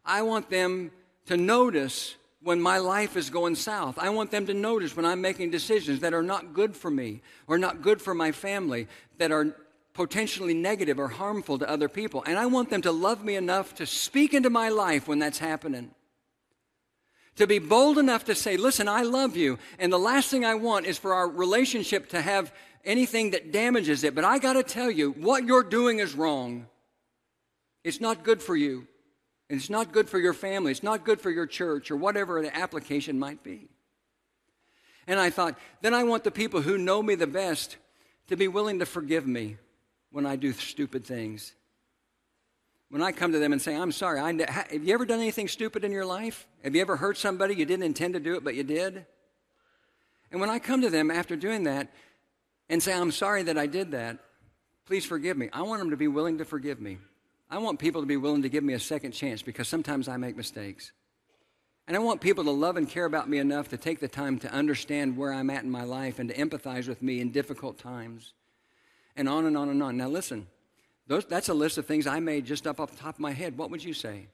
I 0.04 0.20
want 0.22 0.50
them 0.50 0.90
to 1.26 1.36
notice 1.36 2.14
when 2.42 2.60
my 2.60 2.78
life 2.78 3.16
is 3.16 3.30
going 3.30 3.54
south. 3.54 3.98
I 3.98 4.10
want 4.10 4.30
them 4.30 4.46
to 4.46 4.54
notice 4.54 4.94
when 4.94 5.06
I'm 5.06 5.22
making 5.22 5.50
decisions 5.50 6.00
that 6.00 6.12
are 6.12 6.22
not 6.22 6.52
good 6.52 6.76
for 6.76 6.90
me 6.90 7.22
or 7.46 7.56
not 7.56 7.80
good 7.80 8.02
for 8.02 8.14
my 8.14 8.32
family, 8.32 8.86
that 9.16 9.32
are 9.32 9.56
potentially 9.94 10.52
negative 10.52 11.00
or 11.00 11.08
harmful 11.08 11.58
to 11.58 11.68
other 11.68 11.88
people. 11.88 12.22
And 12.26 12.38
I 12.38 12.46
want 12.46 12.68
them 12.68 12.82
to 12.82 12.92
love 12.92 13.24
me 13.24 13.34
enough 13.34 13.74
to 13.76 13.86
speak 13.86 14.34
into 14.34 14.50
my 14.50 14.68
life 14.68 15.08
when 15.08 15.18
that's 15.18 15.38
happening. 15.38 15.90
To 17.36 17.46
be 17.46 17.58
bold 17.58 17.98
enough 17.98 18.24
to 18.24 18.34
say, 18.34 18.56
listen, 18.56 18.88
I 18.88 19.02
love 19.02 19.36
you. 19.36 19.58
And 19.78 19.92
the 19.92 19.98
last 19.98 20.30
thing 20.30 20.44
I 20.44 20.54
want 20.54 20.86
is 20.86 20.98
for 20.98 21.12
our 21.12 21.28
relationship 21.28 22.08
to 22.10 22.22
have 22.22 22.52
anything 22.84 23.32
that 23.32 23.52
damages 23.52 24.04
it. 24.04 24.14
But 24.14 24.24
I 24.24 24.38
got 24.38 24.54
to 24.54 24.62
tell 24.62 24.90
you, 24.90 25.12
what 25.12 25.44
you're 25.44 25.62
doing 25.62 25.98
is 25.98 26.14
wrong. 26.14 26.66
It's 27.84 28.00
not 28.00 28.24
good 28.24 28.42
for 28.42 28.56
you. 28.56 28.86
And 29.50 29.60
it's 29.60 29.70
not 29.70 29.92
good 29.92 30.08
for 30.08 30.18
your 30.18 30.32
family. 30.32 30.72
It's 30.72 30.82
not 30.82 31.04
good 31.04 31.20
for 31.20 31.30
your 31.30 31.46
church 31.46 31.90
or 31.90 31.96
whatever 31.96 32.40
the 32.40 32.56
application 32.56 33.18
might 33.18 33.42
be. 33.42 33.68
And 35.06 35.20
I 35.20 35.30
thought, 35.30 35.58
then 35.82 35.94
I 35.94 36.04
want 36.04 36.24
the 36.24 36.30
people 36.30 36.62
who 36.62 36.78
know 36.78 37.02
me 37.02 37.14
the 37.14 37.26
best 37.26 37.76
to 38.28 38.36
be 38.36 38.48
willing 38.48 38.80
to 38.80 38.86
forgive 38.86 39.26
me 39.26 39.56
when 40.10 40.26
I 40.26 40.36
do 40.36 40.52
stupid 40.52 41.04
things. 41.04 41.54
When 42.88 43.02
I 43.02 43.12
come 43.12 43.32
to 43.32 43.38
them 43.38 43.52
and 43.52 43.60
say, 43.60 43.74
I'm 43.74 43.90
sorry, 43.90 44.20
I, 44.20 44.32
have 44.50 44.84
you 44.84 44.94
ever 44.94 45.04
done 45.04 45.18
anything 45.18 45.48
stupid 45.48 45.84
in 45.84 45.90
your 45.90 46.04
life? 46.04 46.46
Have 46.62 46.74
you 46.74 46.80
ever 46.80 46.96
hurt 46.96 47.16
somebody 47.16 47.54
you 47.54 47.64
didn't 47.64 47.84
intend 47.84 48.14
to 48.14 48.20
do 48.20 48.36
it, 48.36 48.44
but 48.44 48.54
you 48.54 48.62
did? 48.62 49.06
And 50.30 50.40
when 50.40 50.50
I 50.50 50.58
come 50.58 50.82
to 50.82 50.90
them 50.90 51.10
after 51.10 51.34
doing 51.34 51.64
that 51.64 51.92
and 52.68 52.82
say, 52.82 52.92
I'm 52.92 53.10
sorry 53.10 53.42
that 53.44 53.58
I 53.58 53.66
did 53.66 53.90
that, 53.92 54.18
please 54.86 55.04
forgive 55.04 55.36
me, 55.36 55.48
I 55.52 55.62
want 55.62 55.80
them 55.80 55.90
to 55.90 55.96
be 55.96 56.08
willing 56.08 56.38
to 56.38 56.44
forgive 56.44 56.80
me. 56.80 56.98
I 57.50 57.58
want 57.58 57.78
people 57.78 58.02
to 58.02 58.06
be 58.06 58.16
willing 58.16 58.42
to 58.42 58.48
give 58.48 58.64
me 58.64 58.74
a 58.74 58.80
second 58.80 59.12
chance 59.12 59.42
because 59.42 59.68
sometimes 59.68 60.08
I 60.08 60.16
make 60.16 60.36
mistakes. 60.36 60.92
And 61.86 61.96
I 61.96 62.00
want 62.00 62.20
people 62.20 62.42
to 62.44 62.50
love 62.50 62.76
and 62.76 62.88
care 62.88 63.04
about 63.04 63.28
me 63.28 63.38
enough 63.38 63.68
to 63.68 63.76
take 63.76 64.00
the 64.00 64.08
time 64.08 64.38
to 64.40 64.52
understand 64.52 65.16
where 65.16 65.32
I'm 65.32 65.50
at 65.50 65.62
in 65.62 65.70
my 65.70 65.84
life 65.84 66.18
and 66.18 66.28
to 66.28 66.34
empathize 66.34 66.88
with 66.88 67.02
me 67.02 67.20
in 67.20 67.30
difficult 67.30 67.78
times. 67.78 68.32
And 69.14 69.28
on 69.28 69.46
and 69.46 69.56
on 69.56 69.68
and 69.68 69.80
on. 69.82 69.96
Now, 69.96 70.08
listen, 70.08 70.48
those, 71.06 71.24
that's 71.24 71.48
a 71.48 71.54
list 71.54 71.78
of 71.78 71.86
things 71.86 72.06
I 72.06 72.20
made 72.20 72.44
just 72.44 72.66
up 72.66 72.80
off 72.80 72.90
the 72.90 72.98
top 72.98 73.14
of 73.14 73.20
my 73.20 73.32
head. 73.32 73.56
What 73.56 73.70
would 73.70 73.84
you 73.84 73.94
say? 73.94 74.26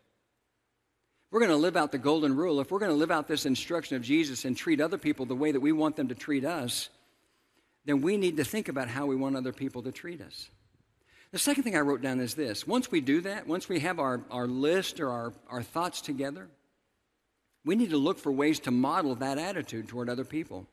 We're 1.30 1.40
going 1.40 1.50
to 1.50 1.56
live 1.56 1.76
out 1.76 1.92
the 1.92 1.98
golden 1.98 2.36
rule. 2.36 2.60
If 2.60 2.70
we're 2.70 2.78
going 2.78 2.90
to 2.90 2.96
live 2.96 3.10
out 3.10 3.26
this 3.26 3.46
instruction 3.46 3.96
of 3.96 4.02
Jesus 4.02 4.44
and 4.44 4.56
treat 4.56 4.80
other 4.80 4.98
people 4.98 5.24
the 5.26 5.34
way 5.34 5.52
that 5.52 5.60
we 5.60 5.72
want 5.72 5.96
them 5.96 6.08
to 6.08 6.14
treat 6.14 6.44
us, 6.44 6.90
then 7.84 8.00
we 8.00 8.16
need 8.16 8.36
to 8.36 8.44
think 8.44 8.68
about 8.68 8.88
how 8.88 9.06
we 9.06 9.16
want 9.16 9.36
other 9.36 9.52
people 9.52 9.82
to 9.82 9.92
treat 9.92 10.20
us. 10.20 10.50
The 11.30 11.38
second 11.38 11.62
thing 11.62 11.74
I 11.74 11.80
wrote 11.80 12.02
down 12.02 12.20
is 12.20 12.34
this 12.34 12.66
once 12.66 12.90
we 12.90 13.00
do 13.00 13.22
that, 13.22 13.46
once 13.46 13.68
we 13.68 13.80
have 13.80 13.98
our, 13.98 14.20
our 14.30 14.46
list 14.46 15.00
or 15.00 15.10
our, 15.10 15.32
our 15.48 15.62
thoughts 15.62 16.02
together, 16.02 16.48
we 17.64 17.76
need 17.76 17.90
to 17.90 17.96
look 17.96 18.18
for 18.18 18.30
ways 18.30 18.60
to 18.60 18.70
model 18.70 19.14
that 19.16 19.38
attitude 19.38 19.88
toward 19.88 20.10
other 20.10 20.24
people. 20.24 20.66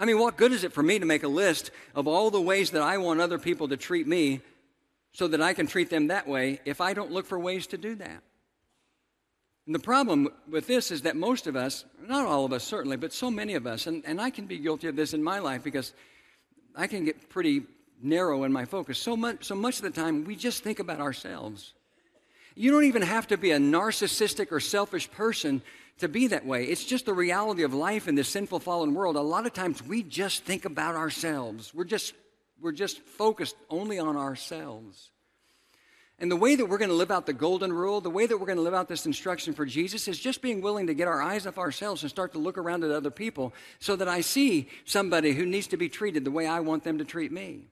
I 0.00 0.06
mean, 0.06 0.18
what 0.18 0.36
good 0.36 0.50
is 0.50 0.64
it 0.64 0.72
for 0.72 0.82
me 0.82 0.98
to 0.98 1.06
make 1.06 1.22
a 1.22 1.28
list 1.28 1.70
of 1.94 2.08
all 2.08 2.30
the 2.30 2.40
ways 2.40 2.70
that 2.70 2.82
I 2.82 2.98
want 2.98 3.20
other 3.20 3.38
people 3.38 3.68
to 3.68 3.76
treat 3.76 4.06
me 4.06 4.40
so 5.12 5.28
that 5.28 5.42
I 5.42 5.52
can 5.52 5.66
treat 5.66 5.90
them 5.90 6.08
that 6.08 6.28
way 6.28 6.60
if 6.64 6.80
I 6.80 6.94
don't 6.94 7.12
look 7.12 7.26
for 7.26 7.38
ways 7.38 7.66
to 7.68 7.78
do 7.78 7.94
that? 7.96 8.22
And 9.66 9.74
the 9.74 9.80
problem 9.80 10.28
with 10.48 10.66
this 10.66 10.90
is 10.90 11.02
that 11.02 11.16
most 11.16 11.46
of 11.46 11.54
us, 11.54 11.84
not 12.06 12.26
all 12.26 12.44
of 12.44 12.52
us 12.52 12.64
certainly, 12.64 12.96
but 12.96 13.12
so 13.12 13.30
many 13.30 13.54
of 13.54 13.66
us, 13.66 13.86
and, 13.86 14.02
and 14.06 14.20
I 14.20 14.30
can 14.30 14.46
be 14.46 14.58
guilty 14.58 14.88
of 14.88 14.96
this 14.96 15.14
in 15.14 15.22
my 15.22 15.38
life 15.38 15.62
because 15.62 15.92
I 16.74 16.86
can 16.86 17.04
get 17.04 17.28
pretty 17.28 17.62
narrow 18.02 18.44
in 18.44 18.52
my 18.52 18.64
focus. 18.64 18.98
So 18.98 19.16
much, 19.16 19.44
so 19.44 19.54
much 19.54 19.76
of 19.76 19.82
the 19.82 19.90
time, 19.90 20.24
we 20.24 20.34
just 20.34 20.62
think 20.62 20.78
about 20.78 21.00
ourselves. 21.00 21.74
You 22.54 22.70
don't 22.70 22.84
even 22.84 23.02
have 23.02 23.28
to 23.28 23.36
be 23.36 23.52
a 23.52 23.58
narcissistic 23.58 24.50
or 24.50 24.60
selfish 24.60 25.10
person 25.10 25.62
to 25.98 26.08
be 26.08 26.26
that 26.28 26.46
way. 26.46 26.64
It's 26.64 26.84
just 26.84 27.06
the 27.06 27.14
reality 27.14 27.62
of 27.62 27.74
life 27.74 28.08
in 28.08 28.14
this 28.14 28.28
sinful, 28.28 28.60
fallen 28.60 28.94
world. 28.94 29.16
A 29.16 29.20
lot 29.20 29.46
of 29.46 29.52
times 29.52 29.82
we 29.82 30.02
just 30.02 30.44
think 30.44 30.64
about 30.64 30.94
ourselves. 30.94 31.72
We're 31.74 31.84
just, 31.84 32.14
we're 32.60 32.72
just 32.72 33.00
focused 33.00 33.56
only 33.68 33.98
on 33.98 34.16
ourselves. 34.16 35.10
And 36.18 36.30
the 36.30 36.36
way 36.36 36.54
that 36.54 36.66
we're 36.66 36.78
going 36.78 36.90
to 36.90 36.96
live 36.96 37.10
out 37.10 37.24
the 37.24 37.32
golden 37.32 37.72
rule, 37.72 38.02
the 38.02 38.10
way 38.10 38.26
that 38.26 38.36
we're 38.36 38.46
going 38.46 38.58
to 38.58 38.62
live 38.62 38.74
out 38.74 38.88
this 38.88 39.06
instruction 39.06 39.54
for 39.54 39.64
Jesus 39.64 40.06
is 40.06 40.18
just 40.18 40.42
being 40.42 40.60
willing 40.60 40.86
to 40.88 40.94
get 40.94 41.08
our 41.08 41.22
eyes 41.22 41.46
off 41.46 41.56
ourselves 41.56 42.02
and 42.02 42.10
start 42.10 42.32
to 42.32 42.38
look 42.38 42.58
around 42.58 42.84
at 42.84 42.90
other 42.90 43.10
people 43.10 43.54
so 43.78 43.96
that 43.96 44.06
I 44.06 44.20
see 44.20 44.68
somebody 44.84 45.32
who 45.32 45.46
needs 45.46 45.68
to 45.68 45.78
be 45.78 45.88
treated 45.88 46.24
the 46.24 46.30
way 46.30 46.46
I 46.46 46.60
want 46.60 46.84
them 46.84 46.98
to 46.98 47.06
treat 47.06 47.32
me. 47.32 47.68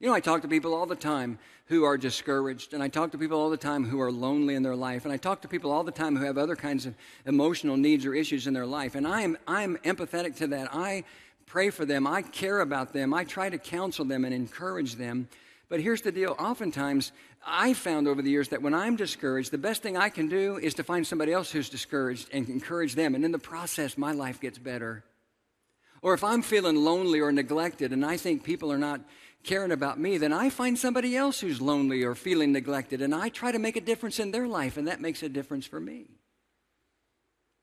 You 0.00 0.08
know, 0.08 0.14
I 0.14 0.20
talk 0.20 0.42
to 0.42 0.48
people 0.48 0.74
all 0.74 0.84
the 0.84 0.96
time 0.96 1.38
who 1.66 1.84
are 1.84 1.96
discouraged, 1.96 2.74
and 2.74 2.82
I 2.82 2.88
talk 2.88 3.12
to 3.12 3.18
people 3.18 3.40
all 3.40 3.48
the 3.48 3.56
time 3.56 3.84
who 3.84 4.00
are 4.00 4.12
lonely 4.12 4.56
in 4.56 4.62
their 4.62 4.76
life, 4.76 5.04
and 5.04 5.14
I 5.14 5.16
talk 5.16 5.40
to 5.42 5.48
people 5.48 5.70
all 5.70 5.84
the 5.84 5.92
time 5.92 6.16
who 6.16 6.24
have 6.24 6.36
other 6.36 6.56
kinds 6.56 6.84
of 6.84 6.94
emotional 7.24 7.76
needs 7.76 8.04
or 8.04 8.12
issues 8.12 8.46
in 8.46 8.52
their 8.52 8.66
life. 8.66 8.96
And 8.96 9.06
I 9.06 9.22
am, 9.22 9.38
I'm 9.46 9.76
empathetic 9.78 10.36
to 10.38 10.48
that. 10.48 10.74
I 10.74 11.04
pray 11.52 11.68
for 11.68 11.84
them, 11.84 12.06
I 12.06 12.22
care 12.22 12.60
about 12.60 12.94
them, 12.94 13.12
I 13.12 13.24
try 13.24 13.50
to 13.50 13.58
counsel 13.58 14.06
them 14.06 14.24
and 14.24 14.32
encourage 14.32 14.94
them. 14.94 15.28
But 15.68 15.80
here's 15.80 16.00
the 16.00 16.10
deal 16.10 16.34
oftentimes, 16.38 17.12
I 17.46 17.74
found 17.74 18.08
over 18.08 18.22
the 18.22 18.30
years 18.30 18.48
that 18.48 18.62
when 18.62 18.72
I'm 18.72 18.96
discouraged, 18.96 19.50
the 19.50 19.58
best 19.58 19.82
thing 19.82 19.94
I 19.94 20.08
can 20.08 20.30
do 20.30 20.56
is 20.56 20.72
to 20.74 20.82
find 20.82 21.06
somebody 21.06 21.30
else 21.30 21.50
who's 21.50 21.68
discouraged 21.68 22.30
and 22.32 22.48
encourage 22.48 22.94
them. 22.94 23.14
And 23.14 23.22
in 23.22 23.32
the 23.32 23.38
process, 23.38 23.98
my 23.98 24.12
life 24.12 24.40
gets 24.40 24.56
better. 24.56 25.04
Or 26.00 26.14
if 26.14 26.24
I'm 26.24 26.40
feeling 26.40 26.76
lonely 26.76 27.20
or 27.20 27.30
neglected 27.32 27.92
and 27.92 28.02
I 28.02 28.16
think 28.16 28.44
people 28.44 28.72
are 28.72 28.78
not 28.78 29.02
caring 29.44 29.72
about 29.72 30.00
me, 30.00 30.16
then 30.16 30.32
I 30.32 30.48
find 30.48 30.78
somebody 30.78 31.14
else 31.18 31.38
who's 31.40 31.60
lonely 31.60 32.02
or 32.02 32.14
feeling 32.14 32.52
neglected, 32.52 33.02
and 33.02 33.14
I 33.14 33.28
try 33.28 33.52
to 33.52 33.58
make 33.58 33.76
a 33.76 33.82
difference 33.82 34.18
in 34.18 34.30
their 34.30 34.48
life, 34.48 34.78
and 34.78 34.88
that 34.88 35.02
makes 35.02 35.22
a 35.22 35.28
difference 35.28 35.66
for 35.66 35.80
me. 35.80 36.06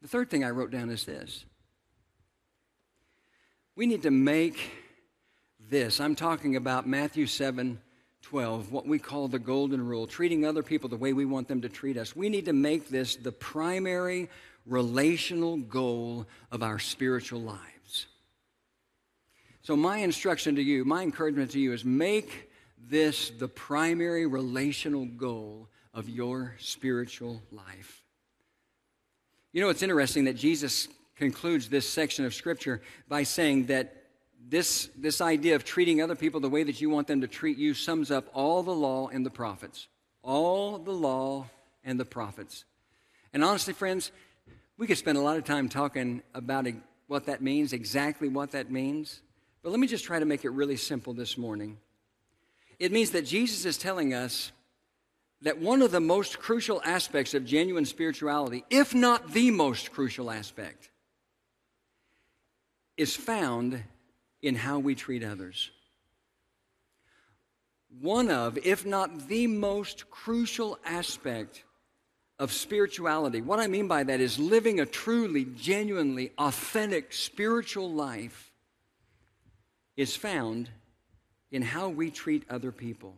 The 0.04 0.08
third 0.10 0.30
thing 0.30 0.43
I 0.43 0.52
wrote 0.52 0.69
down 0.69 0.91
is 0.91 1.06
this 1.06 1.45
we 3.80 3.88
need 3.88 4.02
to 4.02 4.12
make 4.12 4.74
this, 5.70 6.02
I'm 6.02 6.13
talking 6.13 6.58
about 6.58 6.86
Matthew 6.86 7.26
7 7.26 7.80
12, 8.24 8.74
what 8.74 8.86
we 8.86 9.00
call 9.00 9.30
the 9.30 9.39
golden 9.39 9.88
rule, 9.88 10.06
treating 10.06 10.46
other 10.46 10.62
people 10.62 10.89
the 10.89 10.98
way 10.98 11.13
we 11.13 11.24
want 11.24 11.48
them 11.48 11.62
to 11.62 11.70
treat 11.70 11.96
us. 11.96 12.13
We 12.13 12.28
need 12.28 12.44
to 12.48 12.54
make 12.54 12.89
this 12.89 13.15
the 13.15 13.32
primary 13.32 14.30
relational 14.65 15.56
goal 15.56 16.28
of 16.52 16.62
our 16.62 16.78
spiritual 16.78 17.39
lives. 17.39 18.08
So, 19.62 19.78
my 19.78 20.00
instruction 20.00 20.58
to 20.58 20.62
you, 20.62 20.84
my 20.84 21.02
encouragement 21.02 21.52
to 21.52 21.60
you 21.62 21.72
is 21.72 21.86
make 21.86 22.52
this 22.78 23.30
the 23.30 23.48
primary 23.48 24.26
relational 24.26 25.06
goal 25.06 25.70
of 25.94 26.10
your 26.10 26.54
spiritual 26.60 27.42
life. 27.50 28.04
You 29.54 29.62
know, 29.62 29.70
it's 29.70 29.84
interesting 29.84 30.26
that 30.26 30.36
Jesus 30.36 30.89
concludes 31.19 31.67
this 31.67 31.88
section 31.88 32.23
of 32.23 32.34
Scripture 32.34 32.82
by 33.10 33.23
saying 33.23 33.65
that 33.65 33.93
this, 34.47 34.89
this 34.95 35.19
idea 35.19 35.55
of 35.55 35.65
treating 35.65 36.02
other 36.02 36.15
people 36.15 36.39
the 36.39 36.50
way 36.50 36.63
that 36.63 36.79
you 36.79 36.89
want 36.89 37.08
them 37.08 37.19
to 37.21 37.27
treat 37.27 37.58
you 37.58 37.73
sums 37.73 38.10
up 38.10 38.29
all 38.33 38.63
the 38.63 38.73
law 38.73 39.10
and 39.10 39.25
the 39.25 39.29
prophets. 39.29 39.89
All 40.23 40.79
the 40.79 40.94
law 40.94 41.48
and 41.83 42.00
the 42.00 42.06
prophets. 42.06 42.63
And 43.33 43.44
honestly, 43.44 43.73
friends, 43.73 44.12
we 44.77 44.87
could 44.87 44.98
spend 44.98 45.17
a 45.17 45.21
lot 45.21 45.35
of 45.35 45.44
time 45.44 45.67
talking 45.67 46.23
about 46.33 46.67
what 47.08 47.25
that 47.25 47.41
means, 47.41 47.73
exactly 47.73 48.29
what 48.29 48.52
that 48.52 48.71
means. 48.71 49.21
But 49.62 49.71
let 49.71 49.79
me 49.79 49.87
just 49.87 50.06
try 50.06 50.19
to 50.19 50.25
make 50.25 50.46
it 50.46 50.52
really 50.52 50.77
simple 50.77 51.13
this 51.13 51.37
morning. 51.37 51.77
It 52.79 52.94
means 52.94 53.12
that 53.12 53.25
Jesus 53.25 53.65
is 53.65 53.77
telling 53.77 54.13
us 54.13 54.54
that 55.41 55.60
one 55.60 55.81
of 55.81 55.91
the 55.91 56.00
most 56.00 56.39
crucial 56.39 56.81
aspects 56.85 57.33
of 57.33 57.44
genuine 57.44 57.85
spirituality, 57.85 58.63
if 58.69 58.96
not 58.96 59.33
the 59.33 59.52
most 59.52 59.91
crucial 59.91 60.31
aspect, 60.31 60.89
is 63.00 63.15
found 63.15 63.81
in 64.41 64.56
how 64.56 64.77
we 64.77 64.93
treat 64.93 65.23
others. 65.23 65.71
one 68.02 68.29
of, 68.29 68.58
if 68.60 68.85
not 68.85 69.27
the 69.27 69.47
most 69.47 70.12
crucial 70.12 70.77
aspect 70.85 71.63
of 72.37 72.54
spirituality. 72.54 73.41
What 73.41 73.60
I 73.60 73.67
mean 73.67 73.87
by 73.87 74.04
that 74.04 74.19
is 74.19 74.37
living 74.37 74.79
a 74.79 74.85
truly, 74.85 75.45
genuinely, 75.58 76.31
authentic 76.37 77.12
spiritual 77.12 77.91
life 77.91 78.52
is 79.97 80.15
found 80.15 80.69
in 81.52 81.63
how 81.63 81.89
we 81.89 82.12
treat 82.12 82.43
other 82.50 82.71
people. 82.71 83.15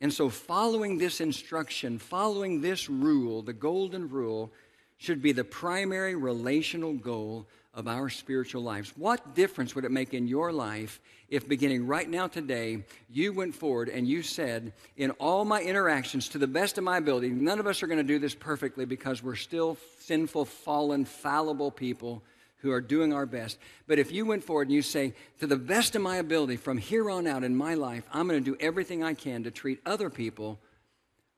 And 0.00 0.12
so, 0.12 0.28
following 0.28 0.98
this 0.98 1.20
instruction, 1.20 1.98
following 1.98 2.60
this 2.60 2.88
rule, 2.90 3.42
the 3.42 3.52
golden 3.52 4.08
rule, 4.10 4.52
should 4.98 5.22
be 5.22 5.32
the 5.32 5.44
primary 5.44 6.14
relational 6.14 6.92
goal 6.92 7.46
of 7.78 7.86
our 7.86 8.08
spiritual 8.08 8.60
lives. 8.60 8.92
What 8.96 9.36
difference 9.36 9.76
would 9.76 9.84
it 9.84 9.92
make 9.92 10.12
in 10.12 10.26
your 10.26 10.52
life 10.52 11.00
if, 11.28 11.48
beginning 11.48 11.86
right 11.86 12.10
now 12.10 12.26
today, 12.26 12.82
you 13.08 13.32
went 13.32 13.54
forward 13.54 13.88
and 13.88 14.06
you 14.06 14.24
said, 14.24 14.72
in 14.96 15.12
all 15.12 15.44
my 15.44 15.62
interactions, 15.62 16.28
to 16.30 16.38
the 16.38 16.48
best 16.48 16.76
of 16.76 16.82
my 16.82 16.96
ability, 16.96 17.28
none 17.28 17.60
of 17.60 17.68
us 17.68 17.80
are 17.80 17.86
going 17.86 17.98
to 17.98 18.02
do 18.02 18.18
this 18.18 18.34
perfectly 18.34 18.84
because 18.84 19.22
we're 19.22 19.36
still 19.36 19.78
sinful, 20.00 20.46
fallen, 20.46 21.04
fallible 21.04 21.70
people 21.70 22.24
who 22.56 22.72
are 22.72 22.80
doing 22.80 23.12
our 23.12 23.26
best. 23.26 23.58
But 23.86 24.00
if 24.00 24.10
you 24.10 24.26
went 24.26 24.42
forward 24.42 24.66
and 24.66 24.74
you 24.74 24.82
say, 24.82 25.14
to 25.38 25.46
the 25.46 25.56
best 25.56 25.94
of 25.94 26.02
my 26.02 26.16
ability, 26.16 26.56
from 26.56 26.78
here 26.78 27.08
on 27.08 27.28
out 27.28 27.44
in 27.44 27.56
my 27.56 27.74
life, 27.74 28.02
I'm 28.12 28.26
going 28.26 28.42
to 28.42 28.50
do 28.50 28.56
everything 28.58 29.04
I 29.04 29.14
can 29.14 29.44
to 29.44 29.52
treat 29.52 29.80
other 29.86 30.10
people 30.10 30.58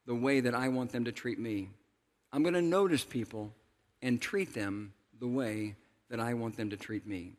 the 0.06 0.14
way 0.14 0.40
that 0.40 0.54
I 0.54 0.68
want 0.68 0.90
them 0.90 1.04
to 1.04 1.12
treat 1.12 1.38
me. 1.38 1.68
I'm 2.32 2.42
going 2.42 2.54
to 2.54 2.62
notice 2.62 3.04
people 3.04 3.52
and 4.00 4.18
treat 4.22 4.54
them 4.54 4.94
the 5.18 5.28
way 5.28 5.76
that 6.10 6.20
I 6.20 6.34
want 6.34 6.56
them 6.56 6.70
to 6.70 6.76
treat 6.76 7.06
me. 7.06 7.36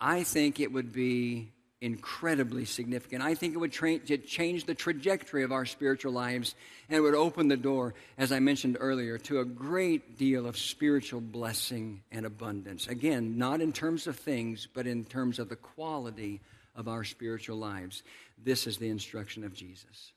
I 0.00 0.24
think 0.24 0.58
it 0.58 0.72
would 0.72 0.92
be 0.92 1.52
incredibly 1.82 2.64
significant. 2.64 3.22
I 3.22 3.34
think 3.34 3.54
it 3.54 3.58
would 3.58 3.72
tra- 3.72 3.98
change 3.98 4.64
the 4.64 4.74
trajectory 4.74 5.42
of 5.42 5.50
our 5.50 5.66
spiritual 5.66 6.12
lives 6.12 6.54
and 6.88 6.96
it 6.96 7.00
would 7.00 7.14
open 7.14 7.48
the 7.48 7.56
door, 7.56 7.94
as 8.16 8.30
I 8.30 8.38
mentioned 8.38 8.76
earlier, 8.78 9.18
to 9.18 9.40
a 9.40 9.44
great 9.44 10.16
deal 10.16 10.46
of 10.46 10.56
spiritual 10.56 11.20
blessing 11.20 12.02
and 12.12 12.24
abundance. 12.24 12.86
Again, 12.86 13.36
not 13.36 13.60
in 13.60 13.72
terms 13.72 14.06
of 14.06 14.16
things, 14.16 14.68
but 14.72 14.86
in 14.86 15.04
terms 15.04 15.38
of 15.40 15.48
the 15.48 15.56
quality 15.56 16.40
of 16.76 16.86
our 16.86 17.02
spiritual 17.02 17.56
lives. 17.56 18.04
This 18.42 18.66
is 18.66 18.78
the 18.78 18.88
instruction 18.88 19.44
of 19.44 19.52
Jesus. 19.52 20.12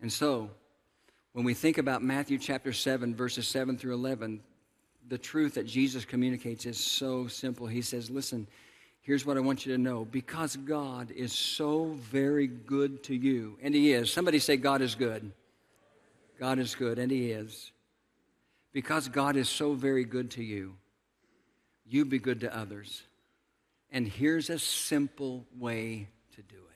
And 0.00 0.12
so, 0.12 0.50
when 1.32 1.44
we 1.44 1.54
think 1.54 1.78
about 1.78 2.02
Matthew 2.02 2.38
chapter 2.38 2.72
7, 2.72 3.14
verses 3.14 3.46
7 3.46 3.78
through 3.78 3.94
11, 3.94 4.40
the 5.08 5.18
truth 5.18 5.54
that 5.54 5.66
Jesus 5.66 6.04
communicates 6.04 6.66
is 6.66 6.78
so 6.78 7.26
simple. 7.26 7.66
He 7.66 7.82
says, 7.82 8.10
Listen, 8.10 8.46
here's 9.02 9.26
what 9.26 9.36
I 9.36 9.40
want 9.40 9.66
you 9.66 9.74
to 9.74 9.82
know. 9.82 10.04
Because 10.04 10.56
God 10.56 11.10
is 11.10 11.32
so 11.32 11.96
very 12.10 12.46
good 12.46 13.02
to 13.04 13.14
you, 13.14 13.58
and 13.62 13.74
He 13.74 13.92
is. 13.92 14.12
Somebody 14.12 14.38
say, 14.38 14.56
God 14.56 14.82
is 14.82 14.94
good. 14.94 15.30
God 16.38 16.58
is 16.58 16.74
good, 16.74 16.98
and 16.98 17.10
He 17.10 17.32
is. 17.32 17.72
Because 18.72 19.08
God 19.08 19.36
is 19.36 19.48
so 19.48 19.74
very 19.74 20.04
good 20.04 20.30
to 20.32 20.44
you, 20.44 20.76
you 21.84 22.04
be 22.04 22.18
good 22.18 22.40
to 22.40 22.56
others. 22.56 23.02
And 23.90 24.06
here's 24.06 24.50
a 24.50 24.58
simple 24.58 25.44
way 25.58 26.06
to 26.36 26.42
do 26.42 26.54
it 26.54 26.69